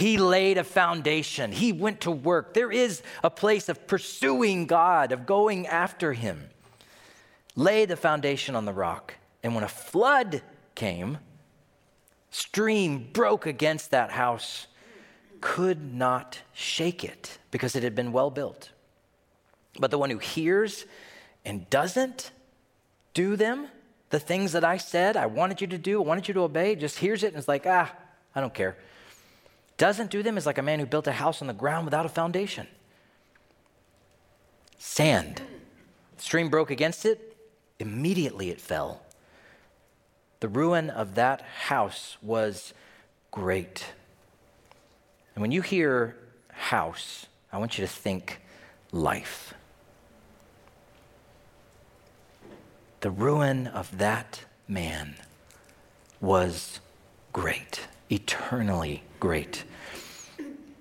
He 0.00 0.16
laid 0.16 0.56
a 0.56 0.64
foundation. 0.64 1.52
He 1.52 1.72
went 1.72 2.00
to 2.00 2.10
work. 2.10 2.54
There 2.54 2.72
is 2.72 3.02
a 3.22 3.28
place 3.28 3.68
of 3.68 3.86
pursuing 3.86 4.64
God, 4.64 5.12
of 5.12 5.26
going 5.26 5.66
after 5.66 6.14
Him. 6.14 6.48
Lay 7.54 7.84
the 7.84 7.98
foundation 7.98 8.56
on 8.56 8.64
the 8.64 8.72
rock. 8.72 9.16
And 9.42 9.54
when 9.54 9.62
a 9.62 9.68
flood 9.68 10.40
came, 10.74 11.18
stream 12.30 13.10
broke 13.12 13.44
against 13.44 13.90
that 13.90 14.12
house, 14.12 14.68
could 15.42 15.92
not 15.92 16.38
shake 16.54 17.04
it 17.04 17.36
because 17.50 17.76
it 17.76 17.82
had 17.82 17.94
been 17.94 18.10
well 18.10 18.30
built. 18.30 18.70
But 19.78 19.90
the 19.90 19.98
one 19.98 20.08
who 20.08 20.16
hears 20.16 20.86
and 21.44 21.68
doesn't 21.68 22.30
do 23.12 23.36
them, 23.36 23.68
the 24.08 24.18
things 24.18 24.52
that 24.52 24.64
I 24.64 24.78
said 24.78 25.18
I 25.18 25.26
wanted 25.26 25.60
you 25.60 25.66
to 25.66 25.78
do, 25.78 26.02
I 26.02 26.06
wanted 26.06 26.26
you 26.26 26.32
to 26.32 26.40
obey, 26.40 26.74
just 26.74 27.00
hears 27.00 27.22
it 27.22 27.34
and 27.34 27.36
is 27.36 27.48
like, 27.48 27.66
ah, 27.66 27.94
I 28.34 28.40
don't 28.40 28.54
care. 28.54 28.78
Doesn't 29.80 30.10
do 30.10 30.22
them 30.22 30.36
is 30.36 30.44
like 30.44 30.58
a 30.58 30.62
man 30.62 30.78
who 30.78 30.84
built 30.84 31.06
a 31.06 31.12
house 31.12 31.40
on 31.40 31.48
the 31.48 31.54
ground 31.54 31.86
without 31.86 32.04
a 32.04 32.10
foundation. 32.10 32.66
Sand. 34.76 35.40
Stream 36.18 36.50
broke 36.50 36.70
against 36.70 37.06
it, 37.06 37.34
immediately 37.78 38.50
it 38.50 38.60
fell. 38.60 39.00
The 40.40 40.48
ruin 40.48 40.90
of 40.90 41.14
that 41.14 41.40
house 41.40 42.18
was 42.20 42.74
great. 43.30 43.86
And 45.34 45.40
when 45.40 45.50
you 45.50 45.62
hear 45.62 46.14
house, 46.50 47.24
I 47.50 47.56
want 47.56 47.78
you 47.78 47.86
to 47.86 47.90
think 47.90 48.42
life. 48.92 49.54
the 53.00 53.10
ruin 53.10 53.66
of 53.66 53.96
that 53.96 54.44
man 54.68 55.16
was 56.20 56.80
great, 57.32 57.88
eternally 58.10 59.02
great. 59.18 59.64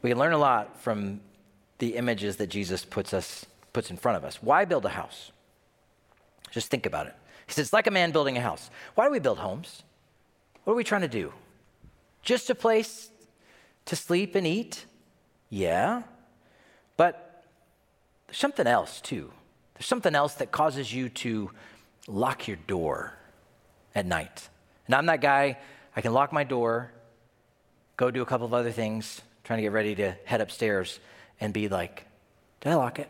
We 0.01 0.09
can 0.09 0.19
learn 0.19 0.33
a 0.33 0.37
lot 0.37 0.81
from 0.81 1.21
the 1.79 1.95
images 1.95 2.37
that 2.37 2.47
Jesus 2.47 2.85
puts 2.85 3.13
us 3.13 3.45
puts 3.73 3.91
in 3.91 3.97
front 3.97 4.17
of 4.17 4.23
us. 4.23 4.41
Why 4.41 4.65
build 4.65 4.85
a 4.85 4.89
house? 4.89 5.31
Just 6.51 6.71
think 6.71 6.85
about 6.85 7.07
it. 7.07 7.15
He 7.45 7.53
says, 7.53 7.71
like 7.71 7.87
a 7.87 7.91
man 7.91 8.11
building 8.11 8.37
a 8.37 8.41
house. 8.41 8.69
Why 8.95 9.05
do 9.05 9.11
we 9.11 9.19
build 9.19 9.37
homes? 9.37 9.83
What 10.63 10.73
are 10.73 10.75
we 10.75 10.83
trying 10.83 11.01
to 11.01 11.07
do? 11.07 11.33
Just 12.21 12.49
a 12.49 12.55
place 12.55 13.09
to 13.85 13.95
sleep 13.95 14.35
and 14.35 14.45
eat? 14.45 14.85
Yeah. 15.49 16.03
But 16.97 17.45
there's 18.27 18.37
something 18.37 18.67
else 18.67 19.01
too. 19.01 19.31
There's 19.75 19.85
something 19.85 20.15
else 20.15 20.33
that 20.35 20.51
causes 20.51 20.93
you 20.93 21.09
to 21.09 21.51
lock 22.07 22.47
your 22.47 22.57
door 22.67 23.13
at 23.95 24.05
night. 24.05 24.49
And 24.85 24.95
I'm 24.95 25.05
that 25.07 25.21
guy, 25.21 25.57
I 25.95 26.01
can 26.01 26.13
lock 26.13 26.33
my 26.33 26.43
door, 26.43 26.91
go 27.97 28.11
do 28.11 28.21
a 28.21 28.25
couple 28.25 28.45
of 28.45 28.53
other 28.53 28.71
things, 28.71 29.21
trying 29.49 29.57
to 29.57 29.63
get 29.63 29.71
ready 29.71 29.95
to 29.95 30.11
head 30.25 30.41
upstairs, 30.41 30.99
and 31.41 31.51
be 31.51 31.67
like, 31.69 32.05
Did 32.61 32.69
I 32.69 32.75
lock 32.75 32.99
it? 32.99 33.09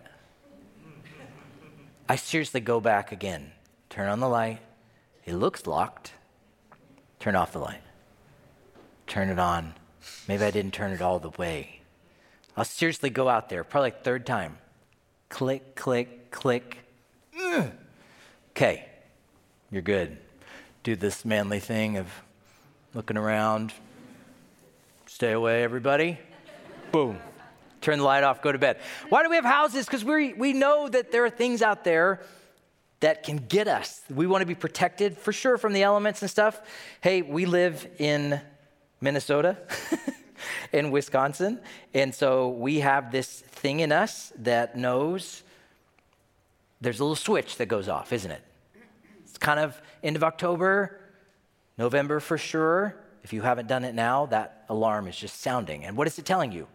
I 2.07 2.15
seriously 2.15 2.61
go 2.61 2.79
back 2.79 3.11
again, 3.11 3.51
turn 3.89 4.07
on 4.07 4.21
the 4.21 4.29
light. 4.29 4.59
It 5.25 5.33
looks 5.33 5.67
locked. 5.67 6.13
Turn 7.19 7.35
off 7.35 7.51
the 7.51 7.59
light. 7.59 7.81
Turn 9.05 9.27
it 9.27 9.37
on. 9.37 9.73
Maybe 10.29 10.45
I 10.45 10.51
didn't 10.51 10.73
turn 10.73 10.93
it 10.93 11.01
all 11.01 11.19
the 11.19 11.31
way. 11.31 11.81
I'll 12.55 12.63
seriously 12.63 13.09
go 13.09 13.27
out 13.27 13.49
there, 13.49 13.65
probably 13.65 13.87
like 13.87 14.05
third 14.05 14.25
time. 14.25 14.59
Click, 15.27 15.75
click, 15.75 16.31
click. 16.31 16.77
Okay, 18.51 18.85
you're 19.71 19.81
good. 19.81 20.17
Do 20.83 20.95
this 20.95 21.25
manly 21.25 21.59
thing 21.59 21.97
of 21.97 22.07
looking 22.93 23.17
around. 23.17 23.73
Stay 25.05 25.33
away, 25.33 25.63
everybody. 25.63 26.17
Boom. 26.91 27.19
Turn 27.81 27.99
the 27.99 28.03
light 28.03 28.23
off, 28.23 28.41
go 28.41 28.51
to 28.51 28.57
bed. 28.57 28.79
Why 29.09 29.23
do 29.23 29.29
we 29.29 29.35
have 29.35 29.45
houses? 29.45 29.85
Because 29.85 30.03
we, 30.03 30.33
we 30.33 30.53
know 30.53 30.89
that 30.89 31.11
there 31.11 31.23
are 31.23 31.29
things 31.29 31.61
out 31.61 31.83
there 31.83 32.21
that 32.99 33.23
can 33.23 33.37
get 33.37 33.67
us. 33.67 34.01
We 34.09 34.27
want 34.27 34.41
to 34.41 34.45
be 34.45 34.55
protected 34.55 35.17
for 35.17 35.31
sure 35.31 35.57
from 35.57 35.73
the 35.73 35.83
elements 35.83 36.21
and 36.21 36.29
stuff. 36.29 36.59
Hey, 37.01 37.21
we 37.21 37.45
live 37.45 37.87
in 37.97 38.41
Minnesota, 38.99 39.57
in 40.73 40.91
Wisconsin, 40.91 41.59
and 41.93 42.13
so 42.13 42.49
we 42.49 42.81
have 42.81 43.11
this 43.11 43.39
thing 43.39 43.79
in 43.79 43.93
us 43.93 44.33
that 44.39 44.75
knows 44.75 45.43
there's 46.81 46.99
a 46.99 47.03
little 47.03 47.15
switch 47.15 47.57
that 47.57 47.67
goes 47.67 47.87
off, 47.87 48.11
isn't 48.11 48.31
it? 48.31 48.41
It's 49.23 49.37
kind 49.37 49.59
of 49.59 49.81
end 50.03 50.15
of 50.17 50.23
October, 50.23 50.99
November 51.77 52.19
for 52.19 52.37
sure. 52.37 52.95
If 53.23 53.31
you 53.31 53.41
haven't 53.41 53.67
done 53.67 53.83
it 53.83 53.95
now, 53.95 54.25
that 54.27 54.65
alarm 54.69 55.07
is 55.07 55.15
just 55.15 55.41
sounding. 55.41 55.85
And 55.85 55.95
what 55.95 56.07
is 56.07 56.19
it 56.19 56.25
telling 56.25 56.51
you? 56.51 56.67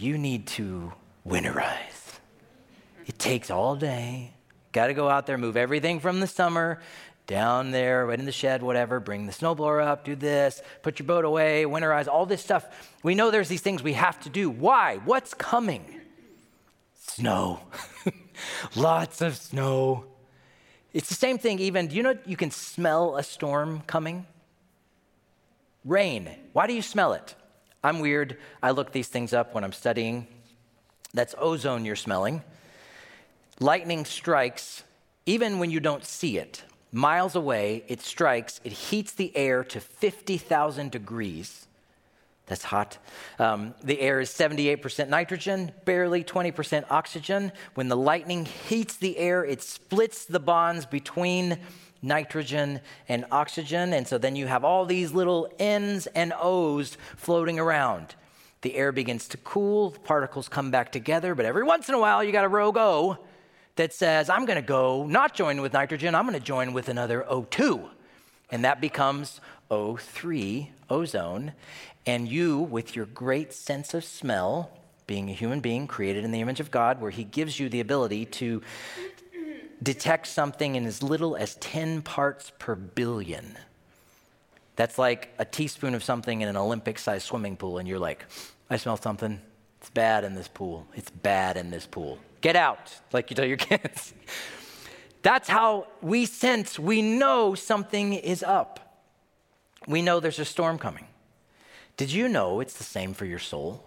You 0.00 0.16
need 0.16 0.46
to 0.46 0.94
winterize. 1.28 2.18
It 3.04 3.18
takes 3.18 3.50
all 3.50 3.76
day. 3.76 4.32
Got 4.72 4.86
to 4.86 4.94
go 4.94 5.10
out 5.10 5.26
there, 5.26 5.36
move 5.36 5.58
everything 5.58 6.00
from 6.00 6.20
the 6.20 6.26
summer 6.26 6.80
down 7.26 7.70
there, 7.70 8.06
right 8.06 8.18
in 8.18 8.24
the 8.24 8.32
shed, 8.32 8.62
whatever, 8.62 8.98
bring 8.98 9.26
the 9.26 9.32
snowblower 9.32 9.86
up, 9.86 10.06
do 10.06 10.16
this, 10.16 10.62
put 10.80 10.98
your 10.98 11.06
boat 11.06 11.26
away, 11.26 11.64
winterize, 11.66 12.08
all 12.08 12.24
this 12.24 12.42
stuff. 12.42 12.64
We 13.02 13.14
know 13.14 13.30
there's 13.30 13.50
these 13.50 13.60
things 13.60 13.82
we 13.82 13.92
have 13.92 14.18
to 14.20 14.30
do. 14.30 14.48
Why? 14.48 14.96
What's 15.04 15.34
coming? 15.34 15.84
Snow. 16.94 17.60
Lots 18.74 19.20
of 19.20 19.36
snow. 19.36 20.06
It's 20.94 21.10
the 21.10 21.14
same 21.14 21.36
thing, 21.36 21.58
even, 21.58 21.88
do 21.88 21.96
you 21.96 22.02
know 22.02 22.16
you 22.24 22.38
can 22.38 22.50
smell 22.50 23.16
a 23.16 23.22
storm 23.22 23.82
coming? 23.86 24.26
Rain. 25.84 26.30
Why 26.54 26.66
do 26.66 26.72
you 26.72 26.82
smell 26.82 27.12
it? 27.12 27.34
I'm 27.82 28.00
weird. 28.00 28.36
I 28.62 28.70
look 28.72 28.92
these 28.92 29.08
things 29.08 29.32
up 29.32 29.54
when 29.54 29.64
I'm 29.64 29.72
studying. 29.72 30.26
That's 31.14 31.34
ozone 31.38 31.84
you're 31.84 31.96
smelling. 31.96 32.42
Lightning 33.58 34.04
strikes 34.04 34.84
even 35.26 35.58
when 35.58 35.70
you 35.70 35.80
don't 35.80 36.04
see 36.04 36.38
it. 36.38 36.64
Miles 36.92 37.36
away, 37.36 37.84
it 37.86 38.00
strikes, 38.00 38.60
it 38.64 38.72
heats 38.72 39.12
the 39.12 39.36
air 39.36 39.62
to 39.62 39.80
50,000 39.80 40.90
degrees. 40.90 41.66
That's 42.46 42.64
hot. 42.64 42.98
Um, 43.38 43.74
the 43.84 44.00
air 44.00 44.18
is 44.18 44.28
78% 44.30 45.08
nitrogen, 45.08 45.70
barely 45.84 46.24
20% 46.24 46.84
oxygen. 46.90 47.52
When 47.74 47.86
the 47.86 47.96
lightning 47.96 48.44
heats 48.44 48.96
the 48.96 49.18
air, 49.18 49.44
it 49.44 49.62
splits 49.62 50.24
the 50.24 50.40
bonds 50.40 50.84
between 50.84 51.58
nitrogen 52.02 52.80
and 53.08 53.24
oxygen. 53.30 53.92
And 53.92 54.06
so 54.06 54.18
then 54.18 54.36
you 54.36 54.46
have 54.46 54.64
all 54.64 54.84
these 54.84 55.12
little 55.12 55.52
N's 55.58 56.06
and 56.08 56.32
O's 56.40 56.96
floating 57.16 57.58
around. 57.58 58.14
The 58.62 58.76
air 58.76 58.92
begins 58.92 59.26
to 59.28 59.36
cool, 59.38 59.90
the 59.90 60.00
particles 60.00 60.48
come 60.48 60.70
back 60.70 60.92
together, 60.92 61.34
but 61.34 61.46
every 61.46 61.62
once 61.62 61.88
in 61.88 61.94
a 61.94 61.98
while 61.98 62.22
you 62.22 62.30
got 62.30 62.44
a 62.44 62.48
rogue 62.48 62.76
O 62.76 63.18
that 63.76 63.94
says, 63.94 64.28
I'm 64.28 64.44
to 64.46 64.62
go 64.62 65.06
not 65.06 65.34
join 65.34 65.62
with 65.62 65.72
nitrogen, 65.72 66.14
I'm 66.14 66.26
to 66.34 66.40
join 66.40 66.72
with 66.74 66.88
another 66.88 67.24
O2. 67.30 67.88
And 68.50 68.64
that 68.64 68.80
becomes 68.80 69.40
O3, 69.70 70.68
ozone. 70.90 71.52
And 72.06 72.28
you, 72.28 72.58
with 72.58 72.96
your 72.96 73.06
great 73.06 73.52
sense 73.52 73.94
of 73.94 74.04
smell, 74.04 74.70
being 75.06 75.30
a 75.30 75.32
human 75.32 75.60
being 75.60 75.86
created 75.86 76.24
in 76.24 76.30
the 76.30 76.40
image 76.40 76.60
of 76.60 76.70
God, 76.70 77.00
where 77.00 77.10
He 77.10 77.24
gives 77.24 77.58
you 77.58 77.68
the 77.68 77.80
ability 77.80 78.26
to 78.26 78.62
detect 79.82 80.26
something 80.26 80.76
in 80.76 80.86
as 80.86 81.02
little 81.02 81.36
as 81.36 81.54
10 81.56 82.02
parts 82.02 82.52
per 82.58 82.74
billion. 82.74 83.56
That's 84.76 84.98
like 84.98 85.34
a 85.38 85.44
teaspoon 85.44 85.94
of 85.94 86.02
something 86.02 86.40
in 86.40 86.48
an 86.48 86.56
Olympic 86.56 86.98
sized 86.98 87.26
swimming 87.26 87.56
pool, 87.56 87.78
and 87.78 87.88
you're 87.88 87.98
like, 87.98 88.24
I 88.68 88.76
smell 88.76 88.96
something. 88.96 89.40
It's 89.80 89.90
bad 89.90 90.24
in 90.24 90.34
this 90.34 90.48
pool. 90.48 90.86
It's 90.94 91.10
bad 91.10 91.56
in 91.56 91.70
this 91.70 91.86
pool. 91.86 92.18
Get 92.40 92.56
out, 92.56 92.94
like 93.12 93.30
you 93.30 93.36
tell 93.36 93.46
your 93.46 93.56
kids. 93.58 94.14
That's 95.22 95.48
how 95.48 95.86
we 96.00 96.26
sense, 96.26 96.78
we 96.78 97.02
know 97.02 97.54
something 97.54 98.14
is 98.14 98.42
up. 98.42 99.04
We 99.86 100.02
know 100.02 100.20
there's 100.20 100.38
a 100.38 100.44
storm 100.44 100.78
coming. 100.78 101.06
Did 101.96 102.12
you 102.12 102.28
know 102.28 102.60
it's 102.60 102.74
the 102.74 102.84
same 102.84 103.12
for 103.12 103.26
your 103.26 103.38
soul? 103.38 103.84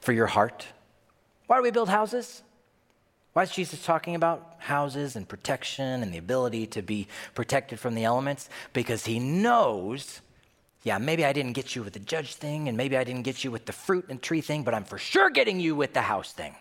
For 0.00 0.12
your 0.12 0.26
heart? 0.26 0.66
Why 1.46 1.56
do 1.56 1.62
we 1.62 1.70
build 1.70 1.88
houses? 1.88 2.42
Why 3.34 3.42
is 3.42 3.50
Jesus 3.50 3.84
talking 3.84 4.14
about 4.14 4.54
houses 4.58 5.16
and 5.16 5.28
protection 5.28 6.04
and 6.04 6.14
the 6.14 6.18
ability 6.18 6.68
to 6.68 6.82
be 6.82 7.08
protected 7.34 7.80
from 7.80 7.96
the 7.96 8.04
elements? 8.04 8.48
Because 8.72 9.04
he 9.04 9.18
knows, 9.18 10.20
yeah, 10.84 10.98
maybe 10.98 11.24
I 11.24 11.32
didn't 11.32 11.54
get 11.54 11.74
you 11.74 11.82
with 11.82 11.94
the 11.94 11.98
judge 11.98 12.36
thing, 12.36 12.68
and 12.68 12.76
maybe 12.76 12.96
I 12.96 13.02
didn't 13.02 13.22
get 13.22 13.42
you 13.42 13.50
with 13.50 13.66
the 13.66 13.72
fruit 13.72 14.06
and 14.08 14.22
tree 14.22 14.40
thing, 14.40 14.62
but 14.62 14.72
I'm 14.72 14.84
for 14.84 14.98
sure 14.98 15.30
getting 15.30 15.58
you 15.58 15.74
with 15.74 15.94
the 15.94 16.00
house 16.00 16.32
thing. 16.32 16.54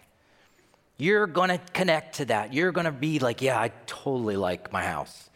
You're 0.98 1.28
gonna 1.28 1.60
connect 1.74 2.16
to 2.16 2.26
that. 2.26 2.56
You're 2.56 2.72
gonna 2.72 2.92
be 2.92 3.20
like, 3.20 3.44
yeah, 3.44 3.60
I 3.60 3.72
totally 3.86 4.36
like 4.36 4.74
my 4.74 4.84
house. 4.84 5.30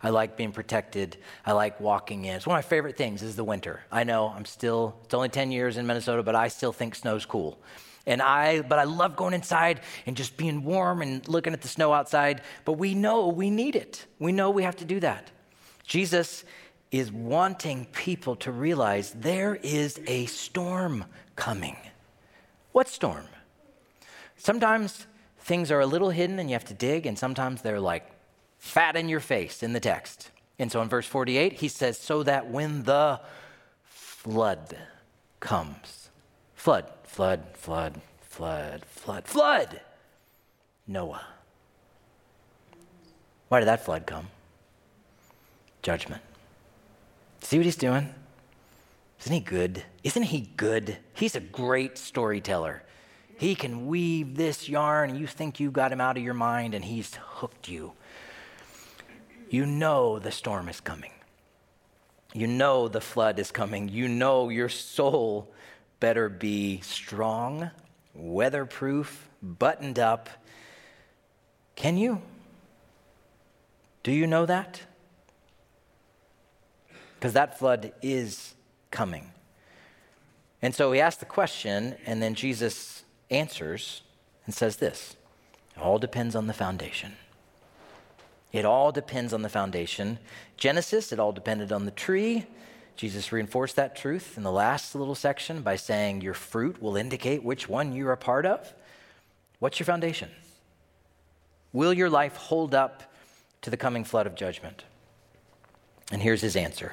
I 0.00 0.10
like 0.10 0.36
being 0.36 0.52
protected. 0.52 1.16
I 1.44 1.52
like 1.52 1.80
walking 1.80 2.24
in. 2.24 2.36
It's 2.36 2.46
one 2.46 2.56
of 2.56 2.64
my 2.64 2.68
favorite 2.68 2.96
things 2.96 3.20
is 3.24 3.34
the 3.34 3.42
winter. 3.42 3.80
I 3.90 4.04
know 4.04 4.28
I'm 4.28 4.44
still, 4.44 4.94
it's 5.04 5.14
only 5.14 5.28
10 5.28 5.50
years 5.50 5.76
in 5.76 5.88
Minnesota, 5.88 6.22
but 6.22 6.36
I 6.36 6.46
still 6.46 6.72
think 6.72 6.94
snow's 6.94 7.26
cool. 7.26 7.58
And 8.06 8.20
I, 8.20 8.60
but 8.60 8.78
I 8.78 8.84
love 8.84 9.16
going 9.16 9.34
inside 9.34 9.80
and 10.06 10.16
just 10.16 10.36
being 10.36 10.62
warm 10.62 11.00
and 11.00 11.26
looking 11.26 11.52
at 11.52 11.62
the 11.62 11.68
snow 11.68 11.92
outside. 11.92 12.42
But 12.64 12.72
we 12.72 12.94
know 12.94 13.28
we 13.28 13.50
need 13.50 13.76
it. 13.76 14.04
We 14.18 14.32
know 14.32 14.50
we 14.50 14.62
have 14.62 14.76
to 14.76 14.84
do 14.84 15.00
that. 15.00 15.30
Jesus 15.84 16.44
is 16.90 17.10
wanting 17.10 17.86
people 17.86 18.36
to 18.36 18.52
realize 18.52 19.12
there 19.12 19.56
is 19.56 20.00
a 20.06 20.26
storm 20.26 21.04
coming. 21.34 21.76
What 22.72 22.88
storm? 22.88 23.26
Sometimes 24.36 25.06
things 25.40 25.70
are 25.70 25.80
a 25.80 25.86
little 25.86 26.10
hidden 26.10 26.38
and 26.38 26.48
you 26.48 26.54
have 26.54 26.64
to 26.66 26.74
dig, 26.74 27.06
and 27.06 27.18
sometimes 27.18 27.62
they're 27.62 27.80
like 27.80 28.10
fat 28.58 28.96
in 28.96 29.08
your 29.08 29.20
face 29.20 29.62
in 29.62 29.72
the 29.72 29.80
text. 29.80 30.30
And 30.58 30.70
so 30.70 30.80
in 30.82 30.88
verse 30.88 31.06
48, 31.06 31.54
he 31.54 31.68
says, 31.68 31.98
So 31.98 32.22
that 32.22 32.50
when 32.50 32.84
the 32.84 33.20
flood 33.82 34.76
comes, 35.40 36.10
flood, 36.54 36.90
flood, 37.14 37.44
flood, 37.52 38.00
flood, 38.22 38.84
flood, 38.86 39.24
flood. 39.24 39.80
Noah. 40.84 41.24
Why 43.48 43.60
did 43.60 43.66
that 43.66 43.84
flood 43.84 44.04
come? 44.04 44.26
Judgment. 45.80 46.20
See 47.40 47.56
what 47.56 47.66
he's 47.66 47.76
doing? 47.76 48.12
Isn't 49.20 49.32
he 49.32 49.38
good? 49.38 49.84
Isn't 50.02 50.24
he 50.24 50.50
good? 50.56 50.96
He's 51.12 51.36
a 51.36 51.40
great 51.40 51.98
storyteller. 51.98 52.82
He 53.38 53.54
can 53.54 53.86
weave 53.86 54.36
this 54.36 54.68
yarn, 54.68 55.10
and 55.10 55.18
you 55.20 55.28
think 55.28 55.60
you 55.60 55.70
got 55.70 55.92
him 55.92 56.00
out 56.00 56.16
of 56.16 56.22
your 56.24 56.34
mind, 56.34 56.74
and 56.74 56.84
he's 56.84 57.14
hooked 57.14 57.68
you. 57.68 57.92
You 59.48 59.66
know 59.66 60.18
the 60.18 60.32
storm 60.32 60.68
is 60.68 60.80
coming. 60.80 61.12
You 62.32 62.48
know 62.48 62.88
the 62.88 63.00
flood 63.00 63.38
is 63.38 63.52
coming. 63.52 63.88
You 63.88 64.08
know 64.08 64.48
your 64.48 64.68
soul 64.68 65.54
better 66.04 66.28
be 66.28 66.82
strong, 66.82 67.70
weatherproof, 68.12 69.26
buttoned 69.42 69.98
up. 69.98 70.28
Can 71.76 71.96
you? 71.96 72.20
Do 74.02 74.12
you 74.12 74.26
know 74.26 74.44
that? 74.44 74.82
Because 77.14 77.32
that 77.32 77.58
flood 77.58 77.94
is 78.02 78.52
coming. 78.90 79.30
And 80.60 80.74
so 80.74 80.92
he 80.92 81.00
asks 81.00 81.20
the 81.20 81.24
question, 81.24 81.96
and 82.04 82.22
then 82.22 82.34
Jesus 82.34 83.04
answers 83.30 84.02
and 84.44 84.54
says 84.54 84.76
this 84.76 85.16
It 85.74 85.80
all 85.80 85.98
depends 85.98 86.36
on 86.36 86.48
the 86.48 86.52
foundation. 86.52 87.14
It 88.52 88.66
all 88.66 88.92
depends 88.92 89.32
on 89.32 89.40
the 89.40 89.48
foundation. 89.48 90.18
Genesis, 90.58 91.12
it 91.12 91.18
all 91.18 91.32
depended 91.32 91.72
on 91.72 91.86
the 91.86 91.90
tree. 91.90 92.44
Jesus 92.96 93.32
reinforced 93.32 93.76
that 93.76 93.96
truth 93.96 94.36
in 94.36 94.44
the 94.44 94.52
last 94.52 94.94
little 94.94 95.14
section 95.14 95.62
by 95.62 95.76
saying, 95.76 96.20
Your 96.20 96.34
fruit 96.34 96.80
will 96.80 96.96
indicate 96.96 97.42
which 97.42 97.68
one 97.68 97.92
you're 97.92 98.12
a 98.12 98.16
part 98.16 98.46
of. 98.46 98.72
What's 99.58 99.78
your 99.78 99.86
foundation? 99.86 100.30
Will 101.72 101.92
your 101.92 102.10
life 102.10 102.36
hold 102.36 102.74
up 102.74 103.02
to 103.62 103.70
the 103.70 103.76
coming 103.76 104.04
flood 104.04 104.26
of 104.26 104.36
judgment? 104.36 104.84
And 106.12 106.22
here's 106.22 106.40
his 106.40 106.54
answer 106.54 106.92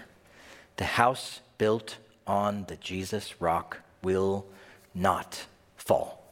The 0.78 0.86
house 0.86 1.42
built 1.58 1.98
on 2.26 2.66
the 2.68 2.78
Jesus 2.78 3.40
rock 3.40 3.80
will 4.02 4.48
not 4.96 5.46
fall. 5.76 6.24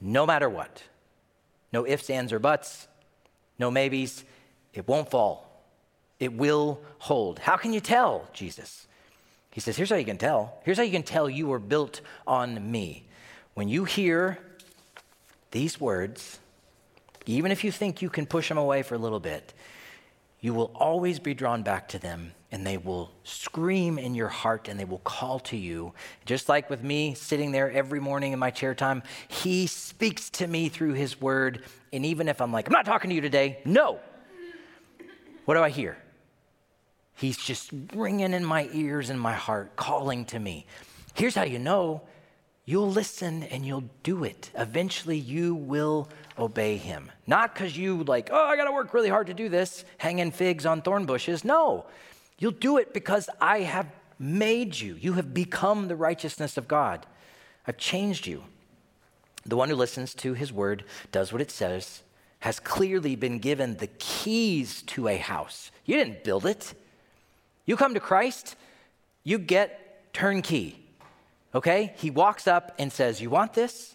No 0.00 0.26
matter 0.26 0.48
what. 0.48 0.82
No 1.72 1.84
ifs, 1.86 2.08
ands, 2.10 2.32
or 2.32 2.38
buts. 2.38 2.86
No 3.58 3.70
maybes. 3.70 4.22
It 4.72 4.86
won't 4.86 5.10
fall. 5.10 5.53
It 6.20 6.32
will 6.32 6.80
hold. 6.98 7.38
How 7.38 7.56
can 7.56 7.72
you 7.72 7.80
tell, 7.80 8.28
Jesus? 8.32 8.86
He 9.50 9.60
says, 9.60 9.76
Here's 9.76 9.90
how 9.90 9.96
you 9.96 10.04
can 10.04 10.18
tell. 10.18 10.58
Here's 10.64 10.76
how 10.76 10.82
you 10.82 10.92
can 10.92 11.02
tell 11.02 11.28
you 11.28 11.46
were 11.46 11.58
built 11.58 12.00
on 12.26 12.70
me. 12.70 13.06
When 13.54 13.68
you 13.68 13.84
hear 13.84 14.38
these 15.52 15.80
words, 15.80 16.40
even 17.26 17.52
if 17.52 17.64
you 17.64 17.70
think 17.70 18.02
you 18.02 18.10
can 18.10 18.26
push 18.26 18.48
them 18.48 18.58
away 18.58 18.82
for 18.82 18.94
a 18.94 18.98
little 18.98 19.20
bit, 19.20 19.54
you 20.40 20.52
will 20.52 20.72
always 20.74 21.18
be 21.18 21.32
drawn 21.32 21.62
back 21.62 21.88
to 21.88 21.98
them 21.98 22.32
and 22.52 22.66
they 22.66 22.76
will 22.76 23.10
scream 23.22 23.98
in 23.98 24.14
your 24.14 24.28
heart 24.28 24.68
and 24.68 24.78
they 24.78 24.84
will 24.84 24.98
call 24.98 25.38
to 25.40 25.56
you. 25.56 25.94
Just 26.26 26.48
like 26.48 26.68
with 26.68 26.82
me 26.82 27.14
sitting 27.14 27.50
there 27.50 27.70
every 27.70 28.00
morning 28.00 28.32
in 28.32 28.38
my 28.38 28.50
chair 28.50 28.74
time, 28.74 29.02
He 29.28 29.66
speaks 29.66 30.28
to 30.30 30.46
me 30.46 30.68
through 30.68 30.92
His 30.92 31.20
word. 31.20 31.64
And 31.92 32.04
even 32.04 32.28
if 32.28 32.40
I'm 32.40 32.52
like, 32.52 32.66
I'm 32.66 32.72
not 32.72 32.84
talking 32.84 33.10
to 33.10 33.14
you 33.14 33.22
today, 33.22 33.58
no. 33.64 34.00
What 35.46 35.54
do 35.54 35.62
I 35.62 35.70
hear? 35.70 35.96
He's 37.14 37.36
just 37.36 37.70
ringing 37.94 38.32
in 38.32 38.44
my 38.44 38.68
ears 38.72 39.10
and 39.10 39.20
my 39.20 39.32
heart, 39.32 39.76
calling 39.76 40.24
to 40.26 40.38
me. 40.38 40.66
Here's 41.14 41.34
how 41.34 41.44
you 41.44 41.58
know 41.58 42.02
you'll 42.66 42.90
listen 42.90 43.42
and 43.44 43.64
you'll 43.64 43.84
do 44.02 44.24
it. 44.24 44.50
Eventually, 44.54 45.18
you 45.18 45.54
will 45.54 46.08
obey 46.38 46.76
him. 46.76 47.10
Not 47.26 47.54
because 47.54 47.76
you, 47.76 48.02
like, 48.04 48.30
oh, 48.32 48.44
I 48.44 48.56
got 48.56 48.64
to 48.64 48.72
work 48.72 48.94
really 48.94 49.10
hard 49.10 49.26
to 49.26 49.34
do 49.34 49.48
this, 49.48 49.84
hanging 49.98 50.30
figs 50.30 50.66
on 50.66 50.82
thorn 50.82 51.04
bushes. 51.04 51.44
No, 51.44 51.86
you'll 52.38 52.52
do 52.52 52.78
it 52.78 52.94
because 52.94 53.28
I 53.40 53.60
have 53.60 53.86
made 54.18 54.78
you. 54.78 54.94
You 54.94 55.12
have 55.14 55.34
become 55.34 55.88
the 55.88 55.96
righteousness 55.96 56.56
of 56.56 56.66
God. 56.66 57.06
I've 57.66 57.76
changed 57.76 58.26
you. 58.26 58.44
The 59.46 59.56
one 59.56 59.68
who 59.68 59.76
listens 59.76 60.14
to 60.14 60.32
his 60.32 60.52
word, 60.52 60.84
does 61.12 61.32
what 61.32 61.42
it 61.42 61.50
says, 61.50 62.02
has 62.40 62.60
clearly 62.60 63.14
been 63.14 63.38
given 63.38 63.76
the 63.76 63.86
keys 63.86 64.82
to 64.82 65.08
a 65.08 65.16
house. 65.16 65.70
You 65.84 65.96
didn't 65.96 66.24
build 66.24 66.46
it. 66.46 66.74
You 67.66 67.76
come 67.76 67.94
to 67.94 68.00
Christ, 68.00 68.56
you 69.22 69.38
get 69.38 70.12
turnkey. 70.12 70.80
Okay? 71.54 71.94
He 71.96 72.10
walks 72.10 72.46
up 72.46 72.74
and 72.78 72.92
says, 72.92 73.20
You 73.20 73.30
want 73.30 73.54
this? 73.54 73.94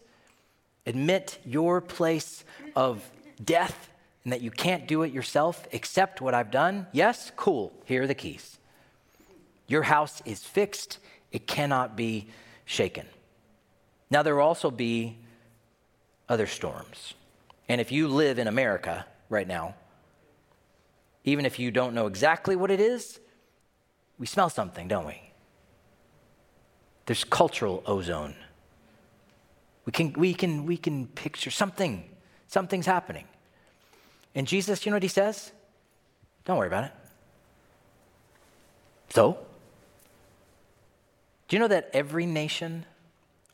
Admit 0.85 1.37
your 1.45 1.81
place 1.81 2.43
of 2.75 3.03
death 3.43 3.89
and 4.23 4.33
that 4.33 4.41
you 4.41 4.51
can't 4.51 4.87
do 4.87 5.03
it 5.03 5.13
yourself. 5.13 5.67
Accept 5.73 6.21
what 6.21 6.33
I've 6.33 6.51
done. 6.51 6.87
Yes? 6.91 7.31
Cool. 7.35 7.71
Here 7.85 8.03
are 8.03 8.07
the 8.07 8.15
keys. 8.15 8.57
Your 9.67 9.83
house 9.83 10.21
is 10.25 10.43
fixed, 10.43 10.97
it 11.31 11.45
cannot 11.45 11.95
be 11.95 12.27
shaken. 12.65 13.05
Now, 14.09 14.23
there 14.23 14.35
will 14.35 14.43
also 14.43 14.71
be 14.71 15.17
other 16.27 16.47
storms. 16.47 17.13
And 17.67 17.79
if 17.79 17.91
you 17.91 18.07
live 18.07 18.39
in 18.39 18.47
America 18.47 19.05
right 19.29 19.47
now, 19.47 19.75
even 21.23 21.45
if 21.45 21.59
you 21.59 21.69
don't 21.69 21.93
know 21.93 22.07
exactly 22.07 22.55
what 22.55 22.71
it 22.71 22.79
is, 22.79 23.19
we 24.19 24.27
smell 24.27 24.49
something, 24.49 24.87
don't 24.87 25.07
we? 25.07 25.21
There's 27.05 27.23
cultural 27.23 27.81
ozone. 27.85 28.35
We 29.85 29.91
can, 29.91 30.13
we 30.13 30.33
can, 30.33 30.65
we 30.65 30.77
can 30.77 31.07
picture 31.07 31.49
something, 31.49 32.07
something's 32.47 32.85
happening. 32.85 33.25
And 34.35 34.45
Jesus, 34.45 34.85
you 34.85 34.91
know 34.91 34.97
what 34.97 35.03
he 35.03 35.09
says? 35.09 35.51
Don't 36.45 36.57
worry 36.57 36.67
about 36.67 36.83
it. 36.83 36.91
So, 39.09 39.39
do 41.47 41.55
you 41.55 41.59
know 41.59 41.67
that 41.67 41.89
every 41.93 42.27
nation 42.27 42.85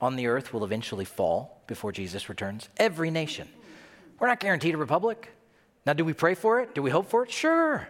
on 0.02 0.18
the 0.18 0.28
earth 0.28 0.54
will 0.54 0.66
eventually 0.66 1.06
fall 1.06 1.62
before 1.68 1.94
Jesus 1.94 2.28
returns? 2.28 2.68
Every 2.76 3.10
nation. 3.10 3.48
We're 4.20 4.28
not 4.28 4.42
guaranteed 4.42 4.74
a 4.74 4.78
republic. 4.78 5.32
Now, 5.86 5.94
do 5.94 6.04
we 6.04 6.12
pray 6.14 6.36
for 6.36 6.60
it? 6.60 6.76
Do 6.76 6.82
we 6.82 6.90
hope 6.90 7.10
for 7.10 7.24
it? 7.24 7.32
Sure. 7.32 7.88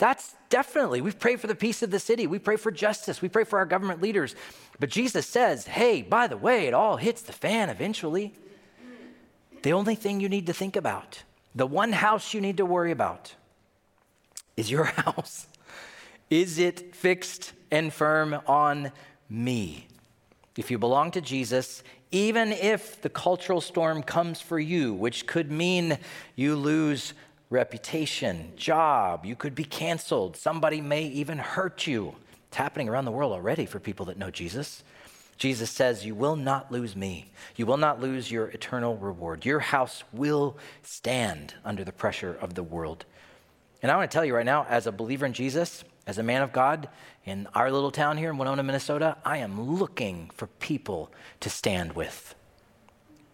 That's 0.00 0.34
definitely, 0.48 1.02
we 1.02 1.12
pray 1.12 1.36
for 1.36 1.46
the 1.46 1.54
peace 1.54 1.82
of 1.82 1.90
the 1.90 1.98
city. 1.98 2.26
We 2.26 2.38
pray 2.38 2.56
for 2.56 2.70
justice. 2.70 3.20
We 3.20 3.28
pray 3.28 3.44
for 3.44 3.58
our 3.58 3.66
government 3.66 4.00
leaders. 4.00 4.34
But 4.78 4.88
Jesus 4.88 5.26
says, 5.26 5.66
hey, 5.66 6.00
by 6.00 6.26
the 6.26 6.38
way, 6.38 6.66
it 6.66 6.72
all 6.72 6.96
hits 6.96 7.20
the 7.20 7.34
fan 7.34 7.68
eventually. 7.68 8.32
The 9.62 9.74
only 9.74 9.94
thing 9.94 10.18
you 10.20 10.30
need 10.30 10.46
to 10.46 10.54
think 10.54 10.74
about, 10.74 11.22
the 11.54 11.66
one 11.66 11.92
house 11.92 12.32
you 12.32 12.40
need 12.40 12.56
to 12.56 12.64
worry 12.64 12.92
about, 12.92 13.34
is 14.56 14.70
your 14.70 14.84
house. 15.04 15.46
Is 16.30 16.58
it 16.58 16.96
fixed 16.96 17.52
and 17.70 17.92
firm 17.92 18.40
on 18.46 18.92
me? 19.28 19.86
If 20.56 20.70
you 20.70 20.78
belong 20.78 21.10
to 21.10 21.20
Jesus, 21.20 21.82
even 22.10 22.52
if 22.52 23.02
the 23.02 23.10
cultural 23.10 23.60
storm 23.60 24.02
comes 24.02 24.40
for 24.40 24.58
you, 24.58 24.94
which 24.94 25.26
could 25.26 25.52
mean 25.52 25.98
you 26.36 26.56
lose 26.56 27.12
reputation, 27.50 28.52
job. 28.56 29.26
You 29.26 29.36
could 29.36 29.54
be 29.54 29.64
canceled. 29.64 30.36
Somebody 30.36 30.80
may 30.80 31.04
even 31.04 31.38
hurt 31.38 31.86
you. 31.86 32.14
It's 32.48 32.56
happening 32.56 32.88
around 32.88 33.04
the 33.04 33.10
world 33.10 33.32
already 33.32 33.66
for 33.66 33.78
people 33.78 34.06
that 34.06 34.18
know 34.18 34.30
Jesus. 34.30 34.82
Jesus 35.36 35.70
says, 35.70 36.04
You 36.04 36.14
will 36.14 36.36
not 36.36 36.70
lose 36.70 36.94
me. 36.94 37.32
You 37.56 37.66
will 37.66 37.76
not 37.76 38.00
lose 38.00 38.30
your 38.30 38.48
eternal 38.48 38.96
reward. 38.96 39.44
Your 39.44 39.60
house 39.60 40.04
will 40.12 40.56
stand 40.82 41.54
under 41.64 41.84
the 41.84 41.92
pressure 41.92 42.36
of 42.40 42.54
the 42.54 42.62
world. 42.62 43.04
And 43.82 43.90
I 43.90 43.96
want 43.96 44.10
to 44.10 44.14
tell 44.14 44.24
you 44.24 44.34
right 44.34 44.46
now, 44.46 44.66
as 44.68 44.86
a 44.86 44.92
believer 44.92 45.26
in 45.26 45.32
Jesus, 45.32 45.84
as 46.06 46.18
a 46.18 46.22
man 46.22 46.42
of 46.42 46.52
God 46.52 46.88
in 47.24 47.48
our 47.54 47.70
little 47.70 47.90
town 47.90 48.18
here 48.18 48.30
in 48.30 48.38
Winona, 48.38 48.62
Minnesota, 48.62 49.16
I 49.24 49.38
am 49.38 49.60
looking 49.60 50.30
for 50.34 50.46
people 50.46 51.10
to 51.40 51.48
stand 51.48 51.94
with. 51.94 52.34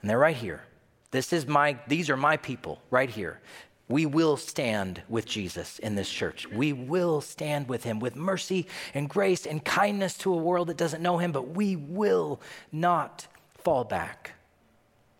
And 0.00 0.08
they're 0.08 0.18
right 0.18 0.36
here. 0.36 0.62
This 1.10 1.32
is 1.32 1.46
my, 1.46 1.78
these 1.88 2.10
are 2.10 2.16
my 2.16 2.36
people 2.36 2.80
right 2.90 3.08
here. 3.10 3.40
We 3.88 4.04
will 4.04 4.36
stand 4.36 5.02
with 5.08 5.26
Jesus 5.26 5.78
in 5.78 5.94
this 5.94 6.10
church. 6.10 6.48
We 6.50 6.72
will 6.72 7.20
stand 7.20 7.68
with 7.68 7.84
him 7.84 8.00
with 8.00 8.16
mercy 8.16 8.66
and 8.94 9.08
grace 9.08 9.46
and 9.46 9.64
kindness 9.64 10.18
to 10.18 10.32
a 10.32 10.36
world 10.36 10.68
that 10.68 10.76
doesn't 10.76 11.02
know 11.02 11.18
him, 11.18 11.30
but 11.30 11.50
we 11.50 11.76
will 11.76 12.40
not 12.72 13.28
fall 13.58 13.84
back. 13.84 14.32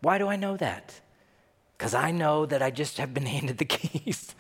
Why 0.01 0.19
do 0.19 0.27
I 0.27 0.37
know 0.37 0.57
that? 0.57 1.01
Because 1.79 1.95
I 1.95 2.11
know 2.11 2.45
that 2.47 2.61
I 2.63 2.71
just 2.71 2.99
have 2.99 3.15
been 3.15 3.27
handed 3.37 3.59
the 3.59 3.65
keys. 3.65 4.35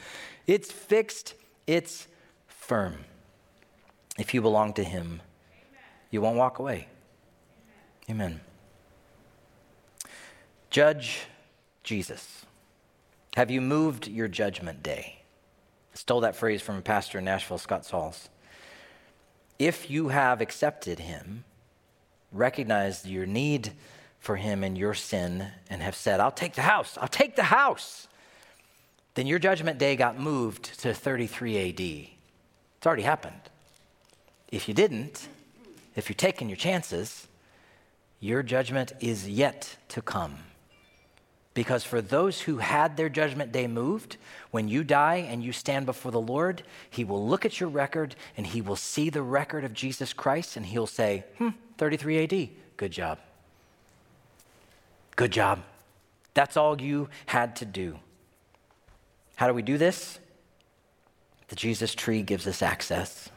It's 0.46 0.72
fixed, 0.72 1.34
it's 1.66 2.08
firm. 2.48 3.04
If 4.18 4.34
you 4.34 4.40
belong 4.42 4.72
to 4.74 4.84
him, 4.84 5.20
you 6.10 6.20
won't 6.20 6.36
walk 6.36 6.58
away. 6.58 6.88
Amen. 8.08 8.40
Judge 10.70 11.26
Jesus. 11.84 12.44
Have 13.36 13.50
you 13.50 13.60
moved 13.60 14.08
your 14.08 14.28
judgment 14.28 14.82
day? 14.82 15.18
I 15.92 15.96
stole 15.98 16.22
that 16.22 16.36
phrase 16.36 16.62
from 16.62 16.78
a 16.78 16.80
pastor 16.80 17.18
in 17.18 17.26
Nashville, 17.26 17.58
Scott 17.58 17.84
Sauls. 17.84 18.30
If 19.58 19.90
you 19.90 20.08
have 20.08 20.40
accepted 20.40 21.00
him, 21.00 21.44
recognized 22.32 23.04
your 23.04 23.26
need 23.26 23.72
for 24.20 24.36
him 24.36 24.64
and 24.64 24.78
your 24.78 24.94
sin, 24.94 25.48
and 25.68 25.82
have 25.82 25.94
said, 25.94 26.18
I'll 26.18 26.30
take 26.30 26.54
the 26.54 26.62
house, 26.62 26.96
I'll 26.98 27.08
take 27.08 27.36
the 27.36 27.42
house, 27.42 28.08
then 29.16 29.26
your 29.26 29.38
judgment 29.38 29.76
day 29.76 29.96
got 29.96 30.18
moved 30.18 30.80
to 30.80 30.94
33 30.94 31.68
AD. 31.68 31.80
It's 31.80 32.86
already 32.86 33.02
happened. 33.02 33.50
If 34.48 34.66
you 34.66 34.72
didn't, 34.72 35.28
if 35.94 36.08
you're 36.08 36.14
taking 36.14 36.48
your 36.48 36.56
chances, 36.56 37.28
your 38.18 38.42
judgment 38.42 38.94
is 38.98 39.28
yet 39.28 39.76
to 39.88 40.00
come. 40.00 40.38
Because 41.56 41.84
for 41.84 42.02
those 42.02 42.42
who 42.42 42.58
had 42.58 42.98
their 42.98 43.08
judgment 43.08 43.50
day 43.50 43.66
moved, 43.66 44.18
when 44.50 44.68
you 44.68 44.84
die 44.84 45.26
and 45.26 45.42
you 45.42 45.52
stand 45.52 45.86
before 45.86 46.12
the 46.12 46.20
Lord, 46.20 46.62
He 46.90 47.02
will 47.02 47.26
look 47.26 47.46
at 47.46 47.58
your 47.58 47.70
record 47.70 48.14
and 48.36 48.46
He 48.46 48.60
will 48.60 48.76
see 48.76 49.08
the 49.08 49.22
record 49.22 49.64
of 49.64 49.72
Jesus 49.72 50.12
Christ 50.12 50.58
and 50.58 50.66
He'll 50.66 50.86
say, 50.86 51.24
hmm, 51.38 51.48
33 51.78 52.24
AD, 52.24 52.48
good 52.76 52.92
job. 52.92 53.20
Good 55.16 55.30
job. 55.30 55.62
That's 56.34 56.58
all 56.58 56.78
you 56.78 57.08
had 57.24 57.56
to 57.56 57.64
do. 57.64 58.00
How 59.36 59.46
do 59.46 59.54
we 59.54 59.62
do 59.62 59.78
this? 59.78 60.18
The 61.48 61.56
Jesus 61.56 61.94
tree 61.94 62.20
gives 62.20 62.46
us 62.46 62.60
access. 62.60 63.30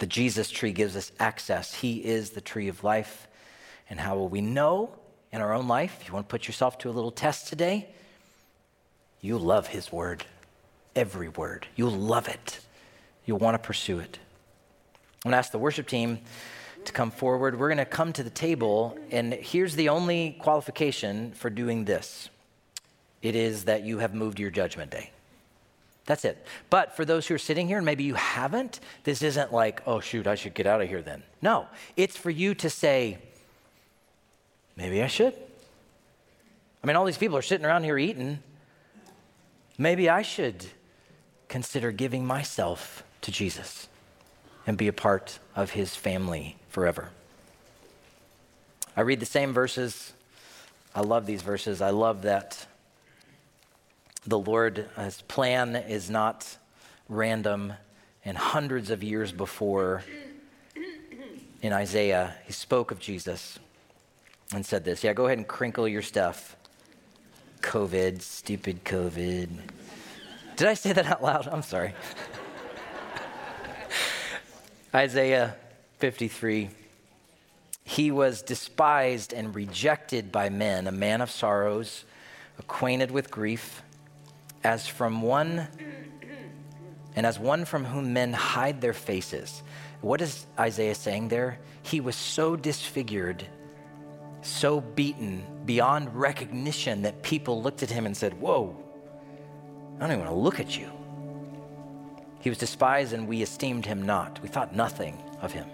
The 0.00 0.06
Jesus 0.06 0.50
tree 0.50 0.72
gives 0.72 0.96
us 0.96 1.12
access. 1.18 1.76
He 1.76 2.04
is 2.04 2.32
the 2.32 2.42
tree 2.42 2.68
of 2.68 2.84
life. 2.84 3.26
And 3.88 3.98
how 3.98 4.16
will 4.16 4.28
we 4.28 4.42
know? 4.42 4.99
In 5.32 5.40
our 5.40 5.52
own 5.52 5.68
life, 5.68 5.98
if 6.00 6.08
you 6.08 6.14
want 6.14 6.28
to 6.28 6.30
put 6.30 6.46
yourself 6.46 6.78
to 6.78 6.90
a 6.90 6.92
little 6.92 7.10
test 7.10 7.48
today, 7.48 7.88
you 9.20 9.38
love 9.38 9.68
His 9.68 9.92
word, 9.92 10.24
every 10.96 11.28
word. 11.28 11.66
You'll 11.76 11.90
love 11.90 12.28
it. 12.28 12.60
You'll 13.24 13.38
want 13.38 13.54
to 13.54 13.64
pursue 13.66 13.98
it. 13.98 14.18
I'm 15.24 15.30
going 15.30 15.32
to 15.32 15.38
ask 15.38 15.52
the 15.52 15.58
worship 15.58 15.86
team 15.86 16.20
to 16.84 16.92
come 16.92 17.10
forward. 17.10 17.58
We're 17.58 17.68
going 17.68 17.78
to 17.78 17.84
come 17.84 18.12
to 18.14 18.22
the 18.22 18.30
table, 18.30 18.98
and 19.10 19.34
here's 19.34 19.76
the 19.76 19.90
only 19.90 20.36
qualification 20.40 21.32
for 21.32 21.50
doing 21.50 21.84
this 21.84 22.28
it 23.22 23.36
is 23.36 23.64
that 23.64 23.84
you 23.84 23.98
have 23.98 24.14
moved 24.14 24.40
your 24.40 24.50
judgment 24.50 24.90
day. 24.90 25.10
That's 26.06 26.24
it. 26.24 26.44
But 26.70 26.96
for 26.96 27.04
those 27.04 27.26
who 27.26 27.34
are 27.34 27.38
sitting 27.38 27.68
here 27.68 27.76
and 27.76 27.84
maybe 27.84 28.02
you 28.04 28.14
haven't, 28.14 28.80
this 29.04 29.22
isn't 29.22 29.52
like, 29.52 29.82
oh, 29.86 30.00
shoot, 30.00 30.26
I 30.26 30.34
should 30.34 30.54
get 30.54 30.66
out 30.66 30.80
of 30.80 30.88
here 30.88 31.02
then. 31.02 31.22
No, 31.42 31.66
it's 31.96 32.16
for 32.16 32.30
you 32.30 32.54
to 32.56 32.70
say, 32.70 33.18
maybe 34.76 35.02
I 35.02 35.06
should. 35.06 35.34
I 36.82 36.86
mean, 36.86 36.96
all 36.96 37.04
these 37.04 37.18
people 37.18 37.36
are 37.36 37.42
sitting 37.42 37.66
around 37.66 37.84
here 37.84 37.98
eating. 37.98 38.40
Maybe 39.76 40.08
I 40.08 40.22
should 40.22 40.66
consider 41.48 41.90
giving 41.92 42.26
myself 42.26 43.02
to 43.22 43.30
Jesus 43.30 43.88
and 44.66 44.78
be 44.78 44.88
a 44.88 44.92
part 44.92 45.38
of 45.56 45.70
his 45.70 45.94
family 45.94 46.56
forever. 46.68 47.10
I 48.96 49.02
read 49.02 49.20
the 49.20 49.26
same 49.26 49.52
verses. 49.52 50.12
I 50.94 51.00
love 51.00 51.26
these 51.26 51.42
verses. 51.42 51.80
I 51.80 51.90
love 51.90 52.22
that 52.22 52.66
the 54.26 54.38
Lord's 54.38 54.80
uh, 54.96 55.10
plan 55.28 55.76
is 55.76 56.10
not 56.10 56.56
random. 57.08 57.74
And 58.24 58.36
hundreds 58.36 58.90
of 58.90 59.02
years 59.02 59.32
before, 59.32 60.04
in 61.62 61.72
Isaiah, 61.72 62.34
he 62.44 62.52
spoke 62.52 62.90
of 62.90 63.00
Jesus 63.00 63.58
and 64.54 64.64
said 64.64 64.84
this. 64.84 65.04
Yeah, 65.04 65.12
go 65.12 65.26
ahead 65.26 65.38
and 65.38 65.46
crinkle 65.46 65.86
your 65.86 66.02
stuff. 66.02 66.56
COVID, 67.62 68.22
stupid 68.22 68.84
COVID. 68.84 69.48
Did 70.56 70.68
I 70.68 70.74
say 70.74 70.92
that 70.92 71.06
out 71.06 71.22
loud? 71.22 71.46
I'm 71.46 71.62
sorry. 71.62 71.94
Isaiah 74.94 75.56
53. 75.98 76.70
He 77.84 78.10
was 78.10 78.42
despised 78.42 79.32
and 79.32 79.54
rejected 79.54 80.30
by 80.30 80.48
men, 80.48 80.86
a 80.86 80.92
man 80.92 81.20
of 81.20 81.30
sorrows, 81.30 82.04
acquainted 82.58 83.10
with 83.10 83.30
grief 83.30 83.82
as 84.62 84.86
from 84.86 85.22
one 85.22 85.66
and 87.16 87.26
as 87.26 87.38
one 87.38 87.64
from 87.64 87.84
whom 87.84 88.12
men 88.12 88.32
hide 88.32 88.80
their 88.80 88.92
faces. 88.92 89.62
What 90.00 90.20
is 90.20 90.46
Isaiah 90.58 90.94
saying 90.94 91.28
there? 91.28 91.58
He 91.82 92.00
was 92.00 92.16
so 92.16 92.56
disfigured, 92.56 93.44
so 94.42 94.80
beaten 94.80 95.44
beyond 95.64 96.14
recognition 96.14 97.02
that 97.02 97.22
people 97.22 97.62
looked 97.62 97.82
at 97.82 97.90
him 97.90 98.06
and 98.06 98.16
said, 98.16 98.40
Whoa, 98.40 98.76
I 99.96 100.00
don't 100.00 100.12
even 100.12 100.20
want 100.20 100.30
to 100.30 100.34
look 100.34 100.60
at 100.60 100.78
you. 100.78 100.90
He 102.40 102.48
was 102.48 102.58
despised 102.58 103.12
and 103.12 103.28
we 103.28 103.42
esteemed 103.42 103.84
him 103.84 104.02
not. 104.02 104.40
We 104.42 104.48
thought 104.48 104.74
nothing 104.74 105.22
of 105.42 105.52
him. 105.52 105.66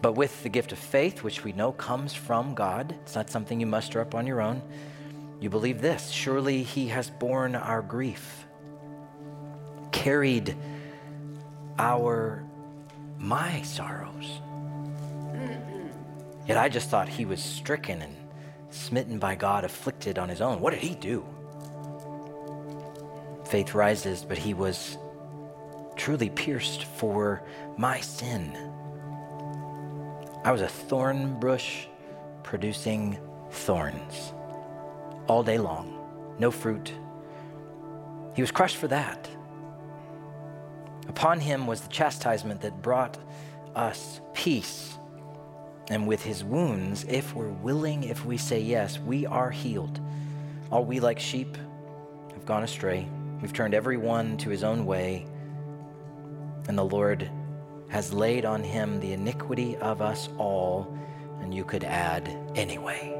But 0.00 0.12
with 0.12 0.42
the 0.42 0.48
gift 0.48 0.72
of 0.72 0.78
faith, 0.78 1.22
which 1.22 1.44
we 1.44 1.52
know 1.52 1.72
comes 1.72 2.14
from 2.14 2.54
God, 2.54 2.96
it's 3.02 3.14
not 3.14 3.30
something 3.30 3.60
you 3.60 3.66
muster 3.66 4.00
up 4.00 4.14
on 4.14 4.26
your 4.26 4.40
own 4.40 4.62
you 5.42 5.50
believe 5.50 5.80
this 5.80 6.08
surely 6.10 6.62
he 6.62 6.86
has 6.86 7.10
borne 7.10 7.56
our 7.56 7.82
grief, 7.82 8.46
carried 9.90 10.56
our, 11.80 12.44
my 13.18 13.60
sorrows. 13.62 14.40
Yet 16.46 16.56
I 16.56 16.68
just 16.68 16.88
thought 16.88 17.08
he 17.08 17.24
was 17.24 17.42
stricken 17.42 18.02
and 18.02 18.16
smitten 18.70 19.18
by 19.18 19.34
God, 19.34 19.64
afflicted 19.64 20.18
on 20.18 20.28
his 20.28 20.40
own. 20.40 20.60
What 20.60 20.72
did 20.72 20.82
he 20.82 20.94
do? 20.94 21.24
Faith 23.44 23.74
rises, 23.74 24.24
but 24.24 24.38
he 24.38 24.54
was 24.54 24.98
truly 25.96 26.30
pierced 26.30 26.84
for 26.84 27.42
my 27.76 28.00
sin. 28.00 28.56
I 30.44 30.50
was 30.50 30.62
a 30.62 30.68
thorn 30.68 31.38
bush 31.38 31.86
producing 32.42 33.18
thorns 33.50 34.32
all 35.28 35.42
day 35.42 35.58
long, 35.58 36.34
no 36.38 36.50
fruit. 36.50 36.92
He 38.34 38.42
was 38.42 38.50
crushed 38.50 38.76
for 38.76 38.88
that. 38.88 39.28
Upon 41.08 41.40
him 41.40 41.66
was 41.66 41.82
the 41.82 41.88
chastisement 41.88 42.62
that 42.62 42.82
brought 42.82 43.18
us 43.74 44.20
peace. 44.34 44.91
And 45.88 46.06
with 46.06 46.22
his 46.22 46.44
wounds, 46.44 47.04
if 47.08 47.34
we're 47.34 47.48
willing, 47.48 48.04
if 48.04 48.24
we 48.24 48.36
say 48.36 48.60
yes, 48.60 48.98
we 48.98 49.26
are 49.26 49.50
healed. 49.50 50.00
All 50.70 50.84
we 50.84 51.00
like 51.00 51.18
sheep 51.18 51.56
have 52.32 52.46
gone 52.46 52.62
astray. 52.62 53.06
We've 53.40 53.52
turned 53.52 53.74
every 53.74 53.96
one 53.96 54.36
to 54.38 54.50
his 54.50 54.62
own 54.64 54.86
way. 54.86 55.26
And 56.68 56.78
the 56.78 56.84
Lord 56.84 57.28
has 57.88 58.12
laid 58.12 58.44
on 58.44 58.62
him 58.62 59.00
the 59.00 59.12
iniquity 59.12 59.76
of 59.76 60.00
us 60.00 60.28
all. 60.38 60.96
And 61.40 61.52
you 61.52 61.64
could 61.64 61.84
add, 61.84 62.28
anyway 62.54 63.18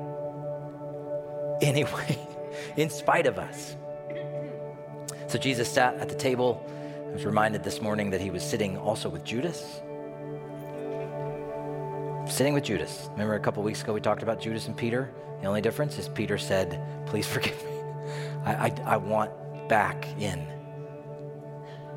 anyway, 1.63 2.19
in 2.77 2.91
spite 2.91 3.27
of 3.27 3.39
us. 3.39 3.77
So 5.29 5.39
Jesus 5.39 5.71
sat 5.73 5.95
at 5.95 6.09
the 6.09 6.15
table. 6.15 6.67
I 7.09 7.13
was 7.13 7.25
reminded 7.25 7.63
this 7.65 7.81
morning 7.81 8.11
that 8.11 8.21
he 8.21 8.31
was 8.31 8.43
sitting 8.43 8.77
also 8.77 9.09
with 9.09 9.25
Judas. 9.25 9.81
Sitting 12.27 12.55
with 12.55 12.65
Judas. 12.65 13.09
Remember 13.13 13.35
a 13.35 13.41
couple 13.41 13.63
weeks 13.63 13.83
ago 13.83 13.93
we 13.93 14.01
talked 14.01 14.23
about 14.23 14.41
Judas 14.41 14.67
and 14.67 14.77
Peter? 14.77 15.11
The 15.41 15.47
only 15.47 15.61
difference 15.61 15.99
is 15.99 16.09
Peter 16.09 16.39
said, 16.39 16.81
Please 17.07 17.27
forgive 17.27 17.63
me. 17.65 17.71
I, 18.45 18.55
I, 18.55 18.75
I 18.85 18.97
want 18.97 19.31
back 19.69 20.07
in. 20.19 20.47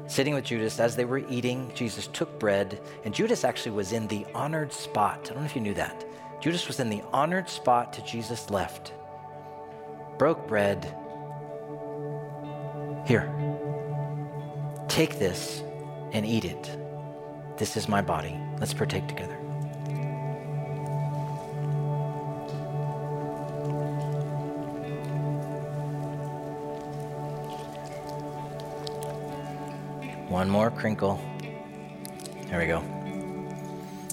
Sitting 0.08 0.36
with 0.36 0.46
Judas, 0.46 0.80
as 0.80 0.96
they 0.96 1.06
were 1.06 1.20
eating, 1.30 1.72
Jesus 1.74 2.08
took 2.08 2.40
bread, 2.40 2.80
and 3.06 3.14
Judas 3.14 3.44
actually 3.44 3.72
was 3.72 3.92
in 3.92 4.08
the 4.08 4.26
honored 4.36 4.72
spot. 4.72 5.20
I 5.24 5.30
don't 5.30 5.40
know 5.40 5.46
if 5.46 5.56
you 5.56 5.62
knew 5.62 5.74
that. 5.76 6.06
Judas 6.42 6.68
was 6.68 6.80
in 6.80 6.90
the 6.90 7.02
honored 7.12 7.50
spot 7.50 7.94
to 7.94 8.04
Jesus' 8.04 8.50
left 8.50 8.94
broke 10.18 10.48
bread. 10.48 10.86
Here, 13.06 13.32
take 14.88 15.20
this 15.20 15.62
and 16.12 16.26
eat 16.26 16.46
it. 16.46 16.78
This 17.58 17.78
is 17.78 17.88
my 17.88 18.02
body. 18.02 18.38
Let's 18.60 18.74
partake 18.74 19.08
together. 19.08 19.45
One 30.36 30.50
more 30.50 30.70
crinkle. 30.70 31.18
There 32.50 32.60
we 32.60 32.68
go. 32.68 32.84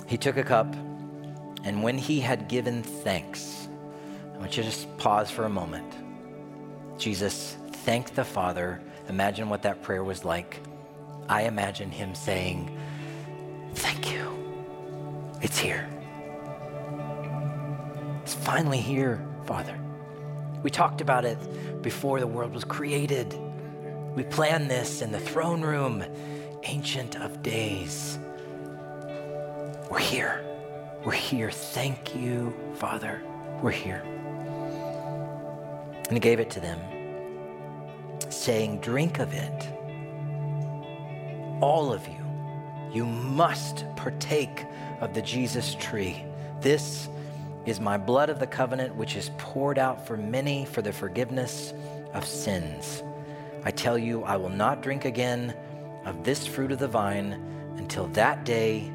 He 0.06 0.16
took 0.16 0.36
a 0.36 0.44
cup, 0.44 0.72
and 1.64 1.82
when 1.82 1.98
he 1.98 2.20
had 2.20 2.46
given 2.46 2.84
thanks, 2.84 3.68
I 4.32 4.38
want 4.38 4.56
you 4.56 4.62
to 4.62 4.70
just 4.70 4.96
pause 4.98 5.32
for 5.32 5.46
a 5.46 5.48
moment. 5.48 5.92
Jesus 6.96 7.56
thank 7.72 8.14
the 8.14 8.22
Father. 8.22 8.80
Imagine 9.08 9.48
what 9.48 9.62
that 9.62 9.82
prayer 9.82 10.04
was 10.04 10.24
like. 10.24 10.60
I 11.28 11.42
imagine 11.42 11.90
him 11.90 12.14
saying, 12.14 12.70
Thank 13.74 14.12
you. 14.12 14.30
It's 15.40 15.58
here. 15.58 15.88
It's 18.22 18.34
finally 18.34 18.78
here, 18.78 19.26
Father. 19.44 19.76
We 20.62 20.70
talked 20.70 21.00
about 21.00 21.24
it 21.24 21.82
before 21.82 22.20
the 22.20 22.28
world 22.28 22.54
was 22.54 22.62
created. 22.62 23.36
We 24.14 24.24
planned 24.24 24.70
this 24.70 25.02
in 25.02 25.12
the 25.12 25.20
throne 25.20 25.62
room, 25.62 26.04
Ancient 26.64 27.16
of 27.20 27.42
Days. 27.42 28.18
We're 29.90 29.98
here. 29.98 30.44
We're 31.04 31.12
here. 31.12 31.50
Thank 31.50 32.14
you, 32.14 32.54
Father. 32.74 33.22
We're 33.62 33.70
here 33.70 34.02
and 36.12 36.16
he 36.18 36.20
gave 36.20 36.40
it 36.40 36.50
to 36.50 36.60
them, 36.60 36.78
saying, 38.28 38.80
Drink 38.80 39.18
of 39.18 39.32
it. 39.32 39.68
All 41.62 41.90
of 41.90 42.06
you, 42.06 42.22
you 42.92 43.06
must 43.06 43.86
partake 43.96 44.66
of 45.00 45.14
the 45.14 45.22
Jesus 45.22 45.74
tree. 45.76 46.22
This 46.60 47.08
is 47.64 47.80
my 47.80 47.96
blood 47.96 48.28
of 48.28 48.40
the 48.40 48.46
covenant, 48.46 48.94
which 48.94 49.16
is 49.16 49.30
poured 49.38 49.78
out 49.78 50.06
for 50.06 50.18
many 50.18 50.66
for 50.66 50.82
the 50.82 50.92
forgiveness 50.92 51.72
of 52.12 52.26
sins. 52.26 53.02
I 53.64 53.70
tell 53.70 53.96
you, 53.96 54.24
I 54.24 54.36
will 54.36 54.48
not 54.48 54.82
drink 54.82 55.04
again 55.04 55.54
of 56.04 56.24
this 56.24 56.46
fruit 56.46 56.72
of 56.72 56.78
the 56.78 56.88
vine 56.88 57.32
until 57.76 58.06
that 58.08 58.44
day 58.44 58.90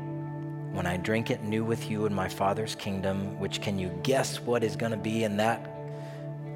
when 0.72 0.86
I 0.86 0.97
drink 0.97 1.32
it 1.32 1.43
new 1.43 1.63
with 1.63 1.89
you 1.89 2.05
in 2.05 2.13
my 2.13 2.28
Father's 2.28 2.76
kingdom. 2.76 3.39
Which 3.39 3.61
can 3.61 3.80
you 3.80 3.89
guess 4.03 4.41
what 4.41 4.63
is 4.63 4.76
going 4.76 4.91
to 4.91 4.97
be 4.97 5.24
in 5.24 5.38
that 5.38 5.68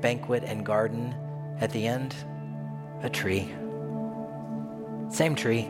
banquet 0.02 0.44
and 0.44 0.66
garden 0.66 1.16
at 1.60 1.72
the 1.72 1.88
end? 1.88 2.14
A 3.02 3.10
tree. 3.10 3.50
Same 5.10 5.36
tree, 5.36 5.70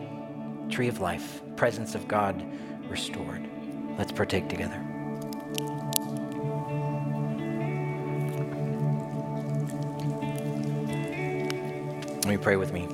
tree 0.70 0.88
of 0.88 1.00
life, 1.00 1.42
presence 1.56 1.96
of 1.96 2.08
God 2.08 2.44
restored. 2.90 3.48
Let's 3.98 4.12
partake 4.12 4.50
together. 4.50 4.91
Let 12.24 12.28
me 12.28 12.38
pray 12.38 12.56
with 12.56 12.72
me. 12.72 12.88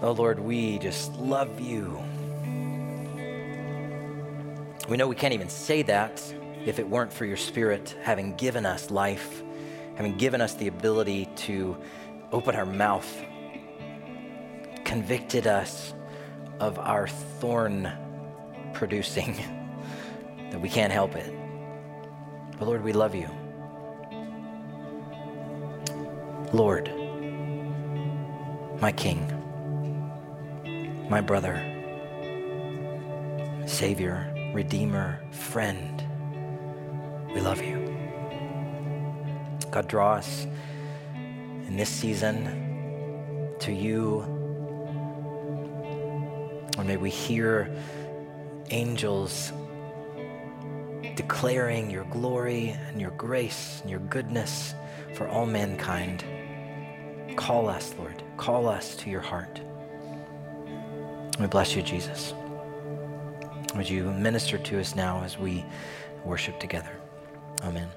Oh 0.00 0.12
Lord, 0.12 0.40
we 0.40 0.78
just 0.78 1.14
love 1.16 1.60
you. 1.60 2.02
We 4.88 4.96
know 4.96 5.06
we 5.06 5.14
can't 5.14 5.34
even 5.34 5.50
say 5.50 5.82
that 5.82 6.22
if 6.64 6.78
it 6.78 6.88
weren't 6.88 7.12
for 7.12 7.26
your 7.26 7.36
Spirit 7.36 7.94
having 8.02 8.34
given 8.36 8.64
us 8.64 8.90
life, 8.90 9.42
having 9.96 10.16
given 10.16 10.40
us 10.40 10.54
the 10.54 10.66
ability 10.68 11.26
to 11.36 11.76
open 12.32 12.56
our 12.56 12.64
mouth, 12.64 13.22
convicted 14.84 15.46
us 15.46 15.92
of 16.58 16.78
our 16.78 17.06
thorn 17.06 17.92
producing, 18.72 19.34
that 20.50 20.60
we 20.60 20.70
can't 20.70 20.92
help 20.92 21.16
it. 21.16 21.30
But 22.58 22.66
Lord, 22.66 22.82
we 22.82 22.94
love 22.94 23.14
you. 23.14 23.28
Lord, 26.52 26.90
my 28.80 28.90
King, 28.90 29.24
my 31.08 31.20
brother, 31.20 31.62
Savior, 33.66 34.26
Redeemer, 34.52 35.22
friend, 35.30 36.02
we 37.32 37.40
love 37.40 37.62
you. 37.62 37.78
God, 39.70 39.86
draw 39.86 40.14
us 40.14 40.48
in 41.14 41.76
this 41.76 41.88
season 41.88 43.54
to 43.60 43.72
you. 43.72 44.22
Or 46.76 46.82
may 46.82 46.96
we 46.96 47.10
hear 47.10 47.72
angels 48.70 49.52
declaring 51.14 51.90
your 51.90 52.04
glory 52.06 52.70
and 52.88 53.00
your 53.00 53.12
grace 53.12 53.78
and 53.82 53.90
your 53.90 54.00
goodness 54.00 54.74
for 55.14 55.28
all 55.28 55.46
mankind. 55.46 56.24
Call 57.36 57.68
us, 57.68 57.94
Lord. 57.98 58.22
Call 58.36 58.68
us 58.68 58.96
to 58.96 59.10
your 59.10 59.20
heart. 59.20 59.60
We 61.38 61.46
bless 61.46 61.74
you, 61.74 61.82
Jesus. 61.82 62.34
Would 63.76 63.88
you 63.88 64.10
minister 64.10 64.58
to 64.58 64.80
us 64.80 64.94
now 64.94 65.22
as 65.22 65.38
we 65.38 65.64
worship 66.24 66.58
together? 66.60 66.92
Amen. 67.62 67.88